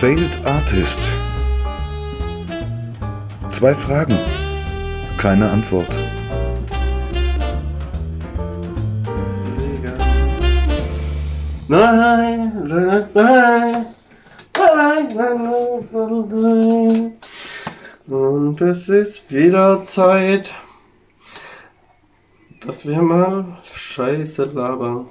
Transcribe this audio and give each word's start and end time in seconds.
Failed 0.00 0.38
Artist. 0.44 1.00
Zwei 3.48 3.74
Fragen, 3.74 4.18
keine 5.16 5.48
Antwort. 5.50 5.88
Und 18.06 18.60
es 18.60 18.88
ist 18.90 19.32
wieder 19.32 19.82
Zeit, 19.86 20.52
dass 22.60 22.86
wir 22.86 23.00
mal 23.00 23.46
Scheiße 23.72 24.44
labern. 24.44 25.08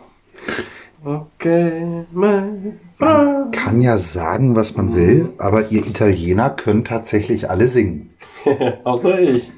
Okay, 1.03 2.05
mein 2.11 2.84
Freund. 2.97 3.51
Kann 3.51 3.81
ja 3.81 3.97
sagen, 3.97 4.55
was 4.55 4.75
man 4.75 4.95
will, 4.95 5.33
aber 5.37 5.71
ihr 5.71 5.85
Italiener 5.85 6.49
könnt 6.49 6.87
tatsächlich 6.87 7.49
alle 7.49 7.67
singen. 7.67 8.11
Außer 8.83 9.19
ich. 9.19 9.51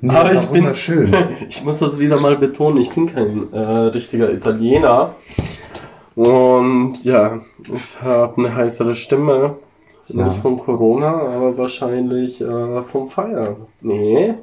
Nee, 0.00 0.14
Aber 0.14 0.32
ich 0.34 0.46
bin- 0.46 0.62
wunderschön. 0.62 1.14
Ich 1.48 1.64
muss 1.64 1.78
das 1.78 1.98
wieder 1.98 2.18
mal 2.20 2.36
betonen, 2.36 2.78
ich 2.78 2.90
bin 2.90 3.12
kein 3.14 3.52
äh, 3.52 3.58
richtiger 3.58 4.32
Italiener. 4.32 5.14
Und 6.14 7.02
ja, 7.04 7.38
ich 7.72 8.02
habe 8.02 8.36
eine 8.38 8.54
heißere 8.54 8.94
Stimme. 8.94 9.56
Ja. 10.08 10.24
Nicht 10.26 10.38
von 10.38 10.58
Corona, 10.58 11.08
aber 11.12 11.56
wahrscheinlich 11.56 12.40
äh, 12.40 12.82
vom 12.82 13.08
Feiern. 13.08 13.56
Nee, 13.80 14.34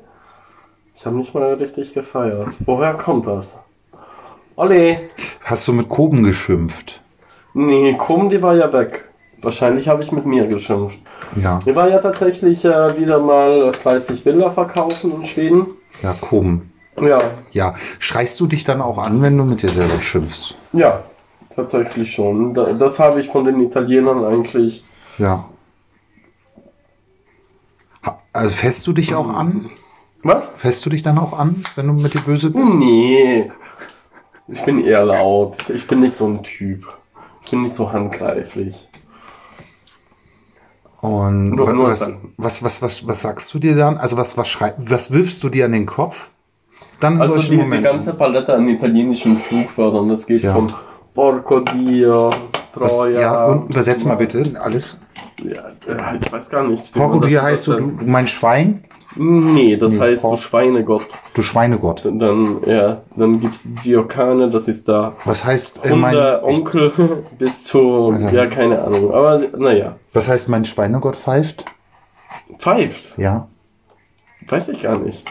ich 0.95 1.05
habe 1.05 1.17
nicht 1.17 1.33
mal 1.35 1.53
richtig 1.53 1.93
gefeiert. 1.93 2.47
Woher 2.65 2.93
kommt 2.93 3.27
das? 3.27 3.57
Olli! 4.55 4.97
Hast 5.43 5.67
du 5.67 5.73
mit 5.73 5.87
Koben 5.89 6.23
geschimpft? 6.23 7.01
Nee, 7.65 7.95
komm, 7.97 8.29
die 8.29 8.41
war 8.41 8.55
ja 8.55 8.71
weg. 8.71 9.05
Wahrscheinlich 9.41 9.87
habe 9.87 10.01
ich 10.03 10.11
mit 10.11 10.25
mir 10.25 10.47
geschimpft. 10.47 10.99
Ja, 11.35 11.59
Wir 11.65 11.75
waren 11.75 11.89
ja 11.89 11.99
tatsächlich 11.99 12.63
äh, 12.65 12.97
wieder 12.99 13.19
mal 13.19 13.71
fleißig 13.73 14.23
Bilder 14.23 14.49
verkaufen 14.51 15.13
in 15.15 15.23
Schweden. 15.25 15.67
ja, 16.01 16.13
Koben. 16.19 16.71
Ja, 17.01 17.17
Ja, 17.53 17.75
schreist 17.99 18.39
du 18.41 18.47
dich 18.47 18.65
dann 18.65 18.81
auch 18.81 18.97
an, 18.97 19.21
wenn 19.21 19.37
du 19.37 19.45
mit 19.45 19.61
dir 19.61 19.69
selber 19.69 20.01
schimpfst? 20.01 20.55
Ja, 20.73 21.03
tatsächlich 21.55 22.11
schon. 22.13 22.53
Da- 22.53 22.73
Das 22.73 22.99
habe 22.99 23.21
ich 23.21 23.29
von 23.29 23.45
den 23.45 23.61
Italienern 23.61 24.23
eigentlich. 24.25 24.83
Ja. 25.17 25.45
Also 28.31 28.51
fässt 28.51 28.85
du 28.87 28.93
dich 28.93 29.15
auch 29.15 29.29
an? 29.29 29.69
Was? 30.23 30.51
Fässt 30.57 30.85
du 30.85 30.89
dich 30.89 31.03
dann 31.03 31.17
auch 31.17 31.33
an, 31.37 31.63
wenn 31.75 31.87
du 31.87 31.93
mit 31.93 32.13
dir 32.13 32.21
böse 32.21 32.51
bist? 32.51 32.65
Nee. 32.75 33.51
Ich 34.47 34.63
bin 34.63 34.83
eher 34.83 35.05
laut. 35.05 35.69
Ich 35.69 35.87
bin 35.87 36.01
nicht 36.01 36.15
so 36.15 36.27
ein 36.27 36.43
Typ. 36.43 36.85
Ich 37.49 37.51
bin 37.51 37.63
nicht 37.63 37.73
so 37.73 37.91
handgreiflich. 37.91 38.87
Und 41.01 41.49
nur 41.55 41.65
was, 41.87 42.11
was, 42.37 42.61
was, 42.61 42.81
was, 42.83 43.07
was 43.07 43.21
sagst 43.23 43.51
du 43.51 43.57
dir 43.57 43.75
dann? 43.75 43.97
Also 43.97 44.17
was, 44.17 44.37
was 44.37 44.47
schrei 44.47 44.75
was 44.77 45.09
wirfst 45.09 45.41
du 45.41 45.49
dir 45.49 45.65
an 45.65 45.71
den 45.71 45.87
Kopf? 45.87 46.29
Dann 46.99 47.19
Also 47.19 47.41
die, 47.41 47.57
die 47.57 47.81
ganze 47.81 48.13
Palette 48.13 48.53
an 48.53 48.69
italienischen 48.69 49.39
Flugwörtern. 49.39 50.09
Das 50.09 50.27
geht 50.27 50.43
Ja. 50.43 50.53
von 50.53 50.67
Porco 51.15 51.61
Dio, 51.61 52.31
was, 52.75 52.93
Troja. 52.93 53.19
ja, 53.19 53.45
und 53.47 53.71
übersetz 53.71 54.05
mal 54.05 54.17
bitte 54.17 54.43
alles. 54.61 54.99
Ja, 55.43 55.69
äh, 55.87 56.19
ich 56.21 56.31
weiß 56.31 56.51
gar 56.51 56.67
nicht. 56.67 56.93
Porco 56.93 57.19
dir 57.19 57.41
heißt 57.41 57.65
du, 57.65 57.73
du 57.77 57.97
mein 58.05 58.27
Schwein? 58.27 58.83
Nee, 59.15 59.75
das 59.75 59.93
Nee, 59.93 59.99
heißt 60.01 60.21
Por- 60.21 60.31
du 60.35 60.37
Schweinegott. 60.41 61.05
Du 61.33 61.41
Schweinegott. 61.41 62.05
Dann, 62.05 62.59
ja, 62.65 63.01
dann 63.15 63.39
gibt's 63.39 63.63
Diokane, 63.65 64.49
das 64.51 64.67
ist 64.67 64.87
da 64.87 65.13
Was 65.25 65.43
heißt 65.43 65.83
äh, 65.83 65.95
mein, 65.95 66.13
der 66.13 66.43
ich, 66.47 66.57
Onkel 66.57 67.23
bis 67.39 67.63
zu, 67.63 68.11
Also- 68.13 68.27
ja, 68.35 68.45
keine 68.47 68.81
Ahnung. 68.81 69.11
Aber 69.13 69.41
naja, 69.57 69.95
was 70.13 70.27
heißt 70.29 70.47
mein 70.49 70.65
Schweinegott 70.65 71.15
pfeift? 71.15 71.65
pfeift. 72.57 73.13
Ja, 73.17 73.47
Weiß 74.47 74.69
ich 74.69 74.81
gar 74.81 74.97
nicht. 74.97 75.27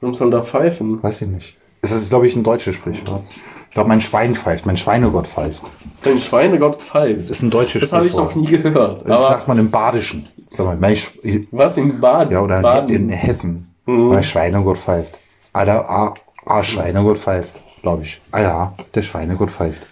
Warum 0.00 0.14
soll 0.14 0.30
da 0.30 0.42
pfeifen? 0.42 1.00
weiß 1.02 1.22
ich 1.22 1.28
nicht. 1.28 1.56
Das 1.82 1.92
ist, 1.92 2.08
glaube 2.10 2.26
ich, 2.26 2.34
ein 2.36 2.42
deutsches 2.42 2.74
Sprichwort. 2.74 3.24
Ich 3.68 3.74
glaube, 3.74 3.88
mein 3.88 4.00
Schwein 4.00 4.34
pfeift, 4.34 4.66
mein 4.66 4.76
Schweinegott 4.76 5.28
pfeift. 5.28 5.62
Ein 6.04 6.18
Schweinegott 6.18 6.76
Das 6.80 6.82
pfeift. 6.88 7.30
ist 7.30 7.42
ein 7.42 7.50
deutsches 7.50 7.80
Das 7.82 7.92
habe 7.92 8.06
ich 8.06 8.16
noch 8.16 8.34
nie 8.34 8.46
gehört. 8.46 9.08
Das 9.08 9.20
sagt 9.28 9.46
man 9.48 9.58
im 9.58 9.70
Badischen. 9.70 10.26
Sag 10.50 10.66
mal, 10.66 10.76
mein 10.76 10.96
Sch 10.96 11.12
was 11.52 11.76
in 11.76 12.00
Baden? 12.00 12.32
ja, 12.32 12.42
oder 12.42 12.56
in 12.56 12.62
Baden. 12.62 13.08
Hessen. 13.08 13.74
Mhm. 13.86 14.08
Mein 14.08 14.22
Schweinegott 14.22 14.78
pfeift. 14.78 15.18
Ah, 15.52 15.64
der 15.64 15.88
ah, 15.88 16.14
ah, 16.44 16.62
Schweinegott 16.62 17.18
pfeift, 17.18 17.54
glaube 17.82 18.02
ich. 18.02 18.20
Ah 18.32 18.40
ja, 18.40 18.74
der 18.94 19.02
Schweinegott 19.02 19.50
pfeift. 19.50 19.86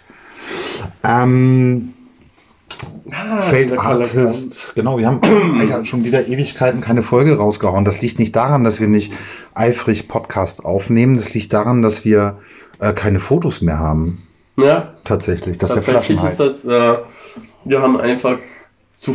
Ähm, 1.03 1.93
Ah, 3.11 3.41
Failed 3.41 3.77
Artist. 3.77 4.73
Genau, 4.75 4.97
wir 4.97 5.07
haben 5.07 5.21
Alter, 5.59 5.83
schon 5.83 6.03
wieder 6.03 6.27
Ewigkeiten 6.27 6.79
keine 6.81 7.03
Folge 7.03 7.37
rausgehauen. 7.37 7.83
Das 7.83 8.01
liegt 8.01 8.19
nicht 8.19 8.35
daran, 8.35 8.63
dass 8.63 8.79
wir 8.79 8.87
nicht 8.87 9.11
eifrig 9.53 10.07
Podcast 10.07 10.63
aufnehmen. 10.63 11.17
Das 11.17 11.33
liegt 11.33 11.51
daran, 11.51 11.81
dass 11.81 12.05
wir 12.05 12.37
äh, 12.79 12.93
keine 12.93 13.19
Fotos 13.19 13.61
mehr 13.61 13.79
haben. 13.79 14.27
Ja, 14.57 14.93
Tatsächlich. 15.03 15.57
Das 15.57 15.71
ist 15.71 15.75
der 15.87 15.93
tatsächlich 15.93 16.19
Flaschenhals. 16.19 16.55
ist 16.57 16.65
das, 16.65 16.97
äh, 16.97 16.97
wir 17.65 17.81
haben 17.81 17.99
einfach 17.99 18.37
zu, 18.99 19.13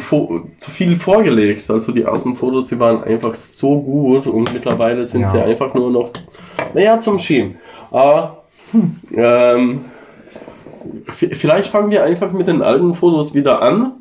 zu 0.58 0.70
viel 0.70 0.96
vorgelegt. 0.96 1.70
Also 1.70 1.92
die 1.92 2.02
ersten 2.02 2.34
Fotos, 2.34 2.68
die 2.68 2.80
waren 2.80 3.04
einfach 3.04 3.34
so 3.34 3.78
gut 3.80 4.26
und 4.26 4.52
mittlerweile 4.54 5.04
sind 5.06 5.20
Ja. 5.22 5.26
sie 5.30 5.42
einfach 5.42 5.74
nur 5.74 5.90
noch, 5.90 6.08
naja, 6.72 6.98
zum 7.00 7.18
Schieben. 7.18 7.56
Aber 7.90 8.44
ähm, 9.14 9.84
v- 11.06 11.34
vielleicht 11.34 11.68
fangen 11.68 11.90
wir 11.90 12.02
einfach 12.02 12.32
mit 12.32 12.46
den 12.46 12.62
alten 12.62 12.94
Fotos 12.94 13.34
wieder 13.34 13.60
an. 13.62 13.92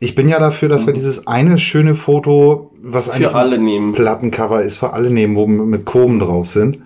Ich 0.00 0.14
bin 0.14 0.28
ja 0.28 0.38
dafür, 0.38 0.68
dass 0.68 0.86
wir 0.86 0.92
dieses 0.92 1.26
eine 1.26 1.58
schöne 1.58 1.94
Foto, 1.94 2.72
was 2.82 3.08
eigentlich 3.08 3.28
Für 3.28 3.58
nehmen. 3.58 3.90
ein 3.90 3.94
Plattencover 3.94 4.60
ist, 4.62 4.76
für 4.76 4.92
alle 4.92 5.10
nehmen, 5.10 5.34
wo 5.36 5.46
wir 5.46 5.62
mit 5.64 5.84
Kurven 5.86 6.18
drauf 6.18 6.48
sind. 6.50 6.80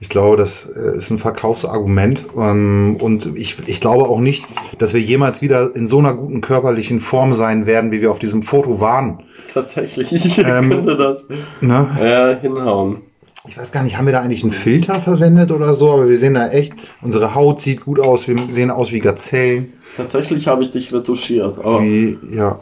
Ich 0.00 0.08
glaube, 0.08 0.36
das 0.36 0.66
äh, 0.66 0.96
ist 0.96 1.10
ein 1.10 1.18
Verkaufsargument. 1.18 2.24
Ähm, 2.36 2.96
Und 3.00 3.36
ich, 3.36 3.56
ich 3.66 3.80
glaube 3.80 4.04
auch 4.04 4.20
nicht, 4.20 4.46
dass 4.78 4.94
wir 4.94 5.00
jemals 5.00 5.42
wieder 5.42 5.74
in 5.74 5.86
so 5.86 5.98
einer 5.98 6.14
guten 6.14 6.40
körperlichen 6.40 7.00
Form 7.00 7.32
sein 7.32 7.66
werden, 7.66 7.90
wie 7.90 8.00
wir 8.00 8.10
auf 8.10 8.18
diesem 8.18 8.42
Foto 8.42 8.80
waren. 8.80 9.24
Tatsächlich, 9.52 10.12
ich 10.24 10.38
Ähm, 10.38 10.68
könnte 10.70 10.94
das 10.96 11.26
Ne? 11.60 11.88
äh, 12.00 12.40
hinhauen. 12.40 12.98
Ich 13.46 13.56
weiß 13.56 13.72
gar 13.72 13.82
nicht, 13.82 13.96
haben 13.96 14.04
wir 14.06 14.12
da 14.12 14.20
eigentlich 14.20 14.42
einen 14.42 14.52
Filter 14.52 15.00
verwendet 15.00 15.50
oder 15.50 15.72
so, 15.74 15.90
aber 15.92 16.08
wir 16.08 16.18
sehen 16.18 16.34
da 16.34 16.48
echt, 16.48 16.74
unsere 17.00 17.34
Haut 17.34 17.60
sieht 17.62 17.84
gut 17.84 17.98
aus, 17.98 18.28
wir 18.28 18.36
sehen 18.50 18.70
aus 18.70 18.92
wie 18.92 18.98
Gazellen, 19.00 19.72
Tatsächlich 19.96 20.46
habe 20.46 20.62
ich 20.62 20.70
dich 20.70 20.92
retuschiert. 20.92 21.58
Aber, 21.58 21.82
wie, 21.82 22.18
ja. 22.30 22.60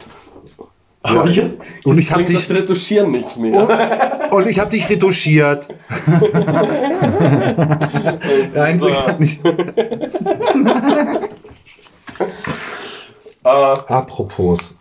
Aber 1.03 1.25
ja. 1.29 1.31
jetzt, 1.43 1.57
Und 1.83 1.95
jetzt 1.95 2.05
ich 2.05 2.09
hab 2.11 2.15
bringt 2.17 2.29
dich- 2.29 2.47
das 2.47 2.49
Retuschieren 2.55 3.11
nichts 3.11 3.37
mehr. 3.37 4.29
Und 4.31 4.47
ich 4.49 4.59
habe 4.59 4.71
dich 4.71 4.89
retuschiert. 4.89 5.67
Der 8.53 8.63
Einzige 8.63 9.07
hat 9.07 9.19
nicht. 9.19 9.43
Äh, 13.43 13.47
Apropos. 13.87 14.77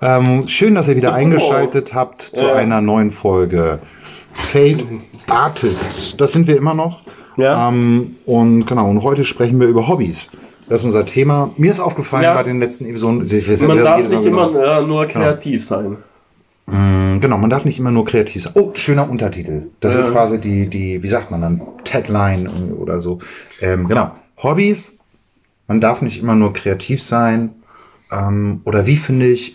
Ähm, 0.00 0.46
schön, 0.48 0.74
dass 0.76 0.86
ihr 0.88 0.96
wieder 0.96 1.08
Apropos. 1.08 1.24
eingeschaltet 1.24 1.94
habt 1.94 2.22
zu 2.22 2.44
Ja. 2.44 2.54
einer 2.54 2.80
neuen 2.80 3.10
Folge 3.10 3.80
Fade 4.32 4.84
Artists. 5.28 6.16
Das 6.16 6.32
sind 6.32 6.46
wir 6.46 6.56
immer 6.56 6.74
noch. 6.74 7.00
Ja. 7.36 7.68
Ähm, 7.68 8.16
und 8.26 8.66
genau, 8.66 8.88
und 8.88 9.02
heute 9.02 9.24
sprechen 9.24 9.58
wir 9.60 9.66
über 9.68 9.88
Hobbys. 9.88 10.30
Das 10.68 10.80
ist 10.80 10.84
unser 10.84 11.06
Thema. 11.06 11.50
Mir 11.56 11.70
ist 11.70 11.80
aufgefallen 11.80 12.24
Ja. 12.24 12.34
bei 12.34 12.42
den 12.42 12.60
letzten 12.60 12.84
Episoden. 12.86 13.18
man 13.66 13.78
darf 13.78 14.08
nicht 14.08 14.24
Mal 14.30 14.48
immer 14.50 14.78
äh, 14.78 14.82
nur 14.82 15.06
kreativ 15.06 15.64
sein. 15.64 15.96
Mm, 16.66 17.20
Genau, 17.20 17.38
man 17.38 17.50
darf 17.50 17.64
nicht 17.64 17.78
immer 17.78 17.90
nur 17.90 18.04
kreativ 18.04 18.42
sein. 18.44 18.52
Oh, 18.54 18.70
schöner 18.74 19.08
Untertitel. 19.10 19.68
Das 19.80 19.94
Ja. 19.94 20.04
ist 20.06 20.12
quasi 20.12 20.38
die, 20.40 20.68
die, 20.68 21.02
wie 21.02 21.08
sagt 21.08 21.30
man 21.30 21.40
dann, 21.40 21.62
Tagline 21.84 22.48
oder 22.78 23.00
so. 23.00 23.18
Ähm, 23.60 23.88
genau. 23.88 24.10
Hobbys. 24.42 24.94
Man 25.66 25.80
darf 25.80 26.00
nicht 26.02 26.20
immer 26.22 26.34
nur 26.34 26.52
kreativ 26.52 27.02
sein. 27.02 27.54
Ähm, 28.12 28.60
oder 28.64 28.86
wie 28.86 28.96
finde 28.96 29.26
ich 29.26 29.54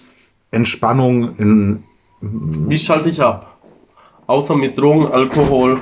Entspannung 0.52 1.36
in, 1.38 1.84
Wie 2.22 2.78
schalte 2.78 3.10
ich 3.10 3.22
ab? 3.22 3.58
Außer 4.28 4.56
mit 4.56 4.78
Drogen, 4.78 5.08
Alkohol 5.08 5.80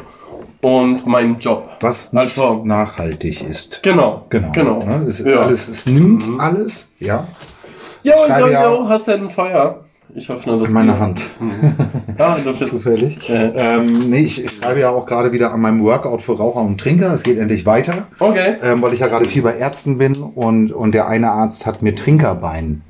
und 0.62 1.06
meinem 1.08 1.36
Job. 1.38 1.68
was 1.80 2.14
nicht 2.14 2.22
Also- 2.22 2.62
nachhaltig 2.64 3.42
ist. 3.50 3.82
Genau. 3.84 4.26
Genau. 4.30 4.52
genau. 4.52 4.80
Ne? 4.84 5.06
Es, 5.08 5.20
Ja. 5.20 5.26
Mhm. 5.38 5.38
alles, 5.44 5.68
es 5.68 5.86
nimmt 5.86 6.26
alles, 6.40 6.92
ja, 7.00 7.28
Jo, 8.04 8.14
schreibe 8.26 8.48
jo, 8.48 8.54
ja- 8.54 8.64
jo, 8.72 8.90
hast 8.90 9.08
du 9.08 9.12
einen 9.14 9.30
Feuer? 9.30 9.82
Ich 10.14 10.30
öffne 10.30 10.58
das. 10.58 10.68
in 10.68 10.74
meiner. 10.74 11.00
Hand. 11.00 11.24
Ja, 12.20 12.38
das 12.44 12.60
ist, 12.60 12.72
Zufällig. 12.72 13.30
Äh. 13.30 13.52
Ähm, 13.56 14.10
nee, 14.10 14.20
ich, 14.24 14.50
schreibe 14.52 14.82
ja 14.82 14.90
auch 14.90 15.06
gerade 15.06 15.32
wieder 15.32 15.54
an 15.54 15.62
meinem 15.62 15.82
Workout 15.86 16.22
für 16.22 16.38
Raucher 16.38 16.60
und 16.62 16.80
Trinker. 16.82 17.14
Es 17.14 17.24
geht 17.24 17.38
endlich 17.38 17.66
weiter. 17.66 18.08
okay. 18.20 18.56
ähm, 18.62 18.82
weil 18.82 18.94
ich 18.94 19.00
ja 19.00 19.08
gerade 19.08 19.24
viel 19.26 19.42
bei 19.42 19.56
Ärzten 19.56 19.98
bin 19.98 20.16
und, 20.18 20.74
und 20.74 20.94
der 20.94 21.08
eine 21.08 21.32
Arzt 21.32 21.66
hat 21.66 21.82
mir 21.82 21.96
Trinkerbein 21.96 22.82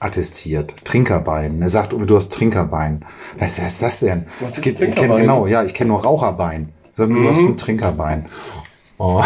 attestiert. 0.00 0.74
Trinkerbein. 0.84 1.62
Er 1.62 1.68
sagt, 1.70 1.92
du 1.94 2.16
hast 2.16 2.30
Trinkerbein. 2.32 3.04
Was 3.38 3.58
ist 3.58 3.80
das 3.82 4.00
denn? 4.00 4.26
Was 4.40 4.52
Es 4.52 4.58
ist 4.58 4.64
gibt, 4.64 4.80
ich 4.80 4.86
kenn, 4.88 4.94
Trinkerbein? 4.96 5.22
genau, 5.22 5.46
ja, 5.46 5.62
ich 5.64 5.72
kenne 5.72 5.88
nur 5.88 6.02
Raucherbein. 6.02 6.70
Sondern 6.94 7.18
du 7.18 7.24
Mhm. 7.24 7.30
hast 7.34 7.40
ein 7.40 7.56
Trinkerbein. 7.56 8.26
Oh. 8.96 9.22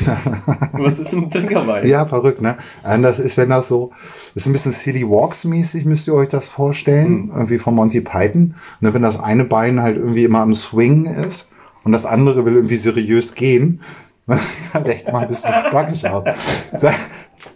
Was 0.72 0.98
ist 1.00 1.12
ein 1.12 1.30
Trinkerwein? 1.30 1.86
Ja, 1.86 2.06
verrückt, 2.06 2.40
ne? 2.40 2.56
Und 2.84 3.02
das 3.02 3.18
ist, 3.18 3.36
wenn 3.36 3.50
das 3.50 3.66
so, 3.68 3.90
ist 4.34 4.46
ein 4.46 4.52
bisschen 4.52 4.72
City 4.72 5.08
Walks 5.08 5.44
mäßig, 5.44 5.84
müsst 5.84 6.06
ihr 6.06 6.14
euch 6.14 6.28
das 6.28 6.46
vorstellen, 6.48 7.30
irgendwie 7.34 7.58
von 7.58 7.74
Monty 7.74 8.00
Python. 8.00 8.54
Ne, 8.80 8.94
wenn 8.94 9.02
das 9.02 9.20
eine 9.20 9.44
Bein 9.44 9.82
halt 9.82 9.96
irgendwie 9.96 10.24
immer 10.24 10.40
am 10.40 10.54
Swing 10.54 11.06
ist 11.06 11.48
und 11.84 11.90
das 11.92 12.06
andere 12.06 12.44
will 12.44 12.54
irgendwie 12.54 12.76
seriös 12.76 13.34
gehen, 13.34 13.80
dann 14.72 14.86
echt 14.86 15.10
mal 15.12 15.22
ein 15.22 15.28
bisschen 15.28 15.52
spackig 15.68 16.08
aus. 16.08 16.24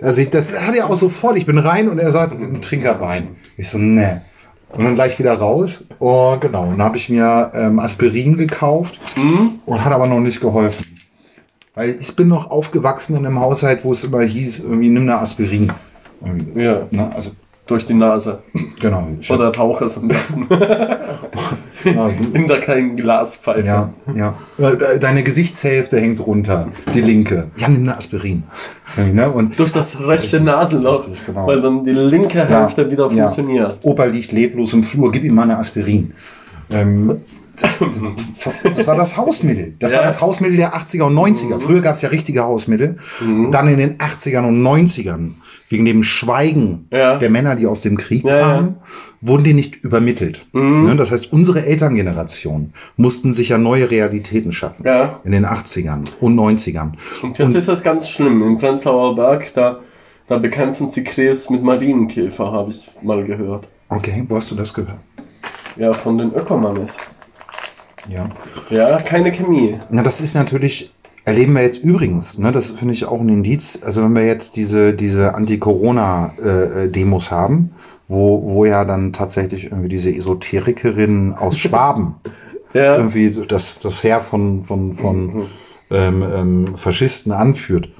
Also 0.03 0.21
ich, 0.21 0.31
das 0.31 0.61
hat 0.61 0.75
er 0.75 0.91
auch 0.91 0.97
sofort, 0.97 1.39
ich 1.39 1.47
bin 1.47 1.59
rein 1.59 1.89
und 1.89 2.01
er 2.01 2.11
sagt, 2.11 2.35
ist 2.35 2.43
ein 2.43 2.61
Trinkerbein. 2.61 3.37
Ich 3.57 3.69
so, 3.69 3.79
ne. 3.79 4.23
Und 4.73 4.85
dann 4.85 4.95
gleich 4.95 5.19
wieder 5.19 5.35
raus. 5.35 5.85
Oh, 6.01 6.37
genau. 6.39 6.65
Und 6.65 6.71
dann 6.73 6.83
habe 6.83 6.97
ich 6.97 7.09
mir 7.09 7.51
ähm, 7.55 7.79
Aspirin 7.79 8.37
gekauft 8.37 8.99
und 9.65 9.85
hat 9.85 9.93
aber 9.93 10.07
noch 10.07 10.21
nicht 10.21 10.41
geholfen. 10.41 10.85
Weil 11.75 11.91
ich 11.91 12.15
bin 12.17 12.29
noch 12.29 12.51
aufgewachsen 12.51 13.17
in 13.17 13.27
einem 13.27 13.39
Haushalt, 13.41 13.85
wo 13.85 13.93
es 13.93 14.03
immer 14.05 14.23
hieß, 14.23 14.61
irgendwie 14.61 14.89
nimm 14.89 15.03
eine 15.05 15.19
Aspirin. 15.19 15.73
Irgendwie, 16.25 16.63
Ja, 16.63 16.87
Ne? 16.91 17.11
Also, 17.15 17.31
durch 17.67 17.87
die 17.87 17.95
Nase. 17.95 18.43
genau. 18.81 19.09
Oder 19.29 19.55
rauch 19.55 19.83
es 19.83 19.99
am 19.99 20.09
besten. 20.09 20.47
Ja, 21.87 22.11
In 22.35 22.47
der 22.49 22.61
kleinen 22.61 22.97
Glaspfeife. 22.97 23.67
ja, 23.67 23.93
ja. 24.15 24.35
Äh, 24.59 24.77
de- 24.77 24.99
Deine 24.99 25.23
Gesichtshälfte 25.23 25.99
hängt 26.01 26.25
runter, 26.27 26.69
die 26.95 27.01
linke. 27.01 27.49
Ja, 27.57 27.69
nimm 27.69 27.83
eine 27.83 27.97
Aspirin. 27.97 28.43
Ne? 29.13 29.31
Und 29.31 29.59
Durch 29.59 29.73
das 29.73 29.99
rechte 30.01 30.09
Richtig, 30.37 30.43
Nasenloch, 30.43 31.01
richtig, 31.09 31.27
genau. 31.27 31.47
weil 31.47 31.61
dann 31.63 31.85
die 31.85 31.93
linke 31.93 32.47
Hälfte 32.49 32.91
wieder 32.91 33.11
ja. 33.11 33.23
funktioniert. 33.29 33.79
Opa 33.83 34.05
liegt 34.05 34.33
leblos 34.33 34.73
im 34.73 34.83
Flur, 34.85 35.11
gib 35.13 35.25
ihm 35.25 35.35
mal 35.35 35.43
eine 35.45 35.59
Aspirin. 35.59 36.13
Ähm, 36.71 37.21
das, 37.61 37.83
das 38.63 38.87
war 38.87 38.97
das 38.97 39.17
Hausmittel. 39.17 39.75
Das 39.79 39.93
Ja. 39.93 39.99
war 39.99 40.05
das 40.05 40.21
Hausmittel 40.21 40.57
der 40.57 40.75
80er 40.75 41.05
und 41.05 41.15
90er. 41.15 41.59
Früher 41.59 41.81
gab 41.81 41.95
es 41.95 42.03
ja 42.03 42.11
richtige 42.11 42.43
Hausmittel. 42.45 42.99
Mhm. 43.21 43.51
Dann 43.51 43.69
in 43.69 43.79
den 43.79 43.97
80ern 43.99 44.47
und 44.47 44.63
90ern, 44.63 45.33
wegen 45.69 45.85
dem 45.85 46.03
Schweigen 46.03 46.87
Ja. 46.91 47.17
der 47.19 47.31
Männer, 47.31 47.57
die 47.57 47.67
aus 47.67 47.81
dem 47.81 47.97
Krieg 47.97 48.25
Ja, 48.25 48.41
kamen, 48.41 48.77
wurden 49.21 49.45
die 49.45 49.55
nicht 49.55 49.77
übermittelt. 49.77 50.47
Mhm. 50.53 50.85
Ne? 50.85 50.97
Das 50.97 51.11
heißt, 51.11 51.33
unsere 51.33 51.65
Elterngeneration 51.67 52.73
mussten 52.97 53.35
sich 53.35 53.49
ja 53.49 53.59
neue 53.59 53.91
Realitäten 53.91 54.53
schaffen. 54.53 54.85
Ja. 54.87 55.21
In 55.25 55.33
den 55.33 55.45
80ern 55.47 56.05
und 56.21 56.37
90ern. 56.37 56.93
Und 57.23 57.39
jetzt 57.39 57.55
ist 57.55 57.69
das 57.69 57.83
ganz 57.83 58.09
schlimm. 58.09 58.43
In 58.47 58.59
Prenzlauer 58.59 59.17
Berg, 59.17 59.53
da, 59.55 59.81
da 60.29 60.39
bekämpfen 60.39 60.89
sie 60.91 61.03
Krebs 61.03 61.51
mit 61.51 61.63
Marienkäfer, 61.63 62.53
habe 62.53 62.71
ich 62.71 62.91
mal 63.03 63.25
gehört. 63.25 63.69
Okay, 63.89 64.25
wo 64.29 64.37
hast 64.37 64.51
du 64.51 64.55
das 64.55 64.73
gehört? 64.75 64.99
Ja, 65.77 65.93
von 65.93 66.19
den 66.19 66.33
Ökomannes. 66.33 66.97
Ja. 68.09 68.29
Ja, 68.71 69.01
keine 69.03 69.33
Chemie. 69.33 69.79
Na, 69.91 70.03
das 70.03 70.21
ist 70.21 70.35
natürlich, 70.35 70.93
erleben 71.27 71.55
wir 71.55 71.63
jetzt 71.63 71.83
übrigens, 71.83 72.39
ne, 72.39 72.53
das 72.53 72.71
finde 72.71 72.95
ich 72.95 73.05
auch 73.05 73.21
ein 73.21 73.29
Indiz, 73.29 73.81
also 73.85 74.03
wenn 74.03 74.15
wir 74.15 74.25
jetzt 74.25 74.57
diese, 74.57 74.95
diese 74.95 75.35
Anti-Corona-Demos 75.35 77.31
haben, 77.31 77.73
wo, 78.09 78.43
wo 78.45 78.65
ja 78.65 78.85
dann 78.85 79.13
tatsächlich 79.13 79.65
irgendwie 79.67 79.89
diese 79.89 80.11
Esoterikerin 80.11 81.35
aus 81.35 81.59
Schwaben 81.63 82.15
Ja. 82.73 82.97
irgendwie 82.97 83.31
das, 83.49 83.81
das 83.81 84.05
Heer 84.05 84.21
von, 84.21 84.65
von, 84.65 84.95
von 84.95 85.47
ähm, 85.91 86.23
ähm, 86.23 86.77
Faschisten 86.77 87.33
anführt. 87.33 87.91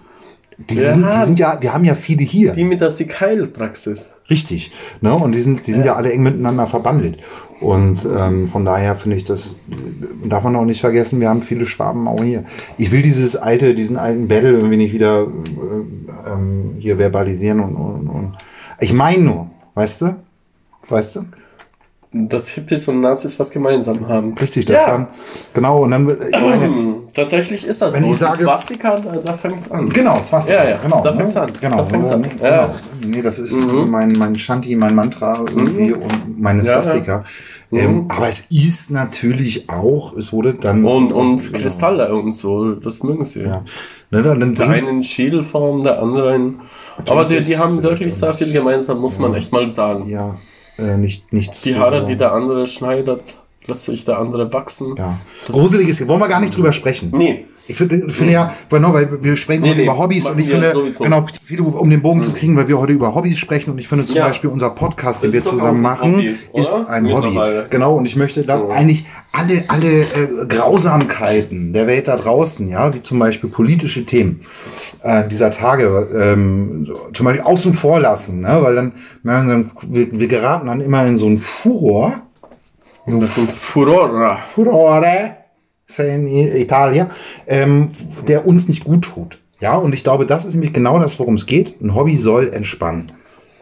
Die, 0.59 0.77
Ja. 0.77 0.93
sind, 0.93 1.07
die 1.07 1.25
sind 1.25 1.39
ja, 1.39 1.59
wir 1.61 1.75
haben 1.75 1.85
ja 1.85 1.95
viele 1.95 2.23
hier. 2.23 2.53
Die 2.53 2.65
mit 2.65 2.81
der 2.81 2.91
Sikail-Praxis. 2.91 4.15
Richtig. 4.31 4.73
Ne? 5.01 5.15
Und 5.15 5.35
die 5.35 5.41
sind, 5.41 5.67
die 5.67 5.73
sind 5.73 5.85
ja. 5.85 5.95
alle 5.95 6.13
eng 6.13 6.23
miteinander 6.23 6.67
verbandelt. 6.67 7.19
Und 7.61 8.07
ähm, 8.07 8.49
von 8.49 8.65
daher 8.65 8.97
finde 8.97 9.17
ich 9.17 9.25
das, 9.25 9.57
darf 10.25 10.45
man 10.45 10.57
auch 10.57 10.65
nicht 10.65 10.81
vergessen, 10.81 11.21
wir 11.21 11.29
haben 11.29 11.43
viele 11.43 11.67
Schwaben 11.67 12.09
auch 12.09 12.23
hier. 12.23 12.45
Ich 12.79 12.91
will 12.91 13.03
dieses 13.03 13.37
alte, 13.37 13.75
diesen 13.75 13.97
alten 13.97 14.29
Battle 14.29 14.53
irgendwie 14.53 14.77
nicht 14.77 14.93
wieder 14.93 15.23
äh, 15.23 16.31
ähm, 16.31 16.77
hier 16.79 16.97
verbalisieren 16.99 17.61
und, 17.61 17.77
und, 17.77 18.09
und. 18.09 18.33
ich 18.81 18.93
meine 18.93 19.23
nur, 19.23 19.51
weißt 19.75 20.03
du? 20.03 20.17
Weißt 20.89 21.17
du? 21.17 21.21
Dass 22.13 22.49
Hippies 22.49 22.89
und 22.89 23.01
Nazis 23.03 23.39
was 23.39 23.51
gemeinsam 23.51 24.09
haben. 24.09 24.33
Richtig, 24.35 24.65
das 24.67 24.81
Ja. 24.81 24.87
dann, 24.87 25.09
genau, 25.53 25.83
und 25.83 25.91
dann, 25.91 26.05
meine, 26.05 26.95
Tatsächlich 27.15 27.67
ist 27.67 27.81
das 27.83 27.95
Wenn 27.95 28.03
so. 28.05 28.11
ich 28.11 28.17
sage- 28.19 28.33
das 28.45 28.61
Swastika, 28.67 28.95
da, 28.97 29.13
da 29.21 29.33
fängt 29.35 29.59
es 29.59 29.71
an. 29.71 29.89
Genau, 29.89 30.17
das 30.19 30.31
war's. 30.33 30.49
Ja, 30.49 30.69
ja, 30.69 30.77
genau. 30.77 31.03
da 31.03 31.11
ne? 31.13 31.17
fängt's 31.17 31.37
an. 31.37 31.51
Genau, 31.61 31.77
Da 31.79 31.85
fängt's 31.85 32.11
an. 32.11 32.21
ne? 32.21 32.29
Ja. 32.43 32.67
genau. 32.67 32.75
Nee, 33.17 33.23
das 33.23 33.39
ist 33.39 33.53
Mhm. 33.55 33.91
mein, 33.91 34.13
mein 34.13 34.39
Shanti, 34.39 34.77
mein 34.77 34.95
Mantra 34.95 35.35
irgendwie 35.39 35.93
und 35.95 36.39
meine 36.39 36.63
Ja, 36.63 36.73
ja. 36.73 36.83
Swastika. 36.83 37.25
Mhm. 37.71 37.79
Ähm, 37.79 38.05
aber 38.09 38.29
es 38.29 38.47
ist 38.51 38.91
natürlich 38.91 39.69
auch, 39.71 40.15
es 40.17 40.33
wurde 40.33 40.55
dann. 40.55 40.85
Und, 40.85 41.11
und. 41.13 41.53
Kristalle 41.55 42.15
und 42.15 42.35
so, 42.35 42.73
das 42.75 43.03
mögen 43.03 43.25
sie. 43.25 43.43
Ja. 43.45 43.65
Ne, 44.11 44.23
dann, 44.23 44.55
Der 44.55 44.69
eine 44.69 44.89
in 44.89 45.03
Schädelform, 45.03 45.83
der 45.85 46.01
andere 46.03 46.35
in. 46.35 46.57
Aber 47.09 47.25
die, 47.25 47.41
die 47.41 47.57
haben 47.59 47.83
wirklich 47.83 48.15
sehr 48.15 48.33
viel 48.35 48.53
gemeinsam, 48.53 49.01
muss 49.01 49.19
man 49.19 49.35
echt 49.35 49.53
mal 49.53 49.67
sagen. 49.69 50.09
ja, 50.09 50.37
äh, 50.79 50.97
nicht, 50.97 51.33
nichts. 51.33 51.63
Die 51.63 51.77
Haare, 51.77 52.05
die 52.05 52.17
der 52.17 52.33
andere 52.33 52.67
schneidet, 52.67 53.21
lässt 53.67 53.85
sich 53.85 54.05
der 54.05 54.19
andere 54.19 54.53
wachsen. 54.53 54.95
Ja. 54.97 55.19
Das- 55.47 55.55
Gruselig 55.57 55.89
ist, 55.89 56.07
wollen 56.09 56.21
wir 56.21 56.29
gar 56.29 56.41
nicht 56.41 56.57
drüber 56.57 56.73
sprechen. 56.73 57.11
Nee, 57.15 57.47
Ich 57.69 57.77
finde 57.77 58.09
finde 58.11 58.33
ja, 58.33 58.53
weil, 58.71 58.81
no, 58.81 58.95
weil 58.95 59.23
wir 59.23 59.37
sprechen 59.37 59.63
Nee, 59.63 59.71
heute 59.71 59.79
nee, 59.81 59.85
über 59.87 59.99
Hobbys 59.99 60.27
und 60.29 60.39
ich 60.39 60.49
finde, 60.49 60.71
sowieso. 60.73 61.05
Mhm. 61.05 61.27
genau, 61.49 61.69
um 61.79 61.91
den 61.91 62.01
Bogen 62.03 62.23
zu 62.23 62.33
kriegen, 62.33 62.57
weil 62.57 62.69
wir 62.69 62.79
heute 62.79 62.93
über 62.93 63.15
Hobbys 63.15 63.39
sprechen 63.39 63.71
und 63.73 63.79
ich 63.79 63.89
finde 63.89 64.07
zum 64.07 64.17
Ja. 64.17 64.27
Beispiel 64.27 64.51
unser 64.51 64.71
Podcast, 64.71 65.23
den 65.23 65.33
wir 65.33 65.43
zusammen 65.45 65.83
machen, 65.83 66.15
Hobby, 66.17 66.37
ist 66.55 66.73
ein 66.89 67.13
Hobby. 67.13 67.39
Genau, 67.71 67.97
und 67.97 68.07
ich 68.07 68.17
möchte 68.17 68.45
da 68.45 68.59
So. 68.59 68.69
eigentlich 68.69 69.07
alle, 69.33 69.65
alle 69.69 70.01
äh, 70.03 70.47
Grausamkeiten 70.49 71.73
der 71.73 71.87
Welt 71.87 72.09
da 72.09 72.17
draußen, 72.17 72.69
ja, 72.69 72.95
wie 72.95 73.03
zum 73.03 73.19
Beispiel 73.19 73.51
politische 73.51 74.07
Themen 74.07 74.43
äh, 75.03 75.27
dieser 75.29 75.51
Tage, 75.51 76.09
ähm, 76.17 76.93
zum 77.13 77.25
Beispiel 77.27 77.45
außen 77.45 77.75
vor 77.75 78.01
lassen, 78.01 78.41
ne, 78.41 78.59
weil 78.61 78.75
dann, 78.77 78.93
wir, 79.83 80.09
wir 80.13 80.29
geraten 80.29 80.69
dann 80.69 80.81
immer 80.81 81.07
in 81.07 81.17
so 81.17 81.27
einen 81.27 81.39
Furor, 81.39 82.23
so 83.07 83.21
Furore. 83.21 84.39
Furore, 84.55 85.37
in 85.99 86.27
Italien, 86.29 87.11
ähm, 87.47 87.89
der 88.27 88.47
uns 88.47 88.69
nicht 88.69 88.85
gut 88.85 89.03
tut. 89.05 89.39
Ja, 89.61 89.77
und 89.77 89.95
ich 89.95 90.05
glaube, 90.05 90.27
das 90.27 90.45
ist 90.45 90.55
nämlich 90.55 90.73
genau 90.73 90.99
das, 90.99 91.19
worum 91.19 91.35
es 91.37 91.47
geht. 91.47 91.81
Ein 91.81 91.95
Hobby 91.95 92.17
soll 92.17 92.49
entspannen. 92.53 93.07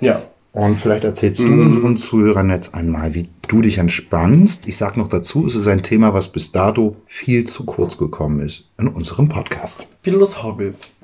Ja. 0.00 0.21
Und 0.53 0.79
vielleicht 0.81 1.05
erzählst 1.05 1.41
du 1.41 1.47
Mhm. 1.47 1.67
unseren 1.67 1.97
Zuhörern 1.97 2.49
jetzt 2.50 2.75
einmal, 2.75 3.15
wie 3.15 3.29
du 3.49 3.61
dich 3.61 3.79
entspannst. 3.79 4.67
Ich 4.69 4.76
sage 4.76 4.99
noch 5.00 5.09
dazu, 5.09 5.47
es 5.47 5.55
ist 5.56 5.67
ein 5.67 5.82
Thema, 5.82 6.15
was 6.15 6.29
bis 6.29 6.53
dato 6.53 6.97
viel 7.06 7.44
zu 7.47 7.65
kurz 7.65 7.99
gekommen 7.99 8.41
ist 8.41 8.69
in 8.79 8.88
unserem 8.88 9.29
Podcast. 9.29 9.87
Pillos 10.03 10.43
Hobbys. 10.43 10.94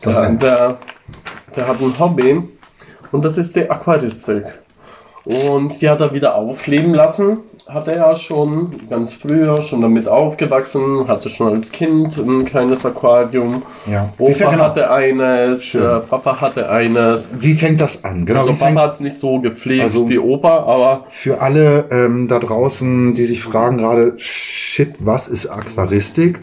Das 0.00 0.14
der, 0.14 0.30
der, 0.32 0.78
der 1.54 1.68
hat 1.68 1.80
ein 1.80 1.98
Hobby 1.98 2.42
und 3.12 3.24
das 3.24 3.36
ist 3.38 3.54
die 3.54 3.70
Aquaristik. 3.70 4.44
Und 5.24 5.80
die 5.80 5.88
hat 5.88 6.00
er 6.00 6.12
wieder 6.12 6.34
aufleben 6.34 6.94
lassen. 6.94 7.38
Hat 7.68 7.86
er 7.86 7.96
ja 7.96 8.14
schon 8.14 8.70
ganz 8.90 9.14
früher 9.14 9.62
schon 9.62 9.82
damit 9.82 10.08
aufgewachsen, 10.08 11.06
hatte 11.06 11.28
schon 11.28 11.54
als 11.54 11.70
Kind 11.70 12.16
ein 12.18 12.44
kleines 12.44 12.84
Aquarium. 12.84 13.62
Ja. 13.90 14.12
Opa 14.18 14.50
genau, 14.50 14.64
hatte 14.64 14.90
eines, 14.90 15.64
Schön. 15.64 15.82
äh, 15.82 16.00
Papa 16.00 16.40
hatte 16.40 16.68
eines. 16.68 17.30
wie 17.38 17.54
fängt 17.54 17.80
das 17.80 18.04
an? 18.04 18.26
Genau, 18.26 18.40
also 18.40 18.54
Papa 18.54 18.80
hat 18.82 18.94
es 18.94 19.00
nicht 19.00 19.16
so 19.18 19.38
gepflegt 19.40 19.82
Also- 19.84 20.08
wie 20.08 20.18
Opa, 20.18 20.64
aber 20.64 21.04
für 21.10 21.40
alle 21.40 21.86
ähm, 21.90 22.26
da 22.28 22.38
draußen, 22.40 23.14
die 23.14 23.24
sich 23.24 23.42
fragen 23.42 23.78
gerade, 23.78 24.14
shit, 24.18 24.94
was 24.98 25.28
ist 25.28 25.46
Aquaristik? 25.46 26.40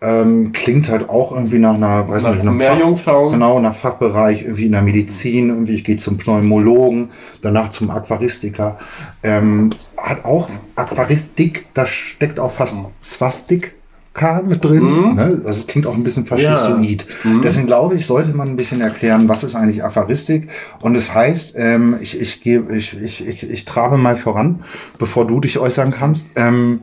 Ähm, 0.00 0.52
klingt 0.52 0.88
halt 0.88 1.08
auch 1.08 1.32
irgendwie 1.32 1.58
nach 1.58 1.74
einer, 1.74 2.08
weiß 2.08 2.22
nach 2.22 2.30
nicht, 2.30 2.42
einem 2.42 2.56
mehr 2.56 2.70
Fach- 2.70 2.78
Jungfrauen. 2.78 3.32
Genau, 3.32 3.58
nach 3.58 3.74
Fachbereich, 3.74 4.42
irgendwie 4.42 4.66
in 4.66 4.72
der 4.72 4.82
Medizin, 4.82 5.48
irgendwie 5.48 5.74
ich 5.74 5.82
gehe 5.82 5.96
zum 5.96 6.18
Pneumologen, 6.18 7.08
danach 7.42 7.70
zum 7.70 7.90
Aquaristiker. 7.90 8.78
Ähm, 9.24 9.70
hat 9.96 10.24
auch 10.24 10.48
Aquaristik, 10.76 11.66
da 11.74 11.84
steckt 11.84 12.38
auch 12.38 12.52
fast 12.52 12.76
Swastika 13.02 14.42
mit 14.46 14.64
drin. 14.64 14.84
Mhm. 14.84 15.14
Ne? 15.16 15.22
Also 15.44 15.50
es 15.50 15.66
klingt 15.66 15.86
auch 15.88 15.94
ein 15.94 16.04
bisschen 16.04 16.26
faschistoid. 16.26 17.06
Mhm. 17.24 17.42
Deswegen 17.42 17.66
glaube 17.66 17.96
ich, 17.96 18.06
sollte 18.06 18.36
man 18.36 18.48
ein 18.50 18.56
bisschen 18.56 18.80
erklären, 18.80 19.28
was 19.28 19.42
ist 19.42 19.56
eigentlich 19.56 19.82
Aquaristik. 19.82 20.48
Und 20.80 20.94
es 20.94 21.12
heißt, 21.12 21.54
ähm, 21.56 21.96
ich, 22.00 22.20
ich, 22.20 22.40
gebe, 22.40 22.76
ich, 22.76 22.96
ich, 22.96 23.26
ich, 23.26 23.42
ich 23.50 23.64
trabe 23.64 23.96
mal 23.96 24.16
voran, 24.16 24.60
bevor 24.98 25.26
du 25.26 25.40
dich 25.40 25.58
äußern 25.58 25.90
kannst. 25.90 26.28
Ähm, 26.36 26.82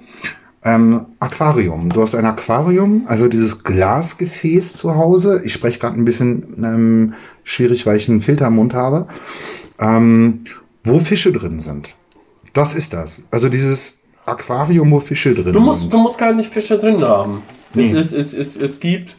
ähm, 0.66 1.06
Aquarium. 1.20 1.90
Du 1.90 2.02
hast 2.02 2.16
ein 2.16 2.26
Aquarium, 2.26 3.04
also 3.08 3.28
dieses 3.28 3.64
Glasgefäß 3.64 4.74
zu 4.74 4.96
Hause. 4.96 5.42
Ich 5.46 5.54
spreche 5.54 5.80
gerade 5.80 6.00
ein 6.00 6.06
bisschen 6.06 6.56
ähm, 6.64 7.14
schwierig, 7.44 7.86
weil 7.86 7.98
ich 7.98 8.10
einen 8.10 8.22
Filter 8.22 8.48
im 8.48 8.56
Mund 8.56 8.74
habe. 8.74 9.08
Ähm, 9.80 10.46
wo 10.84 11.00
Fische 11.00 11.32
drin 11.32 11.60
sind. 11.60 11.96
Das 12.54 12.74
ist 12.74 12.94
das. 12.94 13.24
Also 13.32 13.50
dieses 13.50 13.98
Aquarium, 14.26 14.92
wo 14.92 15.00
Fische 15.00 15.34
drin 15.34 15.54
Du 15.54 15.60
musst, 15.60 15.82
sind. 15.82 15.94
du 15.94 16.00
musst 16.00 16.18
gar 16.18 16.34
nicht 16.34 16.52
Fische 16.52 16.78
drin 16.80 17.02
haben. 17.04 17.42
Nee. 17.74 17.86
Es, 17.88 18.14
es, 18.14 18.34
es, 18.34 18.56
es 18.58 18.80
gibt 18.80 19.16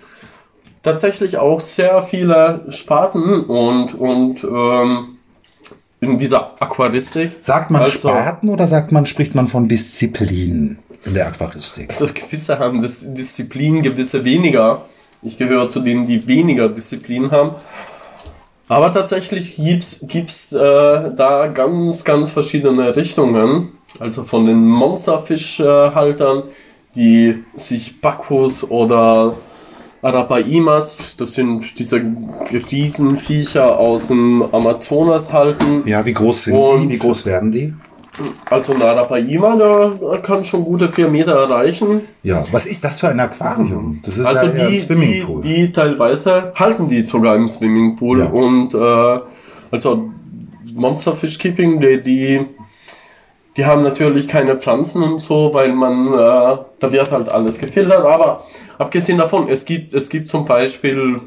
tatsächlich 0.82 1.36
auch 1.36 1.60
sehr 1.60 2.00
viele 2.02 2.64
Sparten 2.70 3.40
und, 3.40 3.94
und 3.94 4.44
ähm, 4.44 5.16
in 6.00 6.18
dieser 6.18 6.60
Aquaristik. 6.60 7.32
Sagt 7.40 7.70
man 7.70 7.82
Also- 7.82 7.98
Sparten 8.08 8.48
oder 8.48 8.66
sagt 8.66 8.92
man, 8.92 9.06
spricht 9.06 9.34
man 9.34 9.48
von 9.48 9.68
Disziplinen? 9.68 10.78
In 11.06 11.14
der 11.14 11.26
Aquaristik? 11.28 11.90
Also 11.90 12.06
gewisse 12.12 12.58
haben 12.58 12.80
das 12.80 13.00
Disziplin, 13.14 13.82
gewisse 13.82 14.24
weniger. 14.24 14.86
Ich 15.22 15.38
gehöre 15.38 15.68
zu 15.68 15.80
denen, 15.80 16.06
die 16.06 16.26
weniger 16.28 16.68
Disziplin 16.68 17.30
haben. 17.30 17.52
Aber 18.68 18.90
tatsächlich 18.90 19.56
gibt's 19.56 20.04
gibt's 20.08 20.52
äh, 20.52 20.58
da 20.58 21.46
ganz, 21.52 22.04
ganz 22.04 22.30
verschiedene 22.30 22.94
Richtungen. 22.96 23.72
Also 24.00 24.24
von 24.24 24.46
den 24.46 24.66
Monsterfischhaltern, 24.66 26.44
die 26.94 27.44
sich 27.54 28.00
Bacchus 28.00 28.68
oder 28.68 29.34
Arapaimas, 30.02 30.96
das 31.16 31.34
sind 31.34 31.78
diese 31.78 32.02
Riesenviecher 32.70 33.78
aus 33.78 34.08
dem 34.08 34.42
Amazonas 34.52 35.32
halten. 35.32 35.82
Ja, 35.86 36.04
wie 36.04 36.12
groß 36.12 36.44
sind 36.44 36.54
Und- 36.56 36.88
die? 36.88 36.94
Wie 36.94 36.98
groß 36.98 37.24
werden 37.26 37.52
die? 37.52 37.74
Also 38.50 38.72
ein 38.74 38.82
Arapaima, 38.82 39.56
der 39.56 40.18
kann 40.20 40.44
schon 40.44 40.64
gute 40.64 40.88
vier 40.88 41.08
Meter 41.08 41.32
erreichen. 41.32 42.02
Ja, 42.22 42.44
was 42.50 42.64
ist 42.66 42.82
das 42.84 43.00
für 43.00 43.08
ein 43.08 43.20
Aquarium? 43.20 44.00
Das 44.04 44.16
ist 44.16 44.24
Also 44.24 44.46
ja 44.46 44.52
eher 44.52 44.62
ein 44.64 44.68
die, 44.68 44.74
die, 44.74 44.80
Swimmingpool. 44.80 45.42
die 45.42 45.72
teilweise 45.72 46.52
halten 46.54 46.86
die 46.88 47.02
sogar 47.02 47.34
im 47.36 47.48
Swimmingpool. 47.48 48.20
Ja. 48.20 48.26
Und 48.26 48.74
äh, 48.74 49.22
also 49.70 50.10
Monsterfish 50.74 51.38
Keeping, 51.38 51.80
die, 51.80 52.00
die, 52.00 52.46
die 53.56 53.64
haben 53.66 53.82
natürlich 53.82 54.28
keine 54.28 54.56
Pflanzen 54.56 55.02
und 55.02 55.20
so, 55.20 55.52
weil 55.52 55.72
man, 55.72 56.08
äh, 56.14 56.16
da 56.78 56.92
wird 56.92 57.10
halt 57.10 57.28
alles 57.28 57.58
gefiltert. 57.58 58.04
Aber 58.04 58.42
abgesehen 58.78 59.18
davon, 59.18 59.48
es 59.48 59.64
gibt, 59.64 59.92
es 59.94 60.08
gibt 60.08 60.28
zum 60.28 60.44
Beispiel, 60.44 61.20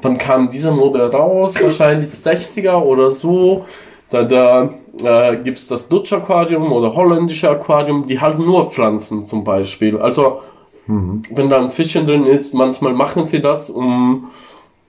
wann 0.00 0.16
kam 0.18 0.48
dieser 0.50 0.72
Modell 0.72 1.08
raus? 1.08 1.54
Wahrscheinlich 1.60 2.08
60er 2.08 2.74
oder 2.76 3.10
so. 3.10 3.64
Da, 4.10 4.24
da 4.24 4.70
äh, 5.02 5.36
gibt 5.38 5.58
es 5.58 5.68
das 5.68 5.88
Dutch 5.88 6.12
Aquarium 6.12 6.70
oder 6.72 6.94
holländische 6.94 7.48
Aquarium, 7.50 8.06
die 8.06 8.20
halten 8.20 8.44
nur 8.44 8.70
Pflanzen 8.70 9.24
zum 9.26 9.44
Beispiel. 9.44 9.98
Also 9.98 10.40
wenn 10.86 11.48
da 11.48 11.58
ein 11.58 11.70
Fischchen 11.70 12.06
drin 12.06 12.26
ist, 12.26 12.52
manchmal 12.54 12.92
machen 12.92 13.24
sie 13.24 13.40
das, 13.40 13.70
um, 13.70 14.30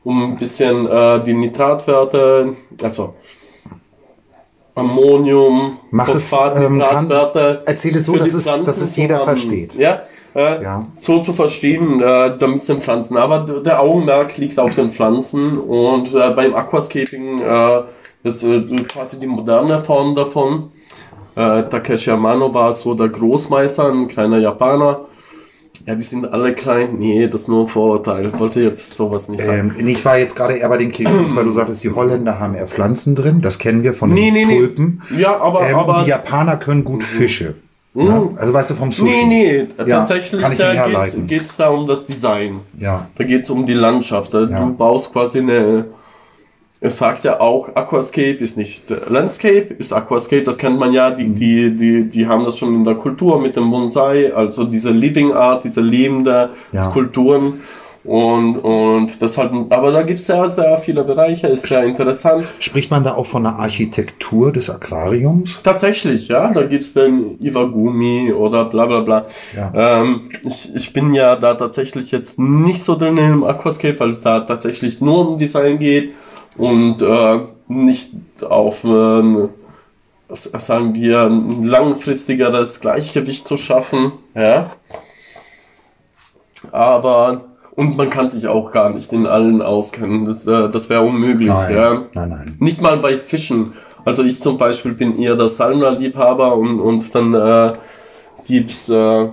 um 0.04 0.24
ein 0.34 0.38
bisschen 0.38 0.88
äh, 0.88 1.22
die 1.24 1.34
Nitratwerte, 1.36 2.56
also 2.82 3.14
Ammonium, 4.76 5.78
Mach 5.92 6.08
es, 6.10 6.30
Phosphat, 6.30 6.58
ähm, 6.58 6.80
kann- 6.80 7.04
Nitratwerte. 7.04 7.62
Erzähl 7.66 7.96
es 7.96 8.06
so, 8.08 8.16
dass 8.16 8.34
es, 8.34 8.44
dass 8.46 8.82
es 8.82 8.96
jeder 8.96 9.18
haben. 9.20 9.26
versteht. 9.26 9.76
Ja, 9.76 10.02
äh, 10.36 10.64
Ja. 10.64 10.88
so 10.96 11.20
zu 11.22 11.32
verstehen, 11.32 12.02
äh, 12.02 12.38
damit 12.40 12.62
es 12.62 12.66
den 12.66 12.82
Pflanzen. 12.82 13.16
Aber 13.18 13.40
der 13.62 13.80
Augenmerk 13.80 14.36
liegt 14.38 14.58
auf 14.60 14.74
den 14.74 14.90
Pflanzen 14.90 15.60
und 15.60 16.14
äh, 16.16 16.32
beim 16.32 16.56
Aquascaping 16.56 17.40
äh, 18.24 18.28
ist 18.28 18.44
äh, 18.44 18.62
quasi 18.88 19.20
die 19.20 19.28
moderne 19.28 19.80
Form 19.80 20.16
davon. 20.16 20.72
Äh, 21.36 21.64
Takeshi 21.64 22.12
Amano 22.12 22.54
war 22.54 22.74
so 22.74 22.94
der 22.94 23.10
Großmeister, 23.10 23.92
ein 23.92 24.08
kleiner 24.08 24.38
Japaner. 24.38 25.02
Ja, 25.86 25.96
die 25.96 26.06
sind 26.06 26.32
alle 26.32 26.54
klein. 26.54 26.96
Nee, 26.98 27.28
das 27.28 27.42
ist 27.42 27.48
nur 27.50 27.62
ein 27.66 27.68
Vorurteil. 27.68 28.28
Ich 28.28 28.40
wollte 28.40 28.62
jetzt 28.62 28.94
sowas 28.96 29.28
nicht 29.28 29.44
sagen. 29.44 29.76
Ähm, 29.78 29.88
ich 29.88 30.06
war 30.06 30.18
jetzt 30.18 30.36
gerade 30.36 30.54
eher 30.56 30.70
bei 30.70 30.78
den 30.78 30.92
Kekis, 30.92 31.36
weil 31.36 31.44
du 31.44 31.52
sagtest, 31.52 31.84
die 31.84 31.90
Holländer 31.92 32.40
haben 32.40 32.56
eher 32.56 32.68
Pflanzen 32.68 33.16
drin. 33.16 33.42
Das 33.42 33.60
kennen 33.60 33.84
wir 33.84 33.94
von 33.94 34.10
den 34.10 34.16
Nee, 34.16 34.32
nee, 34.32 34.46
nee. 34.46 34.60
Tulpen. 34.60 35.02
Ja, 35.18 35.38
aber, 35.42 35.68
Ähm, 35.68 35.76
aber 35.76 36.02
die 36.04 36.10
Japaner 36.10 36.56
können 36.58 36.86
gut 36.86 37.04
Fische. 37.04 37.56
Mhm. 37.96 38.06
Ja? 38.08 38.30
Also 38.38 38.54
weißt 38.54 38.70
du 38.70 38.76
vom 38.76 38.92
Sushi. 38.92 39.26
Nee, 39.26 39.26
nee, 39.26 39.68
Ja, 39.80 39.98
tatsächlich 39.98 40.42
äh, 40.42 40.74
herleiten. 40.74 41.28
geht 41.28 41.42
es 41.42 41.58
da 41.58 41.68
um 41.70 41.86
das 41.86 42.06
Design. 42.06 42.62
Ja. 42.80 43.08
Da 43.18 43.24
geht 43.26 43.42
es 43.42 43.50
um 43.50 43.66
die 43.66 43.74
Landschaft. 43.74 44.34
Äh, 44.36 44.46
Ja. 44.46 44.60
Du 44.62 44.74
baust 44.76 45.12
quasi 45.12 45.40
eine. 45.40 45.86
Es 46.86 46.98
sagt 46.98 47.24
ja 47.24 47.40
auch, 47.40 47.70
Aquascape 47.76 48.34
ist 48.40 48.58
nicht 48.58 48.92
äh, 48.92 48.98
Landscape, 49.08 49.74
ist 49.80 49.94
Aquascape, 49.94 50.44
das 50.44 50.58
kennt 50.58 50.78
man 50.78 50.92
ja, 50.92 51.12
die, 51.12 51.30
die, 51.30 51.74
die, 51.74 52.10
die 52.10 52.28
haben 52.28 52.44
das 52.44 52.58
schon 52.58 52.76
in 52.76 52.84
der 52.84 52.96
Kultur 52.96 53.40
mit 53.40 53.56
dem 53.56 53.72
Bonsai, 53.72 54.34
also 54.34 54.66
diese 54.66 54.92
Living 54.92 55.32
Art, 55.32 55.64
diese 55.64 55.80
lebende 55.80 56.50
Ja. 56.74 56.84
Skulpturen. 56.84 57.62
Und, 58.04 58.58
und 58.58 59.22
das 59.22 59.38
halt, 59.38 59.52
aber 59.70 59.94
da 59.94 60.02
gibt 60.02 60.20
es 60.20 60.28
sehr, 60.28 60.52
sehr 60.52 60.78
viele 60.78 61.06
Bereiche, 61.06 61.48
ist 61.48 61.68
sehr 61.68 61.86
interessant. 61.86 62.44
Spricht 62.60 62.92
man 62.92 63.06
da 63.06 63.14
auch 63.14 63.28
von 63.28 63.44
der 63.44 63.56
Architektur 63.56 64.52
des 64.52 64.70
Aquariums? 64.70 65.62
Tatsächlich, 65.64 66.28
ja, 66.28 66.52
da 66.52 66.64
gibt's 66.64 66.94
den 66.94 67.42
Iwagumi 67.42 68.34
oder 68.34 68.66
bla 68.66 68.88
bla 68.88 69.00
bla. 69.00 69.26
Ja. 69.56 70.02
Ähm, 70.02 70.30
ich, 70.44 70.76
ich 70.76 70.92
bin 70.92 71.14
ja 71.14 71.38
da 71.38 71.54
tatsächlich 71.54 72.12
jetzt 72.12 72.38
nicht 72.40 72.84
so 72.84 72.98
drin 72.98 73.16
im 73.16 73.46
Aquascape, 73.46 73.98
weil 74.02 74.10
es 74.10 74.22
da 74.22 74.42
tatsächlich 74.42 75.00
nur 75.00 75.30
um 75.30 75.38
Design 75.38 75.80
geht 75.80 76.12
und 76.58 77.02
äh, 77.02 77.40
nicht 77.68 78.14
auf 78.44 78.84
äh, 78.84 79.48
was 80.30 80.66
sagen 80.66 80.96
wir 80.96 81.22
ein 81.24 81.64
langfristigeres 81.64 82.80
Gleichgewicht 82.80 83.48
zu 83.48 83.56
schaffen. 83.58 84.14
Ja. 84.36 84.72
Aber 86.72 87.42
und 87.76 87.98
man 87.98 88.10
kann 88.10 88.30
sich 88.30 88.48
auch 88.48 88.72
gar 88.72 88.90
nicht 88.92 89.12
in 89.14 89.26
allen 89.26 89.62
auskennen. 89.62 90.26
Das, 90.26 90.46
äh, 90.46 90.70
das 90.70 90.90
wäre 90.90 91.02
unmöglich. 91.02 91.50
Nein, 91.50 91.76
Ja. 91.76 92.02
nein, 92.14 92.30
nein. 92.30 92.56
Nicht 92.60 92.82
mal 92.82 92.98
bei 92.98 93.18
Fischen. 93.18 93.74
Also 94.06 94.24
ich 94.24 94.42
zum 94.42 94.58
Beispiel 94.58 94.94
bin 94.94 95.18
eher 95.18 95.36
der 95.36 95.48
Salmler-Liebhaber 95.48 96.56
und, 96.56 96.80
und 96.80 97.16
dann 97.16 97.34
äh, 97.34 97.74
gibt's 98.46 98.90
äh, 98.90 99.28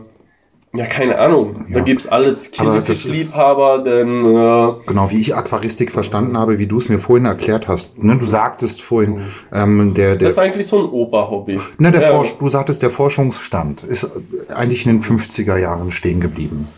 ja 0.72 0.84
keine 0.86 1.18
Ahnung. 1.18 1.64
Da 1.72 1.78
Ja. 1.78 1.84
gibt's 1.84 2.06
alles. 2.06 2.52
Aber 2.58 2.80
das 2.80 2.88
ist- 2.90 3.02
Killefisch-Liebhaber, 3.04 3.82
denn 3.82 4.24
äh, 4.24 4.86
Genau, 4.86 5.10
wie 5.10 5.20
ich 5.20 5.34
Aquaristik 5.34 5.90
verstanden 5.92 6.36
habe, 6.38 6.58
wie 6.58 6.66
du 6.66 6.78
es 6.78 6.88
mir 6.88 6.98
vorhin 6.98 7.26
erklärt 7.26 7.66
hast. 7.68 8.02
Ne, 8.02 8.16
du 8.18 8.26
sagtest 8.26 8.82
vorhin, 8.82 9.22
ähm, 9.52 9.94
der, 9.94 10.16
der 10.16 10.28
das 10.28 10.34
ist 10.34 10.38
eigentlich 10.38 10.66
so 10.66 10.78
ein 10.78 10.84
Opa-Hobby. 10.90 11.58
Ne, 11.78 11.90
der 11.92 12.02
Ja. 12.02 12.10
Forsch, 12.10 12.36
du 12.38 12.48
sagtest, 12.48 12.82
der 12.82 12.90
Forschungsstand 12.90 13.82
ist 13.84 14.08
eigentlich 14.54 14.86
in 14.86 14.92
den 14.92 15.02
50er 15.02 15.56
Jahren 15.56 15.90
stehen 15.92 16.20
geblieben. 16.20 16.68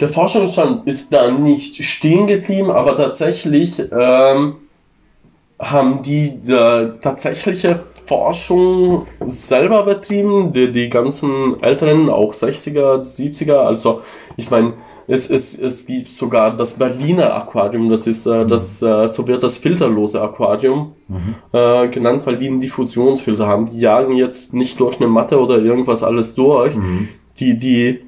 Der 0.00 0.08
Forschungsstand 0.08 0.86
ist 0.86 1.12
da 1.12 1.30
nicht 1.30 1.84
stehen 1.84 2.26
geblieben, 2.26 2.70
aber 2.70 2.96
tatsächlich 2.96 3.82
ähm, 3.92 4.54
haben 5.58 6.02
die 6.02 6.28
äh, 6.50 6.92
tatsächliche 7.02 7.78
Forschung 8.10 9.06
selber 9.24 9.84
betrieben, 9.84 10.52
die, 10.52 10.72
die 10.72 10.88
ganzen 10.88 11.62
älteren, 11.62 12.10
auch 12.10 12.32
60er, 12.34 13.02
70er, 13.02 13.54
also 13.54 14.00
ich 14.36 14.50
meine, 14.50 14.72
es, 15.06 15.30
es, 15.30 15.56
es 15.56 15.86
gibt 15.86 16.08
sogar 16.08 16.56
das 16.56 16.74
Berliner 16.74 17.32
Aquarium, 17.36 17.88
das 17.88 18.08
ist 18.08 18.26
äh, 18.26 18.44
das, 18.46 18.82
äh, 18.82 19.06
so 19.06 19.28
wird 19.28 19.44
das 19.44 19.58
filterlose 19.58 20.20
Aquarium 20.20 20.92
äh, 21.52 21.86
genannt, 21.86 22.26
weil 22.26 22.36
die 22.36 22.48
einen 22.48 22.58
Diffusionsfilter 22.58 23.46
haben. 23.46 23.66
Die 23.66 23.78
jagen 23.78 24.16
jetzt 24.16 24.54
nicht 24.54 24.80
durch 24.80 24.98
eine 24.98 25.08
Matte 25.08 25.38
oder 25.38 25.58
irgendwas 25.58 26.02
alles 26.02 26.34
durch. 26.34 26.74
Die, 27.38 27.56
die 27.56 28.00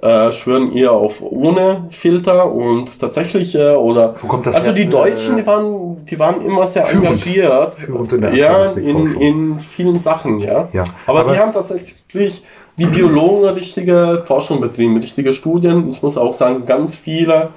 äh, 0.00 0.30
schwören 0.32 0.72
eher 0.72 0.92
auf 0.92 1.22
ohne 1.22 1.84
Filter 1.90 2.50
und 2.52 3.00
tatsächlich, 3.00 3.54
äh, 3.54 3.74
oder 3.74 4.14
Wo 4.22 4.28
kommt 4.28 4.46
das 4.46 4.54
also 4.54 4.68
her? 4.68 4.74
die 4.76 4.88
Deutschen, 4.88 5.34
Äh, 5.38 5.40
die 5.42 5.46
waren, 5.46 6.04
die 6.06 6.18
waren 6.18 6.44
immer 6.44 6.66
sehr 6.66 6.84
führend. 6.84 7.06
engagiert. 7.06 7.74
Führend 7.74 8.12
in 8.12 8.20
der 8.20 8.34
ja, 8.34 8.64
in, 8.72 9.20
in 9.20 9.58
vielen 9.60 9.96
Sachen, 9.96 10.38
ja. 10.40 10.68
Ja, 10.72 10.84
aber, 11.06 11.20
aber- 11.20 11.32
die 11.32 11.38
haben 11.38 11.52
tatsächlich 11.52 12.44
die 12.78 12.86
Biologen 12.86 13.44
richtige 13.48 14.22
Forschung 14.24 14.60
betrieben, 14.60 14.96
richtige 14.98 15.32
Studien. 15.32 15.88
Ich 15.88 16.00
muss 16.02 16.16
auch 16.16 16.32
sagen, 16.32 16.64
ganz 16.64 16.94
viele 16.94 17.48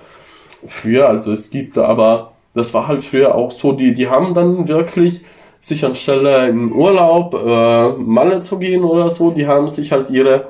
früher, 0.67 1.07
also 1.09 1.31
es 1.31 1.49
gibt 1.51 1.77
aber, 1.77 2.31
das 2.55 2.73
war 2.73 2.87
halt 2.87 3.03
früher 3.03 3.35
auch 3.35 3.51
so, 3.51 3.71
die, 3.71 3.93
die 3.93 4.09
haben 4.09 4.33
dann 4.33 4.67
wirklich 4.67 5.23
sich 5.59 5.85
anstelle 5.85 6.47
in 6.49 6.71
Urlaub, 6.73 7.35
äh, 7.35 7.89
Malle 8.01 8.39
zu 8.41 8.57
gehen 8.57 8.83
oder 8.83 9.09
so, 9.11 9.29
die 9.29 9.45
haben 9.45 9.67
sich 9.69 9.91
halt 9.91 10.09
ihre 10.09 10.45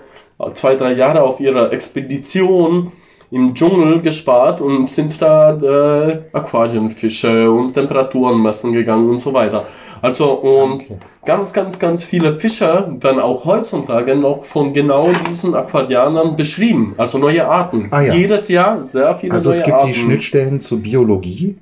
zwei, 0.54 0.76
drei 0.76 0.94
Jahre 0.94 1.22
auf 1.24 1.40
ihre 1.40 1.72
Expedition 1.72 2.92
im 3.30 3.54
Dschungel 3.54 4.02
gespart 4.02 4.60
und 4.60 4.90
sind 4.90 5.22
da 5.22 5.54
äh, 5.58 6.20
Aquarienfische 6.34 7.50
und 7.50 7.74
Temperaturen 7.74 8.42
messen 8.42 8.74
gegangen 8.74 9.10
und 9.10 9.20
so 9.20 9.34
weiter. 9.34 9.66
Also 10.02 10.32
und 10.34 10.82
Okay. 10.82 10.98
ganz, 11.26 11.54
ganz, 11.54 11.80
ganz 11.80 12.04
viele 12.04 12.32
Fische 12.34 12.88
werden 13.00 13.20
auch 13.20 13.46
heutzutage 13.46 14.16
noch 14.16 14.44
von 14.44 14.74
genau 14.74 15.10
diesen 15.30 15.54
Aquarianern 15.56 16.36
beschrieben, 16.36 16.94
also 16.98 17.20
neue 17.20 17.48
Arten. 17.48 17.88
Ah, 17.92 18.02
ja. 18.02 18.14
Jedes 18.14 18.48
Jahr 18.50 18.82
sehr 18.84 19.14
viele 19.16 19.34
Also 19.34 19.52
neue 19.52 19.60
es 19.60 19.64
gibt 19.66 19.76
Arten. 19.78 19.88
die 19.88 20.00
Schnittstellen 20.00 20.60
zur 20.60 20.80
Biologie. 20.80 21.58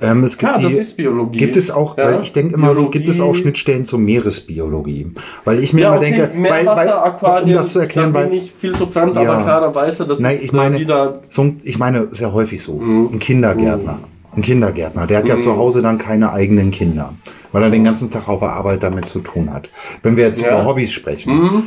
Ähm, 0.00 0.24
es 0.24 0.38
gibt 0.38 0.52
Ja, 0.52 0.58
das 0.58 0.72
die, 0.72 0.78
ist 0.78 0.96
Biologie. 0.96 1.38
Gibt 1.38 1.56
es 1.56 1.70
auch, 1.70 1.96
Ja. 1.96 2.04
weil 2.04 2.22
ich 2.22 2.32
denke 2.32 2.54
immer 2.54 2.74
so, 2.74 2.88
gibt 2.88 3.08
es 3.08 3.16
auch 3.16 3.24
Biologie. 3.24 3.40
Schnittstellen 3.42 3.84
zur 3.84 3.98
Meeresbiologie? 3.98 5.12
Weil 5.44 5.58
ich 5.62 5.72
mir 5.72 5.82
ja, 5.82 5.88
immer 5.88 5.96
okay, 5.98 6.10
denke, 6.10 6.30
weil, 6.34 6.64
Meerwasseraquarien, 6.64 7.48
um 7.50 7.54
das 7.54 7.72
zu 7.72 7.78
erklären, 7.80 8.14
weil 8.14 8.32
ich 8.34 8.52
viel 8.52 8.74
zu 8.74 8.86
fremd, 8.86 9.16
Ja. 9.16 9.22
aber 9.22 9.42
klarerweise, 9.42 10.06
das 10.06 10.18
Nein, 10.20 10.34
ist 10.36 10.44
ich 10.44 10.52
meine, 10.52 10.76
äh, 10.76 10.80
wieder 10.80 11.22
zum, 11.22 11.60
ich 11.62 11.78
meine, 11.78 12.08
sehr 12.10 12.32
häufig 12.32 12.62
so. 12.62 12.74
Mhm. 12.74 13.10
Ein 13.14 13.18
Kindergärtner. 13.18 13.98
Ein 14.34 14.42
Kindergärtner, 14.42 15.06
der 15.06 15.18
hat 15.18 15.28
ja 15.28 15.36
Mhm. 15.36 15.40
zu 15.40 15.56
Hause 15.56 15.80
dann 15.82 15.96
keine 15.98 16.32
eigenen 16.32 16.70
Kinder, 16.70 17.14
weil 17.52 17.62
er 17.62 17.70
den 17.70 17.84
ganzen 17.84 18.10
Tag 18.10 18.28
auf 18.28 18.40
der 18.40 18.50
Arbeit 18.52 18.82
damit 18.82 19.06
zu 19.06 19.20
tun 19.20 19.52
hat. 19.52 19.70
Wenn 20.02 20.16
wir 20.16 20.24
jetzt 20.26 20.40
Ja. 20.42 20.48
über 20.48 20.66
Hobbys 20.66 20.92
sprechen, 20.92 21.32
Mhm. 21.32 21.62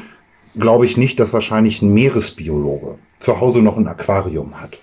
glaube 0.60 0.86
ich 0.86 0.96
nicht, 0.98 1.20
dass 1.20 1.34
wahrscheinlich 1.34 1.82
ein 1.82 1.94
Meeresbiologe 1.94 2.96
zu 3.20 3.40
Hause 3.42 3.62
noch 3.62 3.78
ein 3.78 3.88
Aquarium 3.88 4.62
hat. 4.62 4.78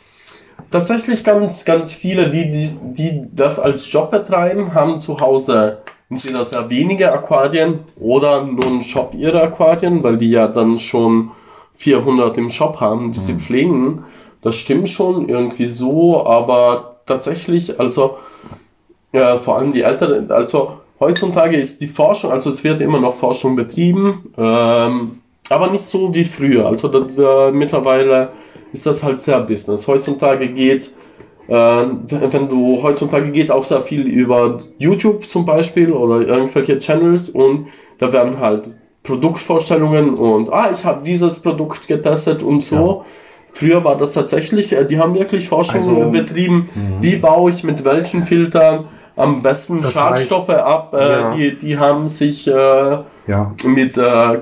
Tatsächlich 0.70 1.22
ganz, 1.24 1.64
ganz 1.64 1.92
viele, 1.92 2.30
die, 2.30 2.50
die, 2.50 2.70
die 2.94 3.22
das 3.32 3.58
als 3.58 3.90
Job 3.90 4.10
betreiben, 4.10 4.74
haben 4.74 5.00
zu 5.00 5.20
Hause 5.20 5.78
entweder 6.10 6.44
sehr 6.44 6.68
wenige 6.70 7.12
Aquarien 7.12 7.80
oder 7.98 8.42
nur 8.42 8.64
einen 8.66 8.82
Shop 8.82 9.14
ihrer 9.14 9.42
Aquarien, 9.42 10.02
weil 10.02 10.16
die 10.16 10.30
ja 10.30 10.48
dann 10.48 10.78
schon 10.78 11.30
400 11.74 12.38
im 12.38 12.50
Shop 12.50 12.80
haben, 12.80 13.12
die 13.12 13.18
sie 13.18 13.34
Mhm. 13.34 13.38
pflegen. 13.40 14.04
Das 14.42 14.56
stimmt 14.56 14.88
schon 14.88 15.28
irgendwie 15.28 15.66
so, 15.66 16.24
aber 16.26 16.96
tatsächlich, 17.06 17.78
also 17.80 18.18
ja, 19.12 19.36
vor 19.38 19.56
allem 19.58 19.72
die 19.72 19.82
Älteren, 19.82 20.30
also 20.30 20.78
heutzutage 21.00 21.56
ist 21.56 21.80
die 21.80 21.86
Forschung, 21.88 22.32
also 22.32 22.50
es 22.50 22.62
wird 22.64 22.80
immer 22.80 23.00
noch 23.00 23.14
Forschung 23.14 23.56
betrieben, 23.56 24.32
ähm, 24.36 25.18
aber 25.48 25.70
nicht 25.70 25.84
so 25.84 26.12
wie 26.14 26.24
früher. 26.24 26.66
Also 26.66 26.88
das, 26.88 27.18
äh, 27.18 27.50
mittlerweile 27.52 28.28
ist 28.72 28.86
das 28.86 29.02
halt 29.02 29.18
sehr 29.18 29.40
Business. 29.40 29.86
Heutzutage 29.88 30.48
geht, 30.48 30.92
äh, 31.48 31.52
wenn 31.52 32.48
du 32.48 32.82
heutzutage 32.82 33.30
geht 33.30 33.50
auch 33.50 33.64
sehr 33.64 33.80
viel 33.80 34.02
über 34.02 34.58
YouTube 34.78 35.24
zum 35.26 35.44
Beispiel 35.44 35.92
oder 35.92 36.26
irgendwelche 36.26 36.78
Channels 36.78 37.28
und 37.30 37.68
da 37.98 38.12
werden 38.12 38.38
halt 38.40 38.76
Produktvorstellungen 39.02 40.14
und 40.14 40.52
ah, 40.52 40.70
ich 40.72 40.84
habe 40.84 41.04
dieses 41.04 41.40
Produkt 41.40 41.86
getestet 41.88 42.42
und 42.42 42.62
so. 42.64 43.04
Früher 43.52 43.82
war 43.84 43.96
das 43.96 44.12
tatsächlich, 44.12 44.72
äh, 44.74 44.84
die 44.84 44.98
haben 44.98 45.14
wirklich 45.14 45.48
Forschung 45.48 45.76
Also, 45.76 46.10
betrieben, 46.10 46.68
wie 47.00 47.16
baue 47.16 47.50
ich 47.50 47.64
mit 47.64 47.84
welchen 47.84 48.26
Filtern 48.26 48.88
am 49.16 49.40
besten 49.40 49.80
Das 49.80 49.94
Schadstoffe 49.94 50.50
ab. 50.50 50.94
Äh, 50.94 51.10
Ja. 51.20 51.34
die, 51.34 51.56
die 51.56 51.78
haben 51.78 52.06
sich 52.08 52.46
äh, 52.48 52.98
Ja. 53.26 53.54
mit 53.64 53.96
äh, 53.96 54.38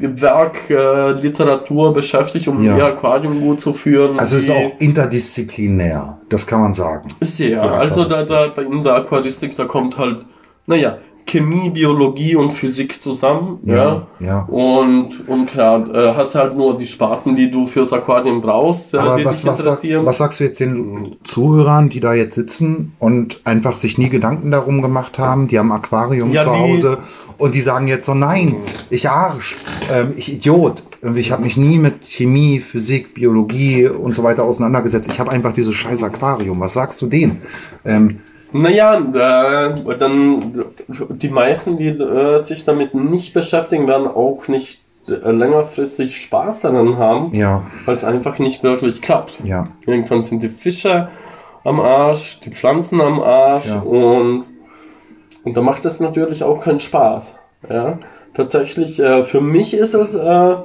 Klärwerk, 0.00 0.70
äh, 0.70 1.12
Literatur 1.12 1.92
beschäftigt, 1.92 2.48
um 2.48 2.62
Ja. 2.62 2.76
ihr 2.76 2.86
Aquarium 2.86 3.40
gut 3.40 3.60
zu 3.60 3.72
führen. 3.72 4.18
Also 4.18 4.36
es 4.36 4.44
ist 4.44 4.50
auch 4.50 4.72
interdisziplinär, 4.78 6.18
das 6.28 6.46
kann 6.46 6.60
man 6.60 6.74
sagen. 6.74 7.08
sehr. 7.20 7.62
die 7.62 7.68
Also 7.68 8.04
da, 8.04 8.22
da, 8.24 8.62
in 8.62 8.82
der 8.82 8.94
Aquaristik, 8.94 9.54
da 9.56 9.64
kommt 9.64 9.96
halt, 9.98 10.24
naja, 10.66 10.98
Chemie, 11.30 11.70
Biologie 11.70 12.34
und 12.34 12.52
Physik 12.52 13.00
zusammen. 13.00 13.60
Ja. 13.62 14.06
ja. 14.18 14.40
Und, 14.50 15.28
und 15.28 15.46
klar, 15.46 15.88
äh, 15.94 16.12
hast 16.14 16.34
halt 16.34 16.56
nur 16.56 16.76
die 16.76 16.86
Sparten, 16.86 17.36
die 17.36 17.48
du 17.50 17.66
fürs 17.66 17.92
Aquarium 17.92 18.40
brauchst, 18.40 18.94
Aber 18.96 19.16
die 19.16 19.24
was, 19.24 19.42
dich 19.42 19.48
interessieren. 19.48 20.04
was 20.04 20.18
sagst 20.18 20.40
du 20.40 20.44
jetzt 20.44 20.58
den 20.58 21.16
Zuhörern, 21.22 21.88
die 21.88 22.00
da 22.00 22.14
jetzt 22.14 22.34
sitzen 22.34 22.94
und 22.98 23.42
einfach 23.44 23.76
sich 23.76 23.96
nie 23.96 24.08
Gedanken 24.08 24.50
darum 24.50 24.82
gemacht 24.82 25.20
haben, 25.20 25.46
die 25.46 25.58
haben 25.58 25.70
Aquarium 25.70 26.32
Ja, 26.32 26.42
zu 26.44 26.50
Hause 26.50 26.98
und 27.38 27.54
die 27.54 27.60
sagen 27.60 27.86
jetzt 27.86 28.06
so, 28.06 28.14
nein, 28.14 28.56
ich 28.90 29.08
Arsch, 29.08 29.56
ähm, 29.92 30.14
ich 30.16 30.32
Idiot, 30.32 30.82
ich 31.14 31.30
habe 31.30 31.42
mich 31.42 31.56
nie 31.56 31.78
mit 31.78 32.04
Chemie, 32.04 32.58
Physik, 32.58 33.14
Biologie 33.14 33.86
und 33.86 34.16
so 34.16 34.24
weiter 34.24 34.42
auseinandergesetzt. 34.42 35.10
Ich 35.12 35.20
habe 35.20 35.30
einfach 35.30 35.52
dieses 35.52 35.76
scheiß 35.76 36.02
Aquarium. 36.02 36.58
Was 36.60 36.74
sagst 36.74 37.00
du 37.00 37.06
denen? 37.06 37.40
Ähm, 37.84 38.18
Naja, 38.52 38.96
äh, 38.98 39.96
dann 39.98 40.64
die 40.88 41.28
meisten, 41.28 41.76
die 41.76 41.88
äh, 41.88 42.38
sich 42.38 42.64
damit 42.64 42.94
nicht 42.94 43.32
beschäftigen, 43.34 43.86
werden 43.88 44.08
auch 44.08 44.48
nicht 44.48 44.82
äh, 45.08 45.30
längerfristig 45.30 46.16
Spaß 46.16 46.60
daran 46.60 46.98
haben, 46.98 47.34
ja, 47.34 47.62
weil 47.86 47.96
es 47.96 48.04
einfach 48.04 48.38
nicht 48.38 48.62
wirklich 48.62 49.00
klappt. 49.02 49.38
ja, 49.44 49.68
Irgendwann 49.86 50.22
sind 50.22 50.42
die 50.42 50.48
Fische 50.48 51.08
am 51.64 51.78
Arsch, 51.80 52.40
die 52.40 52.50
Pflanzen 52.50 53.00
am 53.00 53.20
Arsch 53.20 53.68
Ja. 53.68 53.80
und, 53.80 54.44
und 55.44 55.56
da 55.56 55.60
macht 55.60 55.84
es 55.84 56.00
natürlich 56.00 56.42
auch 56.42 56.62
keinen 56.62 56.80
Spaß. 56.80 57.38
Ja? 57.68 57.98
Tatsächlich, 58.34 58.98
äh, 59.00 59.22
für 59.24 59.40
mich 59.40 59.74
ist 59.74 59.94
es 59.94 60.14
äh, 60.14 60.56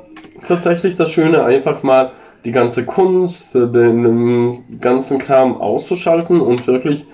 tatsächlich 0.47 0.95
das 0.95 1.11
Schöne, 1.11 1.43
einfach 1.43 1.83
mal 1.83 2.11
die 2.45 2.51
ganze 2.51 2.85
Kunst, 2.85 3.55
äh, 3.55 3.67
den, 3.67 4.03
den 4.03 4.79
ganzen 4.79 5.17
Kram 5.19 5.59
auszuschalten 5.59 6.39
und 6.41 6.65
wirklich 6.67 7.05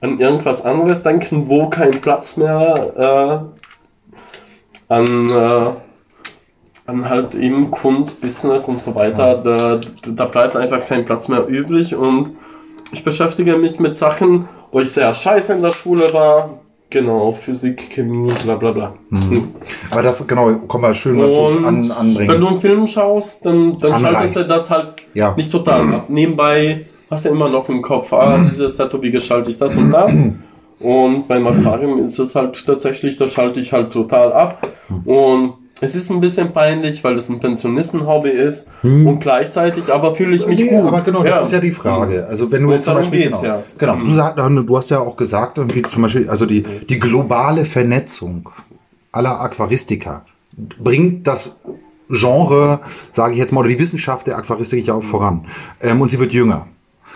an 0.00 0.20
irgendwas 0.20 0.64
anderes 0.64 1.02
denken, 1.02 1.48
wo 1.48 1.68
kein 1.68 1.90
Platz 2.00 2.36
mehr 2.36 3.48
äh, 4.88 4.92
an, 4.92 5.28
äh, 5.28 5.70
an 6.86 7.08
halt 7.08 7.34
eben 7.34 7.70
Kunst, 7.70 8.20
Business 8.22 8.64
und 8.64 8.80
so 8.80 8.94
weiter, 8.94 9.36
da, 9.42 9.80
da 10.12 10.24
bleibt 10.26 10.56
einfach 10.56 10.86
kein 10.86 11.04
Platz 11.04 11.28
mehr 11.28 11.46
übrig 11.46 11.94
und 11.94 12.36
ich 12.92 13.04
beschäftige 13.04 13.56
mich 13.56 13.78
mit 13.78 13.94
Sachen, 13.94 14.48
wo 14.72 14.80
ich 14.80 14.90
sehr 14.92 15.14
scheiße 15.14 15.52
in 15.52 15.62
der 15.62 15.72
Schule 15.72 16.12
war. 16.14 16.60
Genau, 16.90 17.32
Physik, 17.32 17.90
Chemie, 17.90 18.32
bla 18.44 18.54
bla 18.54 18.72
bla. 18.72 18.94
Mhm. 19.10 19.54
aber 19.90 20.02
das, 20.02 20.26
genau, 20.26 20.50
komm 20.66 20.80
mal 20.80 20.94
schön, 20.94 21.20
was 21.20 21.28
du 21.28 21.44
es 21.44 21.56
an, 21.56 21.64
wenn 21.84 21.92
anbringst. 21.92 22.40
du 22.42 22.48
einen 22.48 22.60
Film 22.62 22.86
schaust, 22.86 23.44
dann, 23.44 23.78
dann 23.78 23.98
schaltest 23.98 24.36
du 24.36 24.42
das 24.44 24.70
halt 24.70 24.94
Ja. 25.12 25.34
nicht 25.36 25.52
total 25.52 25.92
ab. 25.92 26.04
Nebenbei 26.08 26.86
hast 27.10 27.24
du 27.24 27.28
immer 27.30 27.48
noch 27.48 27.68
im 27.68 27.82
Kopf, 27.82 28.12
ah, 28.12 28.38
dieses 28.50 28.76
Tattoo, 28.76 29.02
wie 29.02 29.10
gestalte 29.10 29.50
ich 29.50 29.58
das 29.58 29.74
und 29.76 29.90
das. 29.90 30.12
Und 30.80 31.26
beim 31.26 31.46
Aquarium 31.46 31.98
ist 31.98 32.18
es 32.18 32.34
halt 32.34 32.64
tatsächlich, 32.64 33.16
da 33.16 33.26
schalte 33.26 33.60
ich 33.60 33.72
halt 33.72 33.92
total 33.92 34.32
ab. 34.32 34.68
Und 35.04 35.54
es 35.80 35.94
ist 35.96 36.10
ein 36.10 36.20
bisschen 36.20 36.52
peinlich, 36.52 37.02
weil 37.04 37.14
das 37.14 37.28
ein 37.28 37.40
Pensionistenhobby 37.40 38.30
ist. 38.30 38.66
Und 38.82 39.20
gleichzeitig 39.20 39.92
aber 39.92 40.14
fühle 40.14 40.36
ich 40.36 40.46
mich 40.46 40.58
Nee, 40.60 40.68
gut. 40.68 40.86
aber 40.88 41.00
genau, 41.02 41.22
das 41.22 41.46
ist 41.46 41.52
ja 41.52 41.60
die 41.60 41.70
Frage. 41.72 42.26
Also 42.28 42.50
wenn 42.50 42.62
du 42.62 42.68
Und 42.68 42.74
jetzt 42.74 42.84
zum 42.84 42.94
Beispiel, 42.94 43.24
genau, 43.24 43.44
ja. 43.44 43.62
genau 43.76 43.96
Mhm. 43.96 44.04
du, 44.04 44.12
sag, 44.12 44.36
du 44.36 44.76
hast 44.76 44.90
ja 44.90 45.00
auch 45.00 45.16
gesagt, 45.16 45.58
irgendwie 45.58 45.82
zum 45.82 46.02
Beispiel, 46.02 46.28
also 46.28 46.46
die, 46.46 46.62
die 46.62 46.98
globale 46.98 47.64
Vernetzung 47.64 48.48
aller 49.12 49.40
Aquaristiker 49.40 50.22
bringt 50.82 51.26
das 51.26 51.60
Genre, 52.10 52.80
sage 53.12 53.34
ich 53.34 53.38
jetzt 53.38 53.52
mal, 53.52 53.60
oder 53.60 53.68
die 53.68 53.78
Wissenschaft 53.78 54.26
der 54.26 54.36
Aquaristik 54.38 54.86
ja 54.86 54.94
auch 54.94 55.02
voran. 55.02 55.46
Ähm, 55.82 56.00
und 56.00 56.10
sie 56.10 56.18
wird 56.18 56.32
jünger. 56.32 56.66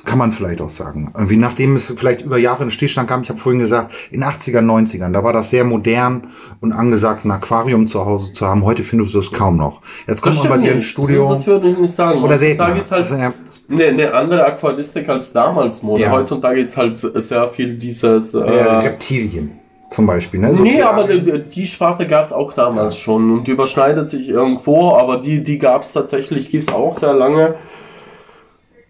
Kann 0.05 0.19
man 0.19 0.33
vielleicht 0.33 0.61
auch 0.61 0.71
sagen. 0.71 1.13
Irgendwie 1.15 1.37
nachdem 1.37 1.77
es 1.77 1.93
vielleicht 1.97 2.23
über 2.23 2.37
Jahre 2.37 2.65
in 2.65 2.71
Stillstand 2.73 3.09
kam, 3.09 3.23
ich 3.23 3.29
habe 3.29 3.39
vorhin 3.39 3.61
gesagt, 3.61 3.95
in 4.11 4.25
80ern, 4.25 4.65
90ern, 4.65 5.13
da 5.13 5.23
war 5.23 5.33
das 5.33 5.51
sehr 5.51 5.63
modern 5.65 6.29
und 6.61 6.73
angesagt, 6.73 7.25
ein 7.25 7.31
Aquarium 7.31 7.87
zu 7.87 8.05
Hause 8.05 8.33
zu 8.33 8.47
haben. 8.47 8.65
Heute 8.65 8.83
findest 8.83 9.15
du 9.15 9.21
es 9.21 9.31
kaum 9.31 9.57
noch. 9.57 9.81
Jetzt 10.09 10.21
kommt 10.21 10.37
man 10.39 10.49
bei 10.49 10.59
dir 10.59 10.73
ins 10.73 10.87
Studio. 10.87 11.29
Das 11.29 11.47
würde 11.47 11.69
ich 11.71 11.79
nicht 11.79 11.95
sagen. 11.95 12.21
Oder 12.23 12.37
seltener. 12.39 12.75
Heutzutage 12.75 12.79
ist 12.81 12.91
halt 12.93 13.03
Also, 13.03 13.17
ja, 13.17 13.33
eine, 13.71 13.85
eine 14.05 14.15
andere 14.15 14.45
Aquaristik 14.45 15.09
als 15.09 15.33
damals 15.33 15.83
Mode. 15.85 16.03
Ja. 16.03 16.11
Heutzutage 16.11 16.59
ist 16.61 16.77
halt 16.77 16.97
sehr 16.99 17.47
viel 17.49 17.77
dieses. 17.77 18.35
äh, 18.35 18.39
Reptilien 18.41 19.53
zum 19.91 20.07
Beispiel. 20.07 20.41
Ne? 20.41 20.55
So 20.55 20.63
nee, 20.63 20.71
Tiere- 20.71 20.89
aber 20.91 21.07
die, 21.07 21.45
die 21.45 21.67
Sparte 21.67 22.07
gab 22.07 22.25
es 22.25 22.33
auch 22.33 22.53
damals 22.55 22.97
schon 22.99 23.31
und 23.39 23.47
die 23.47 23.53
überschneidet 23.53 24.09
sich 24.09 24.29
irgendwo, 24.29 24.93
aber 24.95 25.19
die, 25.21 25.43
die 25.45 25.59
gab 25.59 25.83
es 25.83 25.93
tatsächlich, 25.93 26.51
gibt 26.51 26.65
es 26.65 26.73
auch 26.73 26.93
sehr 26.95 27.13
lange. 27.13 27.55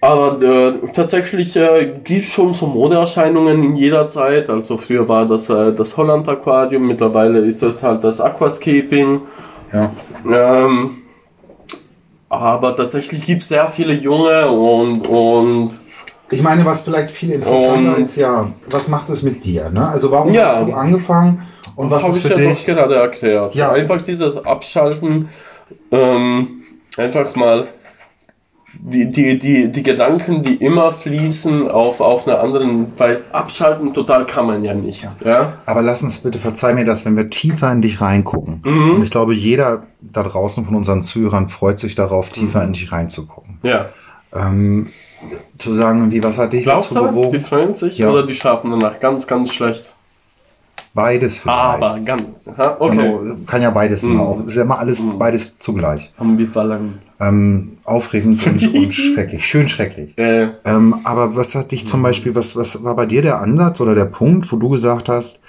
Aber 0.02 0.42
äh, 0.42 0.72
tatsächlich 0.92 1.54
äh, 1.56 1.92
gibt 2.02 2.24
es 2.24 2.32
schon 2.32 2.54
so 2.54 2.66
Modeerscheinungen 2.66 3.62
in 3.62 3.76
jeder 3.76 4.08
Zeit. 4.08 4.50
Also 4.50 4.76
früher 4.76 5.08
war 5.08 5.24
das 5.26 5.48
äh, 5.48 5.72
das 5.72 5.96
Holland 5.96 6.28
Aquarium, 6.28 6.88
mittlerweile 6.88 7.38
ist 7.38 7.62
es 7.62 7.82
halt 7.84 8.02
das 8.02 8.20
Aquascaping. 8.20 9.20
ja. 9.72 9.90
Ähm, 10.30 10.90
aber 12.28 12.74
tatsächlich 12.74 13.24
gibt 13.26 13.42
es 13.42 13.48
sehr 13.48 13.68
viele 13.68 13.92
junge 13.92 14.50
und, 14.50 15.06
und 15.06 15.70
Ich 16.30 16.42
meine, 16.42 16.64
was 16.64 16.82
vielleicht 16.82 17.10
viel 17.10 17.30
interessanter 17.32 17.98
ist, 17.98 18.16
ja, 18.16 18.48
was 18.70 18.88
macht 18.88 19.08
es 19.10 19.22
mit 19.22 19.44
dir? 19.44 19.68
Ne? 19.70 19.86
Also 19.86 20.10
warum 20.10 20.32
Ja. 20.32 20.56
hast 20.56 20.66
du 20.68 20.72
angefangen 20.72 21.42
und 21.76 21.90
was 21.90 22.02
habe 22.02 22.12
ist 22.12 22.18
ich 22.18 22.22
für 22.32 22.40
ja 22.40 22.48
dich? 22.48 22.64
gerade 22.64 22.96
erklärt. 22.96 23.54
Ja. 23.54 23.70
Einfach 23.70 24.00
dieses 24.02 24.44
Abschalten, 24.44 25.28
ähm, 25.92 26.62
einfach 26.96 27.36
mal 27.36 27.68
die, 28.80 29.10
die, 29.10 29.38
die, 29.38 29.70
die 29.70 29.82
Gedanken, 29.82 30.42
die 30.42 30.54
immer 30.54 30.90
fließen, 30.92 31.70
auf, 31.70 32.00
auf 32.00 32.26
einer 32.26 32.40
anderen, 32.40 32.92
weil 32.96 33.20
abschalten 33.32 33.92
total 33.94 34.24
kann 34.26 34.46
man 34.46 34.64
ja 34.64 34.74
nicht. 34.74 35.06
Ja. 35.24 35.54
Aber 35.66 35.82
lass 35.82 36.02
uns 36.02 36.18
bitte, 36.18 36.38
verzeih 36.38 36.72
mir 36.74 36.84
das, 36.84 37.04
wenn 37.04 37.16
wir 37.16 37.28
tiefer 37.30 37.70
in 37.70 37.82
dich 37.82 38.00
reingucken. 38.00 38.62
Mhm. 38.64 38.90
Und 38.96 39.02
ich 39.02 39.10
glaube, 39.10 39.34
jeder 39.34 39.82
da 40.00 40.22
draußen 40.22 40.64
von 40.64 40.74
unseren 40.74 41.02
Zuhörern 41.02 41.48
freut 41.48 41.78
sich 41.78 41.94
darauf, 41.94 42.30
tiefer 42.30 42.60
Mhm. 42.60 42.66
in 42.68 42.72
dich 42.72 42.92
reinzugucken. 42.92 43.58
ja. 43.62 43.86
Ähm, 44.34 44.88
zu 45.58 45.72
sagen, 45.72 46.10
wie, 46.10 46.22
was 46.24 46.36
hat 46.38 46.52
dich 46.52 46.64
Glaubst 46.64 46.90
dazu 46.90 47.00
du, 47.04 47.08
die 47.10 47.14
bewogen? 47.14 47.40
freuen 47.40 47.72
sich 47.74 47.98
Ja. 47.98 48.10
oder 48.10 48.24
die 48.26 48.34
schlafen 48.34 48.70
danach 48.72 48.98
ganz, 48.98 49.26
ganz 49.28 49.52
schlecht? 49.52 49.91
Beides 50.94 51.38
vielleicht. 51.38 51.58
Aber 51.82 51.98
ganz. 52.00 52.22
Aha, 52.46 52.76
okay. 52.78 52.96
Genau, 52.96 53.20
kann 53.46 53.62
ja 53.62 53.70
beides 53.70 54.02
Mhm. 54.02 54.20
auch. 54.20 54.44
Ist 54.44 54.56
ja 54.56 54.62
immer 54.62 54.78
alles 54.78 55.00
Mhm. 55.02 55.18
beides 55.18 55.58
zugleich. 55.58 56.12
Ambivalent. 56.18 56.98
Ähm, 57.20 57.78
aufregend 57.84 58.44
und, 58.46 58.74
und 58.74 58.92
schrecklich. 58.92 59.46
Schön 59.46 59.68
schrecklich. 59.68 60.18
Äh, 60.18 60.48
Ähm, 60.64 60.96
aber 61.04 61.34
was 61.36 61.54
hat 61.54 61.70
dich 61.70 61.86
zum 61.86 62.02
Beispiel, 62.02 62.34
was, 62.34 62.56
was 62.56 62.82
war 62.84 62.96
bei 62.96 63.06
dir 63.06 63.22
der 63.22 63.40
Ansatz 63.40 63.80
oder 63.80 63.94
der 63.94 64.06
Punkt, 64.06 64.50
wo 64.52 64.56
du 64.56 64.68
gesagt 64.68 65.08
hast, 65.08 65.40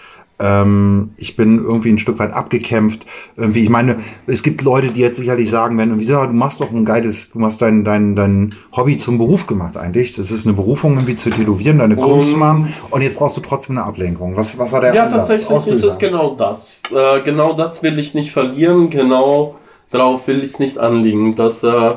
ähm, 0.44 1.12
ich 1.16 1.38
bin 1.38 1.58
irgendwie 1.64 1.90
ein 1.90 2.00
Stück 2.00 2.20
weit 2.20 2.34
abgekämpft. 2.34 3.06
Irgendwie, 3.38 3.64
ich 3.64 3.70
meine, 3.70 3.98
es 4.28 4.44
gibt 4.44 4.62
Leute, 4.62 4.92
die 4.92 5.00
jetzt 5.00 5.16
sicherlich 5.18 5.50
sagen 5.50 5.78
werden, 5.78 5.92
irgendwie, 5.92 6.06
so, 6.06 6.22
du 6.26 6.34
machst 6.34 6.60
doch 6.60 6.70
ein 6.70 6.84
geiles, 6.84 7.32
du 7.32 7.42
hast 7.46 7.62
dein, 7.62 7.86
dein, 7.86 8.16
dein 8.18 8.54
Hobby 8.76 8.98
zum 8.98 9.18
Beruf 9.18 9.48
gemacht 9.48 9.78
eigentlich. 9.78 10.14
Das 10.16 10.32
ist 10.32 10.46
eine 10.46 10.54
Berufung, 10.54 10.96
irgendwie 10.96 11.16
zu 11.16 11.30
tätowieren, 11.30 11.80
deine 11.80 11.96
Kunst 11.96 12.32
zu 12.32 12.38
machen. 12.38 12.74
Und 12.90 13.02
jetzt 13.02 13.16
brauchst 13.18 13.38
du 13.38 13.42
trotzdem 13.42 13.78
eine 13.78 13.88
Ablenkung. 13.88 14.36
Was, 14.36 14.58
was 14.60 14.74
war 14.74 14.82
der 14.82 14.94
Ja, 14.94 15.06
Ansatz? 15.06 15.20
tatsächlich 15.30 15.50
ist 15.50 15.54
Auslöser? 15.56 15.88
es 15.88 15.98
genau 15.98 16.36
das. 16.36 16.82
Äh, 16.94 17.22
genau 17.22 17.54
das 17.54 17.82
will 17.82 17.98
ich 17.98 18.14
nicht 18.14 18.32
verlieren, 18.32 18.90
genau 18.90 19.56
darauf 19.92 20.28
will 20.28 20.40
ich 20.40 20.46
es 20.46 20.60
nicht 20.60 20.78
anliegen, 20.78 21.36
dass 21.38 21.64
äh, 21.64 21.94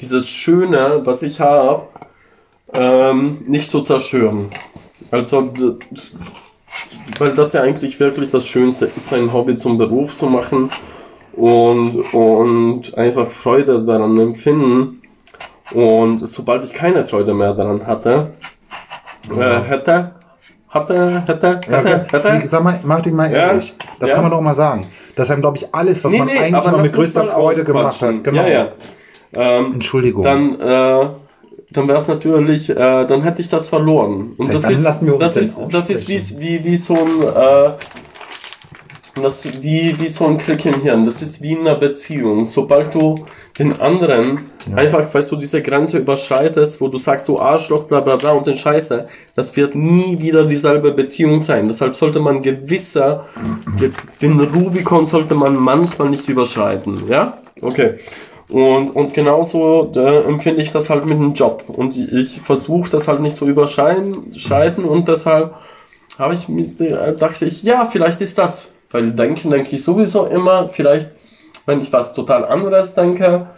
dieses 0.00 0.30
Schöne, 0.30 1.02
was 1.04 1.22
ich 1.22 1.40
habe, 1.40 1.82
ähm, 2.72 3.38
nicht 3.46 3.68
zu 3.68 3.82
zerstören. 3.82 4.46
Also, 5.10 5.52
weil 7.18 7.34
das 7.34 7.52
ja 7.52 7.62
eigentlich 7.62 7.98
wirklich 8.00 8.30
das 8.30 8.46
Schönste 8.46 8.86
ist, 8.94 9.12
ein 9.12 9.32
Hobby 9.32 9.56
zum 9.56 9.78
Beruf 9.78 10.14
zu 10.14 10.26
machen 10.26 10.70
und, 11.32 12.12
und 12.12 12.96
einfach 12.96 13.30
Freude 13.30 13.82
daran 13.84 14.18
empfinden. 14.18 15.02
Und 15.72 16.26
sobald 16.26 16.64
ich 16.64 16.72
keine 16.72 17.04
Freude 17.04 17.34
mehr 17.34 17.52
daran 17.52 17.86
hatte, 17.86 18.30
äh, 19.30 19.60
hätte, 19.60 20.12
hatte, 20.68 21.22
hätte, 21.26 21.60
Ja, 21.70 21.78
hätte, 21.78 22.06
hätte, 22.10 22.48
sag 22.48 22.62
mal, 22.62 22.80
mach 22.84 23.00
dich 23.00 23.12
mal 23.12 23.30
Ja, 23.30 23.48
ehrlich. 23.48 23.74
Das 24.00 24.08
ja. 24.08 24.14
kann 24.14 24.24
man 24.24 24.32
doch 24.32 24.40
mal 24.40 24.54
sagen. 24.54 24.86
Dass 25.16 25.30
einem, 25.30 25.42
glaube 25.42 25.58
ich, 25.58 25.74
alles, 25.74 26.02
was 26.04 26.12
man 26.12 26.28
eigentlich 26.28 26.54
aber 26.54 26.72
mal 26.72 26.82
mit 26.82 26.92
größter 26.92 27.26
Freude 27.26 27.64
gemacht 27.64 28.00
hat. 28.00 28.24
Genau. 28.24 28.42
Ja, 28.42 28.48
ja. 28.48 28.68
Ähm, 29.34 29.74
Entschuldigung. 29.74 30.24
dann, 30.24 30.60
äh, 30.60 31.06
dann 31.70 31.86
wäre 31.86 31.98
es 31.98 32.08
natürlich, 32.08 32.70
äh, 32.70 32.74
dann 32.74 33.22
hätte 33.22 33.42
ich 33.42 33.48
das 33.48 33.68
verloren. 33.68 34.32
Und 34.36 34.52
das 34.52 34.70
ist, 34.70 35.06
wir 35.06 35.14
uns 35.14 35.20
das 35.20 35.36
ist, 35.36 35.60
das 35.70 35.90
ist 35.90 36.08
wie, 36.08 36.40
wie, 36.40 36.64
wie 36.64 36.76
so 36.76 36.94
ein, 36.94 37.22
äh, 37.22 37.70
das 39.22 39.44
wie, 39.62 39.94
wie 39.98 40.08
so 40.08 40.26
ein 40.26 40.38
Klick 40.38 40.64
im 40.64 40.80
Hirn. 40.80 41.04
Das 41.04 41.22
ist 41.22 41.42
wie 41.42 41.52
in 41.52 41.60
einer 41.60 41.74
Beziehung. 41.74 42.46
Sobald 42.46 42.94
du 42.94 43.26
den 43.58 43.72
anderen 43.80 44.50
einfach, 44.74 45.12
weißt 45.12 45.32
du, 45.32 45.36
diese 45.36 45.62
Grenze 45.62 45.98
überschreitest, 45.98 46.80
wo 46.80 46.88
du 46.88 46.98
sagst, 46.98 47.28
du 47.28 47.38
Arschloch, 47.38 47.84
bla 47.84 48.00
bla 48.00 48.16
bla 48.16 48.32
und 48.32 48.46
den 48.46 48.56
Scheiße, 48.56 49.08
das 49.34 49.56
wird 49.56 49.74
nie 49.74 50.18
wieder 50.20 50.46
dieselbe 50.46 50.92
Beziehung 50.92 51.40
sein. 51.40 51.66
Deshalb 51.66 51.96
sollte 51.96 52.20
man 52.20 52.40
gewisser, 52.40 53.26
den 54.22 54.40
Rubikon 54.40 55.06
sollte 55.06 55.34
man 55.34 55.56
manchmal 55.56 56.10
nicht 56.10 56.28
überschreiten. 56.28 57.08
Ja? 57.08 57.38
Okay. 57.60 57.94
Und, 58.48 58.90
und 58.90 59.12
genauso 59.12 59.92
äh, 59.94 60.24
empfinde 60.24 60.62
ich 60.62 60.72
das 60.72 60.88
halt 60.88 61.04
mit 61.04 61.18
dem 61.18 61.34
Job. 61.34 61.64
Und 61.68 61.96
ich, 61.96 62.40
versuche 62.40 62.90
das 62.90 63.06
halt 63.06 63.20
nicht 63.20 63.36
zu 63.36 63.46
überschreiten 63.46 64.32
schreiten 64.38 64.84
und 64.84 65.06
deshalb 65.06 65.54
habe 66.18 66.34
ich 66.34 66.48
mir, 66.48 66.64
äh, 66.80 67.14
dachte 67.14 67.44
ich, 67.44 67.62
ja, 67.62 67.84
vielleicht 67.84 68.20
ist 68.20 68.38
das. 68.38 68.74
Weil 68.90 69.12
denken 69.12 69.50
denke 69.50 69.76
ich 69.76 69.84
sowieso 69.84 70.26
immer, 70.26 70.68
vielleicht, 70.70 71.10
wenn 71.66 71.80
ich 71.80 71.92
was 71.92 72.14
total 72.14 72.46
anderes 72.46 72.94
denke, 72.94 73.48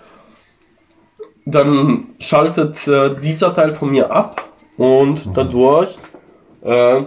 dann 1.47 2.09
schaltet 2.19 2.87
äh, 2.89 3.15
dieser 3.21 3.55
Teil 3.55 3.71
von 3.71 3.91
mir 3.91 4.11
ab 4.11 4.45
und 4.77 5.37
dadurch 5.37 5.97
äh, 6.63 7.03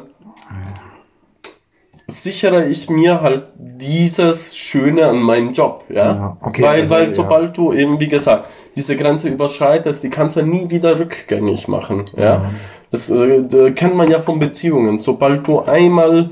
sichere 2.07 2.65
ich 2.65 2.89
mir 2.89 3.21
halt 3.21 3.43
dieses 3.57 4.57
Schöne 4.57 5.07
an 5.07 5.19
meinem 5.19 5.53
Job, 5.53 5.85
ja. 5.89 5.95
Ja, 5.95 6.37
okay, 6.41 6.61
weil, 6.61 6.81
also, 6.81 6.93
weil 6.93 7.03
ja. 7.03 7.09
sobald 7.09 7.57
du 7.57 7.73
eben, 7.73 7.99
wie 7.99 8.07
gesagt, 8.07 8.49
diese 8.75 8.95
Grenze 8.97 9.29
überschreitest, 9.29 10.03
die 10.03 10.09
kannst 10.09 10.35
du 10.35 10.43
nie 10.43 10.69
wieder 10.69 10.99
rückgängig 10.99 11.67
machen, 11.67 12.05
ja. 12.17 12.51
Das 12.91 13.09
äh, 13.09 13.71
kennt 13.71 13.95
man 13.95 14.11
ja 14.11 14.19
von 14.19 14.37
Beziehungen. 14.37 14.99
Sobald 14.99 15.47
du 15.47 15.61
einmal 15.61 16.29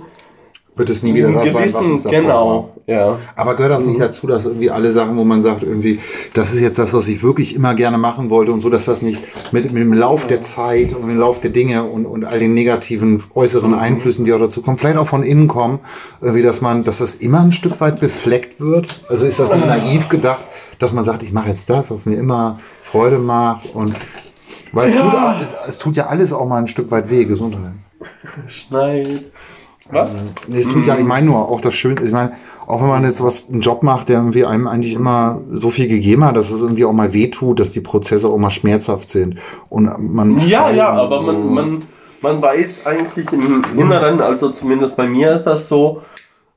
Wird 0.82 0.90
es 0.90 1.04
nie 1.04 1.14
wieder 1.14 1.32
das 1.32 1.54
sein, 1.54 1.64
was 1.66 1.74
gewissen, 1.80 1.96
es 1.96 2.04
davor 2.04 2.12
war. 2.18 2.22
genau, 2.22 2.70
ja. 2.88 3.18
Aber 3.36 3.56
gehört 3.56 3.72
das 3.74 3.86
nicht 3.86 3.98
Mhm. 4.00 4.02
dazu, 4.02 4.26
dass 4.28 4.46
irgendwie 4.46 4.72
alle 4.72 4.92
Sachen, 4.92 5.16
wo 5.16 5.24
man 5.24 5.42
sagt, 5.42 5.62
irgendwie, 5.64 6.00
das 6.34 6.54
ist 6.54 6.60
jetzt 6.60 6.80
das, 6.80 6.92
was 6.94 7.08
ich 7.08 7.22
wirklich 7.22 7.56
immer 7.56 7.76
gerne 7.76 7.98
machen 8.00 8.30
wollte 8.32 8.52
und 8.52 8.62
so, 8.62 8.70
dass 8.70 8.86
das 8.86 9.02
nicht 9.04 9.22
mit, 9.54 9.72
mit 9.72 9.84
dem 9.84 9.94
Lauf 9.94 10.26
der 10.26 10.42
Zeit 10.42 10.94
und 10.94 11.02
mit 11.02 11.12
dem 11.12 11.20
Lauf 11.20 11.40
der 11.40 11.52
Dinge 11.52 11.84
und, 11.84 12.06
und 12.06 12.26
all 12.26 12.40
den 12.40 12.54
negativen 12.56 13.12
Mhm. 13.14 13.24
äußeren 13.36 13.74
Einflüssen, 13.76 14.26
die 14.26 14.34
auch 14.34 14.40
dazu 14.40 14.62
kommen, 14.62 14.78
vielleicht 14.78 14.98
auch 14.98 15.08
von 15.08 15.24
innen 15.24 15.48
kommen, 15.48 15.80
irgendwie, 16.20 16.42
dass 16.42 16.62
man, 16.62 16.84
dass 16.84 16.98
das 16.98 17.16
immer 17.16 17.42
ein 17.42 17.52
Stück 17.52 17.80
weit 17.80 18.00
befleckt 18.00 18.60
wird? 18.60 19.04
Also 19.08 19.26
ist 19.28 19.40
das 19.40 19.54
nicht 19.56 19.68
naiv 19.68 20.10
gedacht, 20.10 20.44
dass 20.80 20.92
man 20.94 21.04
sagt, 21.04 21.22
ich 21.24 21.32
mache 21.32 21.50
jetzt 21.50 21.70
das, 21.70 21.92
was 21.92 22.06
mir 22.08 22.16
immer 22.18 22.60
Freude 22.84 23.20
macht 23.20 23.76
und 23.76 23.96
weil 24.74 24.90
es, 24.90 24.96
tut, 24.96 25.14
es, 25.42 25.54
es 25.68 25.78
tut 25.80 25.96
ja 25.98 26.08
alles 26.08 26.34
auch 26.34 26.48
mal 26.48 26.58
ein 26.58 26.68
Stück 26.68 26.90
weit 26.92 27.10
weh, 27.10 27.26
Gesundheit. 27.26 27.74
Schneid. 28.48 29.26
Was? 29.90 30.16
Nee, 30.48 30.62
es 30.62 30.70
tut 30.70 30.86
ja, 30.86 30.96
ich 30.96 31.04
meine 31.04 31.26
nur, 31.26 31.50
auch 31.50 31.62
das 31.62 31.74
Schöne, 31.74 32.02
ich 32.04 32.12
meine, 32.12 32.34
auch 32.68 32.82
wenn 32.82 32.88
man 32.88 33.04
jetzt 33.04 33.22
was, 33.24 33.50
einen 33.50 33.62
Job 33.62 33.84
macht, 33.84 34.10
der 34.10 34.18
irgendwie 34.20 34.46
einem 34.46 34.68
eigentlich 34.68 34.94
immer 34.94 35.42
so 35.52 35.72
viel 35.72 35.88
gegeben 35.88 36.24
hat, 36.24 36.38
dass 36.38 36.52
es 36.52 36.62
irgendwie 36.62 36.86
auch 36.86 36.94
mal 36.94 37.14
wehtut, 37.14 37.60
dass 37.60 37.72
die 37.72 37.82
Prozesse 37.82 38.28
auch 38.30 38.38
mal 38.38 38.52
schmerzhaft 38.52 39.10
sind. 39.10 39.40
Und 39.70 39.90
man. 40.14 40.40
Ja, 40.48 40.70
ja, 40.70 40.90
aber 40.92 41.22
man, 41.22 41.54
man, 41.54 41.80
man 42.22 42.42
weiß 42.42 42.86
eigentlich 42.86 43.32
im 43.34 43.64
Inneren, 43.78 44.22
also 44.22 44.52
zumindest 44.52 44.96
bei 44.96 45.08
mir 45.08 45.34
ist 45.34 45.44
das 45.44 45.68
so, 45.68 46.04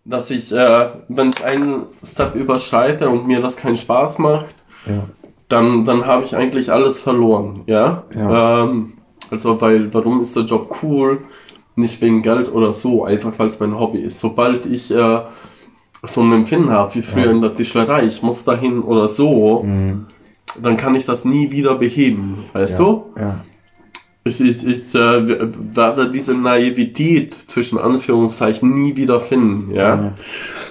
dass 0.05 0.31
ich, 0.31 0.53
äh, 0.53 0.89
wenn 1.09 1.31
ich 1.31 1.45
einen 1.45 1.85
Step 2.05 2.35
überschreite 2.35 3.09
und 3.09 3.27
mir 3.27 3.41
das 3.41 3.57
keinen 3.57 3.77
Spaß 3.77 4.19
macht, 4.19 4.65
Ja. 4.87 5.05
dann, 5.49 5.85
dann 5.87 6.07
habe 6.07 6.25
ich 6.25 6.37
eigentlich 6.37 6.71
alles 6.71 6.99
verloren, 7.01 7.65
ja. 7.67 8.05
Ja. 8.15 8.65
Ähm, 8.65 8.93
also, 9.31 9.59
weil, 9.61 9.93
warum 9.95 10.21
ist 10.21 10.37
der 10.37 10.45
Job 10.45 10.77
cool? 10.83 11.23
Nicht 11.77 12.01
wegen 12.01 12.23
Geld 12.23 12.53
oder 12.53 12.73
so, 12.73 13.05
einfach 13.05 13.33
weil 13.39 13.47
es 13.49 13.59
mein 13.61 13.79
Hobby 13.79 13.99
ist. 13.99 14.21
Sobald 14.21 14.65
ich 14.67 14.91
äh, 14.93 15.21
so 16.07 16.21
ein 16.23 16.33
Empfinden 16.33 16.71
habe, 16.71 16.95
wie 16.95 17.03
früher 17.03 17.27
Ja. 17.27 17.31
in 17.33 17.41
der 17.41 17.55
Tischlerei, 17.55 18.05
ich 18.07 18.23
muss 18.23 18.45
dahin 18.45 18.81
oder 18.81 19.09
so, 19.09 19.63
Mhm. 19.65 20.07
dann 20.63 20.77
kann 20.77 20.95
ich 20.95 21.07
das 21.07 21.25
nie 21.25 21.51
wieder 21.51 21.75
beheben, 21.75 22.37
weißt 22.53 22.79
ja. 22.79 22.85
du? 22.85 23.03
Ja. 23.19 23.41
Ich, 24.27 24.41
ich, 24.41 24.67
ich 24.67 24.95
äh, 24.95 25.29
werde 25.75 26.11
diese 26.11 26.35
Naivität 26.35 27.35
zwischen 27.35 27.79
Anführungszeichen 27.79 28.75
nie 28.75 28.97
wieder 28.97 29.21
finden, 29.21 29.75
ja. 29.75 29.95
Ja. 29.97 30.13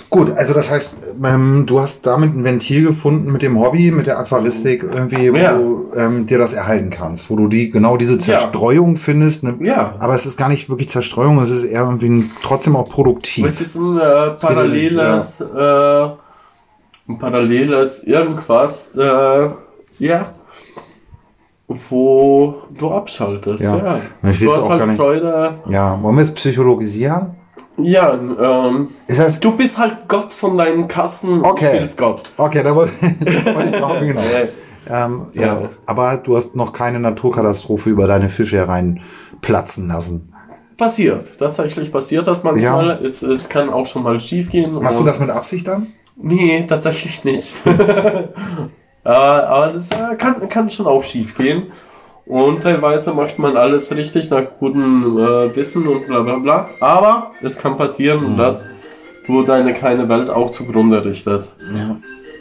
Gut, 0.10 0.32
also 0.36 0.54
das 0.56 0.72
heißt, 0.72 0.98
ähm, 1.24 1.66
du 1.68 1.80
hast 1.80 2.06
damit 2.08 2.36
ein 2.36 2.44
Ventil 2.44 2.86
gefunden 2.88 3.32
mit 3.32 3.44
dem 3.44 3.60
Hobby, 3.60 3.92
mit 3.92 4.08
der 4.08 4.18
Aquaristik, 4.20 4.84
irgendwie, 4.84 5.32
wo 5.32 5.38
Ja. 5.38 5.56
du 5.56 5.92
ähm, 5.96 6.26
dir 6.26 6.40
das 6.40 6.54
erhalten 6.54 6.90
kannst, 6.90 7.30
wo 7.30 7.36
du 7.36 7.48
die 7.48 7.70
genau 7.70 7.96
diese 7.98 8.18
Zerstreuung 8.20 8.98
findest. 8.98 9.44
Ne? 9.44 9.56
Ja. 9.60 9.96
Aber 10.00 10.16
es 10.16 10.26
ist 10.26 10.36
gar 10.38 10.50
nicht 10.50 10.70
wirklich 10.70 10.90
Zerstreuung, 10.90 11.40
es 11.40 11.52
ist 11.52 11.64
eher 11.64 11.82
irgendwie 11.82 12.10
ein, 12.10 12.32
trotzdem 12.44 12.76
auch 12.76 12.90
produktiv. 12.90 13.46
Es 13.46 13.62
ist 13.62 13.76
ein 13.76 13.98
äh, 14.00 14.32
paralleles, 14.32 15.42
äh, 15.42 16.04
ein 17.08 17.20
paralleles 17.20 18.04
irgendwas, 18.04 18.90
äh, 18.96 19.50
ja, 20.00 20.34
wo 21.90 22.56
du 22.78 22.92
abschaltest, 22.92 23.64
Ja. 23.64 23.78
ja. 23.78 24.00
Du 24.40 24.54
hast 24.56 24.70
halt 24.70 24.98
Freude. 24.98 25.56
Ja, 25.70 25.98
wollen 26.02 26.16
wir 26.16 26.24
es 26.24 26.34
psychologisieren? 26.34 27.36
Ja, 27.78 28.14
ähm, 28.14 28.90
das, 29.08 29.40
du 29.40 29.52
bist 29.58 29.78
halt 29.80 30.08
Gott 30.08 30.32
von 30.32 30.58
deinen 30.58 30.88
Kassen 30.88 31.40
und 31.42 31.46
Okay. 31.46 31.76
spielst 31.76 31.98
Gott. 31.98 32.22
okay, 32.38 32.62
da 32.64 32.76
wollte 32.76 32.92
ich 33.02 33.72
drauf 33.72 34.00
genau. 34.00 34.20
Äh, 34.22 34.48
Ähm, 34.86 35.28
ja, 35.34 35.42
Ja. 35.42 35.70
aber 35.86 36.18
du 36.18 36.36
hast 36.36 36.56
noch 36.58 36.74
keine 36.74 37.00
Naturkatastrophe 37.00 37.90
über 37.90 38.06
deine 38.06 38.28
Fische 38.30 38.58
hereinplatzen 38.58 39.88
lassen. 39.88 40.34
passiert, 40.78 41.40
tatsächlich 41.40 41.92
passiert 41.92 42.28
das 42.28 42.44
manchmal. 42.44 43.00
Es, 43.04 43.24
es 43.24 43.48
kann 43.48 43.70
auch 43.70 43.86
schon 43.86 44.04
mal 44.04 44.20
schief 44.20 44.52
gehen. 44.52 44.74
Machst 44.76 44.98
du 44.98 45.04
und- 45.04 45.08
das 45.08 45.20
mit 45.20 45.30
Absicht 45.30 45.68
dann? 45.68 45.88
Nee, 46.16 46.66
tatsächlich 46.68 47.24
nicht. 47.24 47.62
Äh, 49.06 49.10
aber 49.10 49.74
das 49.74 49.92
äh, 49.92 50.16
kann, 50.18 50.48
kann 50.50 50.70
schon 50.70 50.88
auch 50.88 51.04
schief 51.04 51.36
gehen. 51.36 51.72
Und 52.26 52.64
teilweise 52.64 53.14
macht 53.14 53.38
man 53.38 53.58
alles 53.58 53.94
richtig 53.96 54.30
nach 54.30 54.44
gutem 54.60 55.18
äh, 55.18 55.56
Wissen 55.56 55.88
und 55.88 56.08
bla 56.08 56.22
bla 56.22 56.38
bla. 56.38 56.70
Aber 56.80 57.32
es 57.42 57.58
kann 57.58 57.76
passieren, 57.76 58.38
dass 58.38 58.66
du 59.28 59.44
deine 59.44 59.74
kleine 59.74 60.08
Welt 60.08 60.30
auch 60.30 60.50
zugrunde 60.50 61.04
richtest. 61.04 61.58
Ja. 61.60 61.98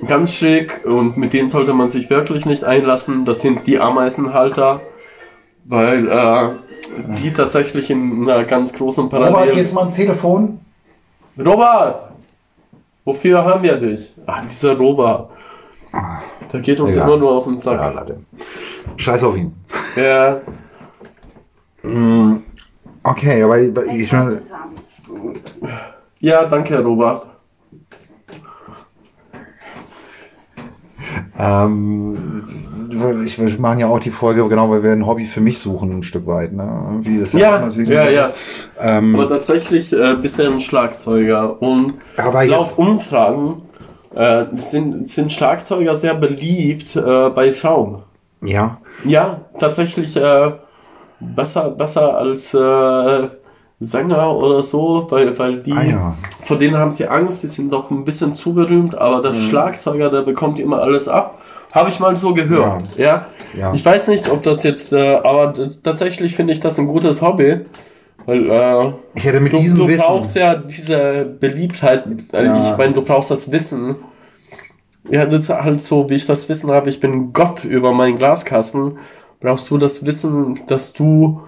Ganz 0.07 0.35
schräg 0.35 0.85
und 0.85 1.17
mit 1.17 1.33
denen 1.33 1.49
sollte 1.49 1.75
man 1.75 1.89
sich 1.89 2.11
wirklich 2.11 2.47
nicht 2.47 2.65
einlassen. 2.65 3.25
Das 3.25 3.41
sind 3.41 3.67
die 3.67 3.79
Ameisenhalter, 3.79 4.81
weil 5.65 6.09
äh, 6.09 6.49
die 7.21 7.33
tatsächlich 7.33 7.91
in 7.91 8.29
einer 8.29 8.45
ganz 8.45 8.73
großen 8.73 9.09
Parallel... 9.09 9.33
mal 9.75 9.81
ans 9.83 9.97
Telefon? 9.97 10.61
Robert! 11.39 12.11
Wofür 13.05 13.45
haben 13.45 13.63
wir 13.63 13.77
dich? 13.77 14.13
Ah, 14.27 14.43
dieser 14.43 14.77
Robert. 14.77 15.31
Der 16.53 16.61
geht 16.61 16.81
uns 16.81 16.95
Egal. 16.95 17.09
immer 17.09 17.17
nur 17.17 17.31
auf 17.33 17.45
den 17.45 17.55
Ja, 17.55 17.59
Sack. 17.61 17.95
Latte. 17.95 18.21
Scheiß 18.97 19.23
auf 19.25 19.37
ihn. 19.37 19.55
Ja. 19.97 20.41
Okay, 23.03 23.43
aber 23.43 23.59
ich, 23.61 23.73
ich 24.03 24.13
meine, 24.13 24.41
ja, 26.21 26.45
danke, 26.47 26.79
Robert. 26.83 27.27
ähm, 31.39 32.45
ich, 33.25 33.39
wir 33.41 33.59
machen 33.61 33.79
ja 33.81 33.89
auch 33.89 33.99
die 34.01 34.11
Folge, 34.11 34.47
genau, 34.49 34.71
weil 34.71 34.83
wir 34.83 34.93
ein 34.93 35.07
Hobby 35.07 35.27
für 35.27 35.41
mich 35.41 35.59
suchen, 35.59 35.99
ein 35.99 36.03
Stück 36.03 36.27
weit. 36.27 36.53
Ne? 36.53 36.63
Irgendwie 36.89 37.17
ist 37.17 37.35
Ja, 37.35 37.69
so- 37.69 37.81
ja, 37.81 38.09
ja. 38.09 38.33
Ähm, 38.81 39.15
Aber 39.15 39.29
tatsächlich 39.29 39.93
äh, 39.93 40.15
bist 40.21 40.39
du 40.39 40.45
ein 40.47 40.61
Schlagzeuger. 40.61 41.61
Und 41.61 41.95
aber 42.17 42.45
laut 42.45 42.67
jetzt, 42.67 42.79
Umfragen 42.79 43.63
äh, 44.15 44.45
sind, 44.57 45.09
sind 45.11 45.33
Schlagzeuger 45.33 45.95
sehr 45.95 46.15
beliebt 46.15 46.97
äh, 46.97 47.31
bei 47.31 47.53
Frauen. 47.53 48.03
ja, 48.43 48.79
Ja, 49.05 49.41
tatsächlich 49.59 50.17
äh, 50.17 50.53
besser, 51.21 51.71
besser 51.71 52.17
als 52.17 52.53
äh, 52.55 53.29
Sänger 53.81 54.37
oder 54.37 54.63
so, 54.63 55.07
weil, 55.11 55.37
weil 55.39 55.61
die, 55.61 55.73
ah 55.73 55.83
ja. 55.83 56.17
vor 56.45 56.57
denen 56.57 56.77
haben 56.77 56.93
sie 56.93 57.07
Angst, 57.09 57.43
die 57.43 57.49
sind 57.49 57.73
doch 57.73 57.91
ein 57.91 58.05
bisschen 58.05 58.35
zu 58.35 58.55
berühmt, 58.55 58.97
aber 58.97 59.21
der 59.21 59.33
Mhm. 59.33 59.37
Schlagzeuger, 59.37 60.09
der 60.09 60.23
bekommt 60.23 60.61
immer 60.61 60.81
alles 60.83 61.09
ab. 61.09 61.39
Habe 61.73 61.89
ich 61.89 61.99
mal 62.01 62.15
so 62.17 62.35
gehört. 62.35 62.97
Ja. 62.97 63.27
Ja. 63.59 63.73
Ich 63.75 63.85
weiß 63.85 64.09
nicht, 64.09 64.31
ob 64.31 64.43
das 64.43 64.63
jetzt, 64.63 64.93
äh, 64.93 65.17
aber 65.17 65.55
tatsächlich 65.83 66.37
finde 66.37 66.53
ich 66.53 66.61
das 66.61 66.79
ein 66.79 66.87
gutes 66.87 67.23
Hobby. 67.23 67.61
Weil 68.27 68.51
äh, 68.51 68.93
Ich 69.15 69.25
hätte 69.25 69.41
mit 69.41 69.53
du, 69.53 69.57
diesem 69.57 69.79
du 69.79 69.89
Wissen. 69.89 70.03
brauchst 70.03 70.37
ja 70.37 70.55
diese 70.57 71.25
Beliebtheit. 71.25 72.05
Äh, 72.33 72.45
Ja. 72.45 72.63
Ich 72.71 72.77
meine, 72.77 72.93
du 72.95 73.03
brauchst 73.03 73.31
das 73.31 73.51
Wissen. 73.51 73.97
Ja, 75.11 75.27
das 75.27 75.43
ist 75.43 75.51
halt 75.51 75.81
so, 75.81 76.09
wie 76.09 76.15
ich 76.15 76.27
das 76.27 76.49
Wissen 76.49 76.71
habe, 76.71 76.89
ich 76.89 77.01
bin 77.01 77.33
Gott 77.33 77.65
über 77.65 77.93
meinen 77.93 78.17
Glaskasten. 78.17 78.99
Brauchst 79.41 79.69
du 79.71 79.77
das 79.79 80.07
Wissen, 80.07 80.61
dass 80.69 80.93
du 80.93 81.43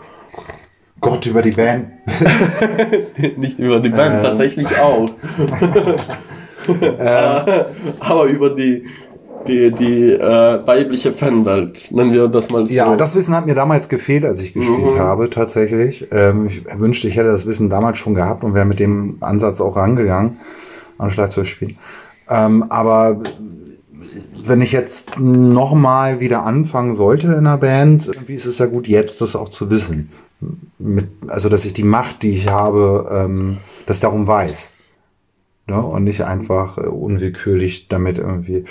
Gott 1.01 1.27
über 1.27 1.43
die 1.43 1.53
Band. 1.53 1.87
nicht 3.37 3.59
über 3.61 3.79
die 3.79 3.91
Band, 3.91 4.17
Ähm. 4.17 4.23
tatsächlich 4.23 4.67
auch. 4.81 5.09
ähm, 6.69 7.65
Aber 8.01 8.25
über 8.25 8.51
die, 8.51 8.85
die, 9.47 9.73
die 9.73 10.13
äh, 10.13 10.67
weibliche 10.67 11.13
Fanwelt, 11.13 11.91
nennen 11.91 12.13
wir 12.13 12.29
das 12.29 12.51
mal 12.51 12.67
so. 12.67 12.73
ja, 12.75 12.97
das 12.97 13.15
Wissen 13.15 13.35
hat 13.35 13.47
mir 13.47 13.55
damals 13.55 13.89
gefehlt, 13.89 14.25
als 14.25 14.41
ich 14.41 14.53
gespielt 14.55 14.93
Mhm. 14.95 14.99
habe, 14.99 15.31
tatsächlich. 15.31 16.07
Ähm, 16.11 16.47
ich 16.47 16.65
wünschte, 16.79 17.09
ich 17.09 17.17
hätte 17.17 17.29
das 17.29 17.47
Wissen 17.47 17.71
damals 17.71 17.99
schon 17.99 18.15
gehabt 18.15 18.45
und 18.45 18.55
wäre 18.55 18.65
mit 18.67 18.81
dem 18.81 19.19
Ansatz 19.21 19.61
auch 19.61 19.77
rangegangen, 19.77 20.39
an 20.99 21.11
Schlagzeug 21.11 21.47
spielen. 21.47 21.77
Ähm, 22.29 22.65
aber 22.71 23.21
wenn 24.45 24.61
ich 24.61 24.73
jetzt 24.73 25.19
nochmal 25.19 26.21
wieder 26.21 26.45
anfangen 26.45 26.95
sollte 26.95 27.29
in 27.29 27.35
einer 27.35 27.57
Band, 27.59 28.07
irgendwie 28.07 28.35
ist 28.35 28.45
es 28.47 28.59
ja 28.59 28.67
gut, 28.67 28.87
jetzt 28.89 29.21
das 29.21 29.35
auch 29.37 29.49
zu 29.49 29.71
wissen. 29.71 30.11
Mit, 30.79 31.07
also, 31.29 31.49
dass 31.49 31.65
ich 31.65 31.73
die 31.73 31.85
Macht, 31.85 32.23
die 32.23 32.33
ich 32.33 32.49
habe, 32.49 33.09
ähm, 33.11 33.59
das 33.87 34.01
darum 34.01 34.27
weiß. 34.27 34.73
Ne? 35.67 35.81
Und 35.83 36.05
nicht 36.05 36.23
einfach 36.23 36.77
äh, 36.77 36.83
unwillkürlich 36.83 37.89
damit 37.89 38.19
irgendwie 38.19 38.65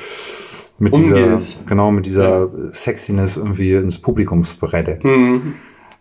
mit 0.83 0.95
dieser, 0.97 1.15
Umgeht. 1.35 1.57
genau, 1.67 1.91
mit 1.91 2.05
dieser 2.05 2.49
Sexiness 2.73 3.37
irgendwie 3.37 3.73
ins 3.73 3.97
Publikum 3.99 4.43
sprette. 4.43 4.99
Hm, 5.01 5.53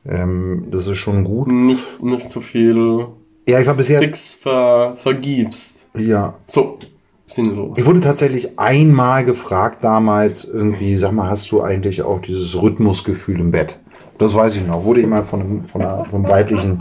Ähm, 0.05 0.65
das 0.71 0.89
ist 0.89 0.99
schon 0.99 1.23
gut. 1.23 1.47
nicht, 1.47 2.03
nicht 2.03 2.29
so 2.29 2.41
viel 2.41 3.07
Ja, 3.49 3.61
ich 3.61 3.67
war 3.69 3.75
bisher, 3.77 3.99
Sticks 4.03 4.35
ver, 4.35 4.95
vergibst. 4.97 5.89
ja, 5.97 6.35
So, 6.49 6.79
sinnlos. 7.27 7.79
Ich 7.79 7.87
wurde 7.87 8.01
tatsächlich 8.01 8.59
einmal 8.59 9.25
gefragt 9.25 9.85
damals, 9.85 10.45
irgendwie, 10.45 10.97
sag 10.97 11.13
mal, 11.13 11.31
hast 11.31 11.53
du 11.53 11.63
eigentlich 11.63 12.03
auch 12.03 12.21
dieses 12.21 12.61
Rhythmusgefühl 12.61 13.39
im 13.39 13.53
Bett? 13.53 13.79
Das 14.19 14.35
weiß 14.35 14.57
ich 14.57 14.67
noch. 14.67 14.85
Wurde 14.85 15.01
ich 15.01 15.07
mal 15.07 15.23
von 15.25 15.41
einem, 15.41 15.65
von 15.67 15.83
einer, 15.83 16.05
vom 16.05 16.27
weiblichen 16.29 16.81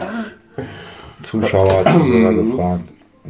Zuschauer 1.21 1.83
gefragt. 1.83 2.81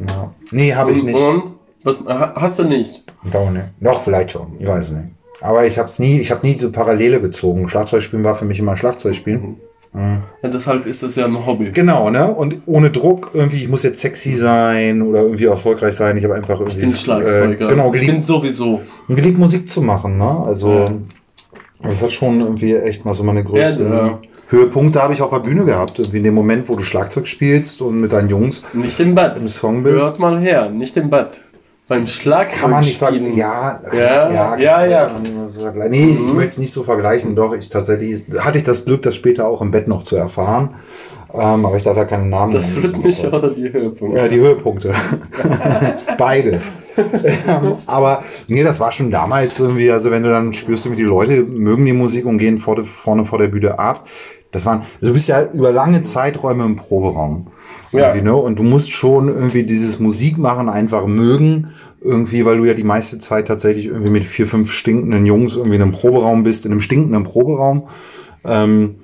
Ja. 0.08 0.32
Nee, 0.50 0.74
habe 0.74 0.92
ich 0.92 1.02
nicht. 1.02 1.16
Und? 1.18 1.51
Was, 1.84 2.04
ha- 2.06 2.32
hast 2.36 2.58
du 2.58 2.64
nicht? 2.64 3.04
Doch, 3.32 3.50
ne. 3.50 3.70
Doch, 3.80 4.02
vielleicht 4.02 4.32
schon. 4.32 4.56
Ich 4.58 4.66
weiß 4.66 4.84
es 4.86 4.90
nicht. 4.92 5.08
Aber 5.40 5.66
ich 5.66 5.78
habe 5.78 5.90
nie, 5.98 6.20
ich 6.20 6.30
habe 6.30 6.46
nie 6.46 6.52
diese 6.54 6.70
Parallele 6.70 7.20
gezogen. 7.20 7.68
Schlagzeugspielen 7.68 8.24
war 8.24 8.36
für 8.36 8.44
mich 8.44 8.58
immer 8.60 8.76
Schlagzeugspielen. 8.76 9.56
Mhm. 9.94 10.18
Ja, 10.42 10.48
deshalb 10.48 10.86
ist 10.86 11.02
es 11.02 11.16
ja 11.16 11.26
ein 11.26 11.44
Hobby. 11.46 11.70
Genau, 11.72 12.08
ne? 12.10 12.32
Und 12.32 12.58
ohne 12.66 12.90
Druck 12.90 13.30
irgendwie, 13.34 13.56
ich 13.56 13.68
muss 13.68 13.82
jetzt 13.82 14.00
sexy 14.00 14.34
sein 14.34 15.02
oder 15.02 15.20
irgendwie 15.22 15.44
erfolgreich 15.46 15.94
sein. 15.94 16.16
Ich 16.16 16.24
habe 16.24 16.34
einfach 16.34 16.58
irgendwie 16.60 16.76
Ich 16.78 16.82
bin 16.82 16.90
Schlagzeuger. 16.92 17.50
Äh, 17.64 17.68
genau, 17.68 17.86
ich 17.88 17.92
geliebt, 18.00 18.12
bin 18.12 18.22
sowieso. 18.22 18.80
geliebt 19.08 19.36
Musik 19.38 19.68
zu 19.70 19.82
machen, 19.82 20.16
ne? 20.16 20.44
Also 20.46 20.72
Ja. 20.72 20.92
das 21.82 22.02
hat 22.02 22.12
schon 22.12 22.40
irgendwie 22.40 22.74
echt 22.74 23.04
mal 23.04 23.12
so 23.12 23.22
meine 23.24 23.44
größten 23.44 23.92
Ja. 23.92 24.18
Höhepunkte 24.48 25.02
habe 25.02 25.12
ich 25.14 25.20
auf 25.22 25.30
der 25.30 25.40
Bühne 25.40 25.64
gehabt. 25.64 25.98
Irgendwie 25.98 26.18
in 26.18 26.24
dem 26.24 26.34
Moment, 26.34 26.68
wo 26.68 26.76
du 26.76 26.82
Schlagzeug 26.82 27.26
spielst 27.26 27.82
und 27.82 28.00
mit 28.00 28.12
deinen 28.12 28.28
Jungs 28.30 28.62
Nicht 28.72 28.98
im 29.00 29.14
Bett. 29.14 29.36
im 29.38 29.48
Song 29.48 29.82
bist. 29.82 29.98
Hört 29.98 30.18
mal 30.18 30.40
her, 30.40 30.70
nicht 30.70 30.96
im 30.96 31.10
Bett. 31.10 31.38
Beim 31.88 32.06
Schlagzeug 32.06 32.60
Kann 32.60 32.70
man 32.70 32.80
nicht 32.84 32.98
vergleichen. 32.98 33.36
Ja, 33.36 33.80
Ja, 33.92 34.56
ja, 34.56 34.84
ja. 34.86 35.18
nicht 35.18 35.34
mehr 35.34 35.48
so 35.48 35.60
vergleichen. 35.60 35.90
Nee, 35.90 36.10
ich 36.12 36.18
Mhm. 36.20 36.36
möchte 36.36 36.48
es 36.50 36.58
nicht 36.58 36.72
so 36.72 36.84
vergleichen. 36.84 37.34
Doch, 37.34 37.52
ich 37.54 37.68
tatsächlich 37.68 38.22
hatte 38.38 38.58
ich 38.58 38.64
das 38.64 38.84
Glück, 38.84 39.02
das 39.02 39.14
später 39.16 39.46
auch 39.46 39.60
im 39.60 39.70
Bett 39.72 39.88
noch 39.88 40.02
zu 40.04 40.16
erfahren. 40.16 40.74
Ähm, 41.34 41.64
aber 41.64 41.76
ich 41.78 41.82
darf 41.82 41.96
da 41.96 42.04
keinen 42.04 42.28
Namen 42.28 42.52
Das 42.52 42.76
rhythmische 42.76 43.28
oder 43.30 43.50
die 43.50 43.72
Höhepunkte? 43.72 44.18
Ja, 44.18 44.28
die 44.28 44.38
Höhepunkte. 44.38 44.92
Beides. 46.18 46.74
Ähm, 46.96 47.74
Aber 47.86 48.22
nee, 48.48 48.62
das 48.62 48.78
war 48.80 48.92
schon 48.92 49.10
damals 49.10 49.58
irgendwie, 49.58 49.90
also 49.90 50.10
wenn 50.10 50.22
du 50.22 50.28
dann 50.30 50.52
spürst, 50.52 50.84
irgendwie 50.84 51.02
die 51.02 51.08
Leute 51.08 51.42
mögen 51.42 51.86
die 51.86 51.94
Musik 51.94 52.26
und 52.26 52.36
gehen 52.38 52.58
vor, 52.58 52.84
vorne 52.84 53.24
vor 53.24 53.38
der 53.38 53.48
Bühne 53.48 53.78
ab. 53.78 54.06
Das 54.52 54.66
waren, 54.66 54.80
also 55.00 55.08
du 55.08 55.12
bist 55.14 55.28
ja 55.28 55.42
über 55.52 55.72
lange 55.72 56.02
Zeiträume 56.04 56.64
im 56.64 56.76
Proberaum. 56.76 57.48
Ja. 57.90 58.14
Ne? 58.14 58.34
Und 58.36 58.58
du 58.58 58.62
musst 58.62 58.92
schon 58.92 59.28
irgendwie 59.28 59.64
dieses 59.64 59.98
Musikmachen 59.98 60.68
einfach 60.68 61.06
mögen. 61.06 61.68
Irgendwie, 62.04 62.44
weil 62.44 62.58
du 62.58 62.64
ja 62.64 62.74
die 62.74 62.82
meiste 62.84 63.18
Zeit 63.20 63.46
tatsächlich 63.48 63.86
irgendwie 63.86 64.10
mit 64.10 64.24
vier, 64.24 64.46
fünf 64.48 64.72
stinkenden 64.72 65.24
Jungs 65.24 65.54
irgendwie 65.56 65.76
in 65.76 65.82
einem 65.82 65.92
Proberaum 65.92 66.42
bist, 66.42 66.66
in 66.66 66.72
einem 66.72 66.80
stinkenden 66.80 67.22
Proberaum. 67.22 67.84
Ähm, 68.44 68.96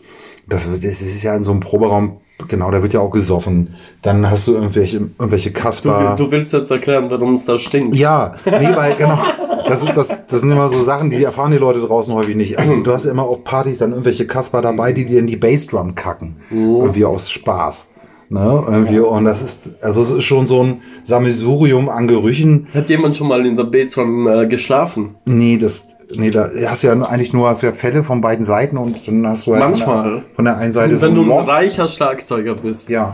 das, 0.49 0.69
das 0.69 0.85
ist 0.85 1.23
ja 1.23 1.37
in 1.37 1.45
so 1.45 1.53
einem 1.53 1.61
Proberaum, 1.61 2.19
genau, 2.49 2.71
da 2.71 2.83
wird 2.83 2.95
ja 2.95 3.01
auch 3.01 3.11
gesoffen. 3.11 3.75
Dann 4.03 4.29
hast 4.29 4.49
du 4.49 4.55
irgendwelche, 4.55 4.97
irgendwelche 5.19 5.51
Du, 5.51 5.61
Kasper. 5.61 6.17
du 6.19 6.31
willst 6.31 6.53
jetzt 6.53 6.71
erklären, 6.71 7.07
warum 7.11 7.35
es 7.35 7.45
da 7.45 7.59
stinkt. 7.59 7.95
Ja, 7.95 8.35
nee, 8.45 8.69
weil 8.75 8.97
genau. 8.97 9.19
Das, 9.69 9.83
ist, 9.83 9.97
das, 9.97 10.27
das 10.27 10.41
sind 10.41 10.51
immer 10.51 10.69
so 10.69 10.83
Sachen, 10.83 11.11
die 11.11 11.23
erfahren 11.23 11.53
die 11.53 11.59
Leute 11.59 11.81
draußen 11.81 12.13
häufig 12.13 12.37
nicht. 12.37 12.59
Also 12.59 12.77
du 12.81 12.93
hast 12.93 13.05
ja 13.05 13.11
immer 13.11 13.25
auf 13.25 13.45
Partys 13.45 13.79
dann 13.79 13.91
irgendwelche 13.91 14.27
Kasper 14.27 14.63
dabei, 14.63 14.93
die 14.93 15.05
dir 15.07 15.19
in 15.19 15.27
die 15.27 15.37
Bassdrum 15.37 15.95
kacken. 15.95 16.37
Irgendwie 16.51 17.05
aus 17.05 17.31
Spaß. 17.31 17.91
Ne? 18.31 18.65
Irgendwie, 18.69 18.99
und 19.01 19.25
das 19.25 19.41
ist, 19.43 19.83
also 19.83 20.03
es 20.03 20.11
ist 20.11 20.25
schon 20.25 20.47
so 20.47 20.63
ein 20.63 20.83
Sammelsurium 21.03 21.89
an 21.89 22.07
Gerüchen. 22.09 22.69
Hat 22.75 22.89
jemand 22.91 23.17
schon 23.17 23.29
mal 23.29 23.45
in 23.47 23.57
der 23.57 23.65
Bassdrum 23.65 24.27
äh, 24.29 24.47
geschlafen? 24.47 25.15
Nee, 25.25 25.57
das, 25.57 25.89
nee, 26.15 26.31
da 26.31 26.51
hast 26.67 26.83
du 26.85 26.89
ja 26.89 26.93
eigentlich 27.03 27.33
nur 27.33 27.49
hast 27.49 27.63
ja 27.63 27.73
Fälle 27.73 28.05
von 28.05 28.21
beiden 28.21 28.45
Seiten 28.45 28.77
und 28.77 29.09
dann 29.09 29.27
hast 29.27 29.47
du 29.47 29.53
halt 29.55 29.63
von 29.63 29.71
Manchmal. 29.73 30.11
der, 30.11 30.23
von 30.35 30.45
der 30.45 30.57
einen 30.59 30.73
Seite 30.73 30.95
so 30.97 31.03
Wenn 31.07 31.13
ein 31.13 31.15
du 31.15 31.23
ein 31.23 31.29
Loch. 31.29 31.49
reicher 31.49 31.89
Schlagzeuger 31.89 32.55
bist. 32.57 32.91
Ja. 32.91 33.13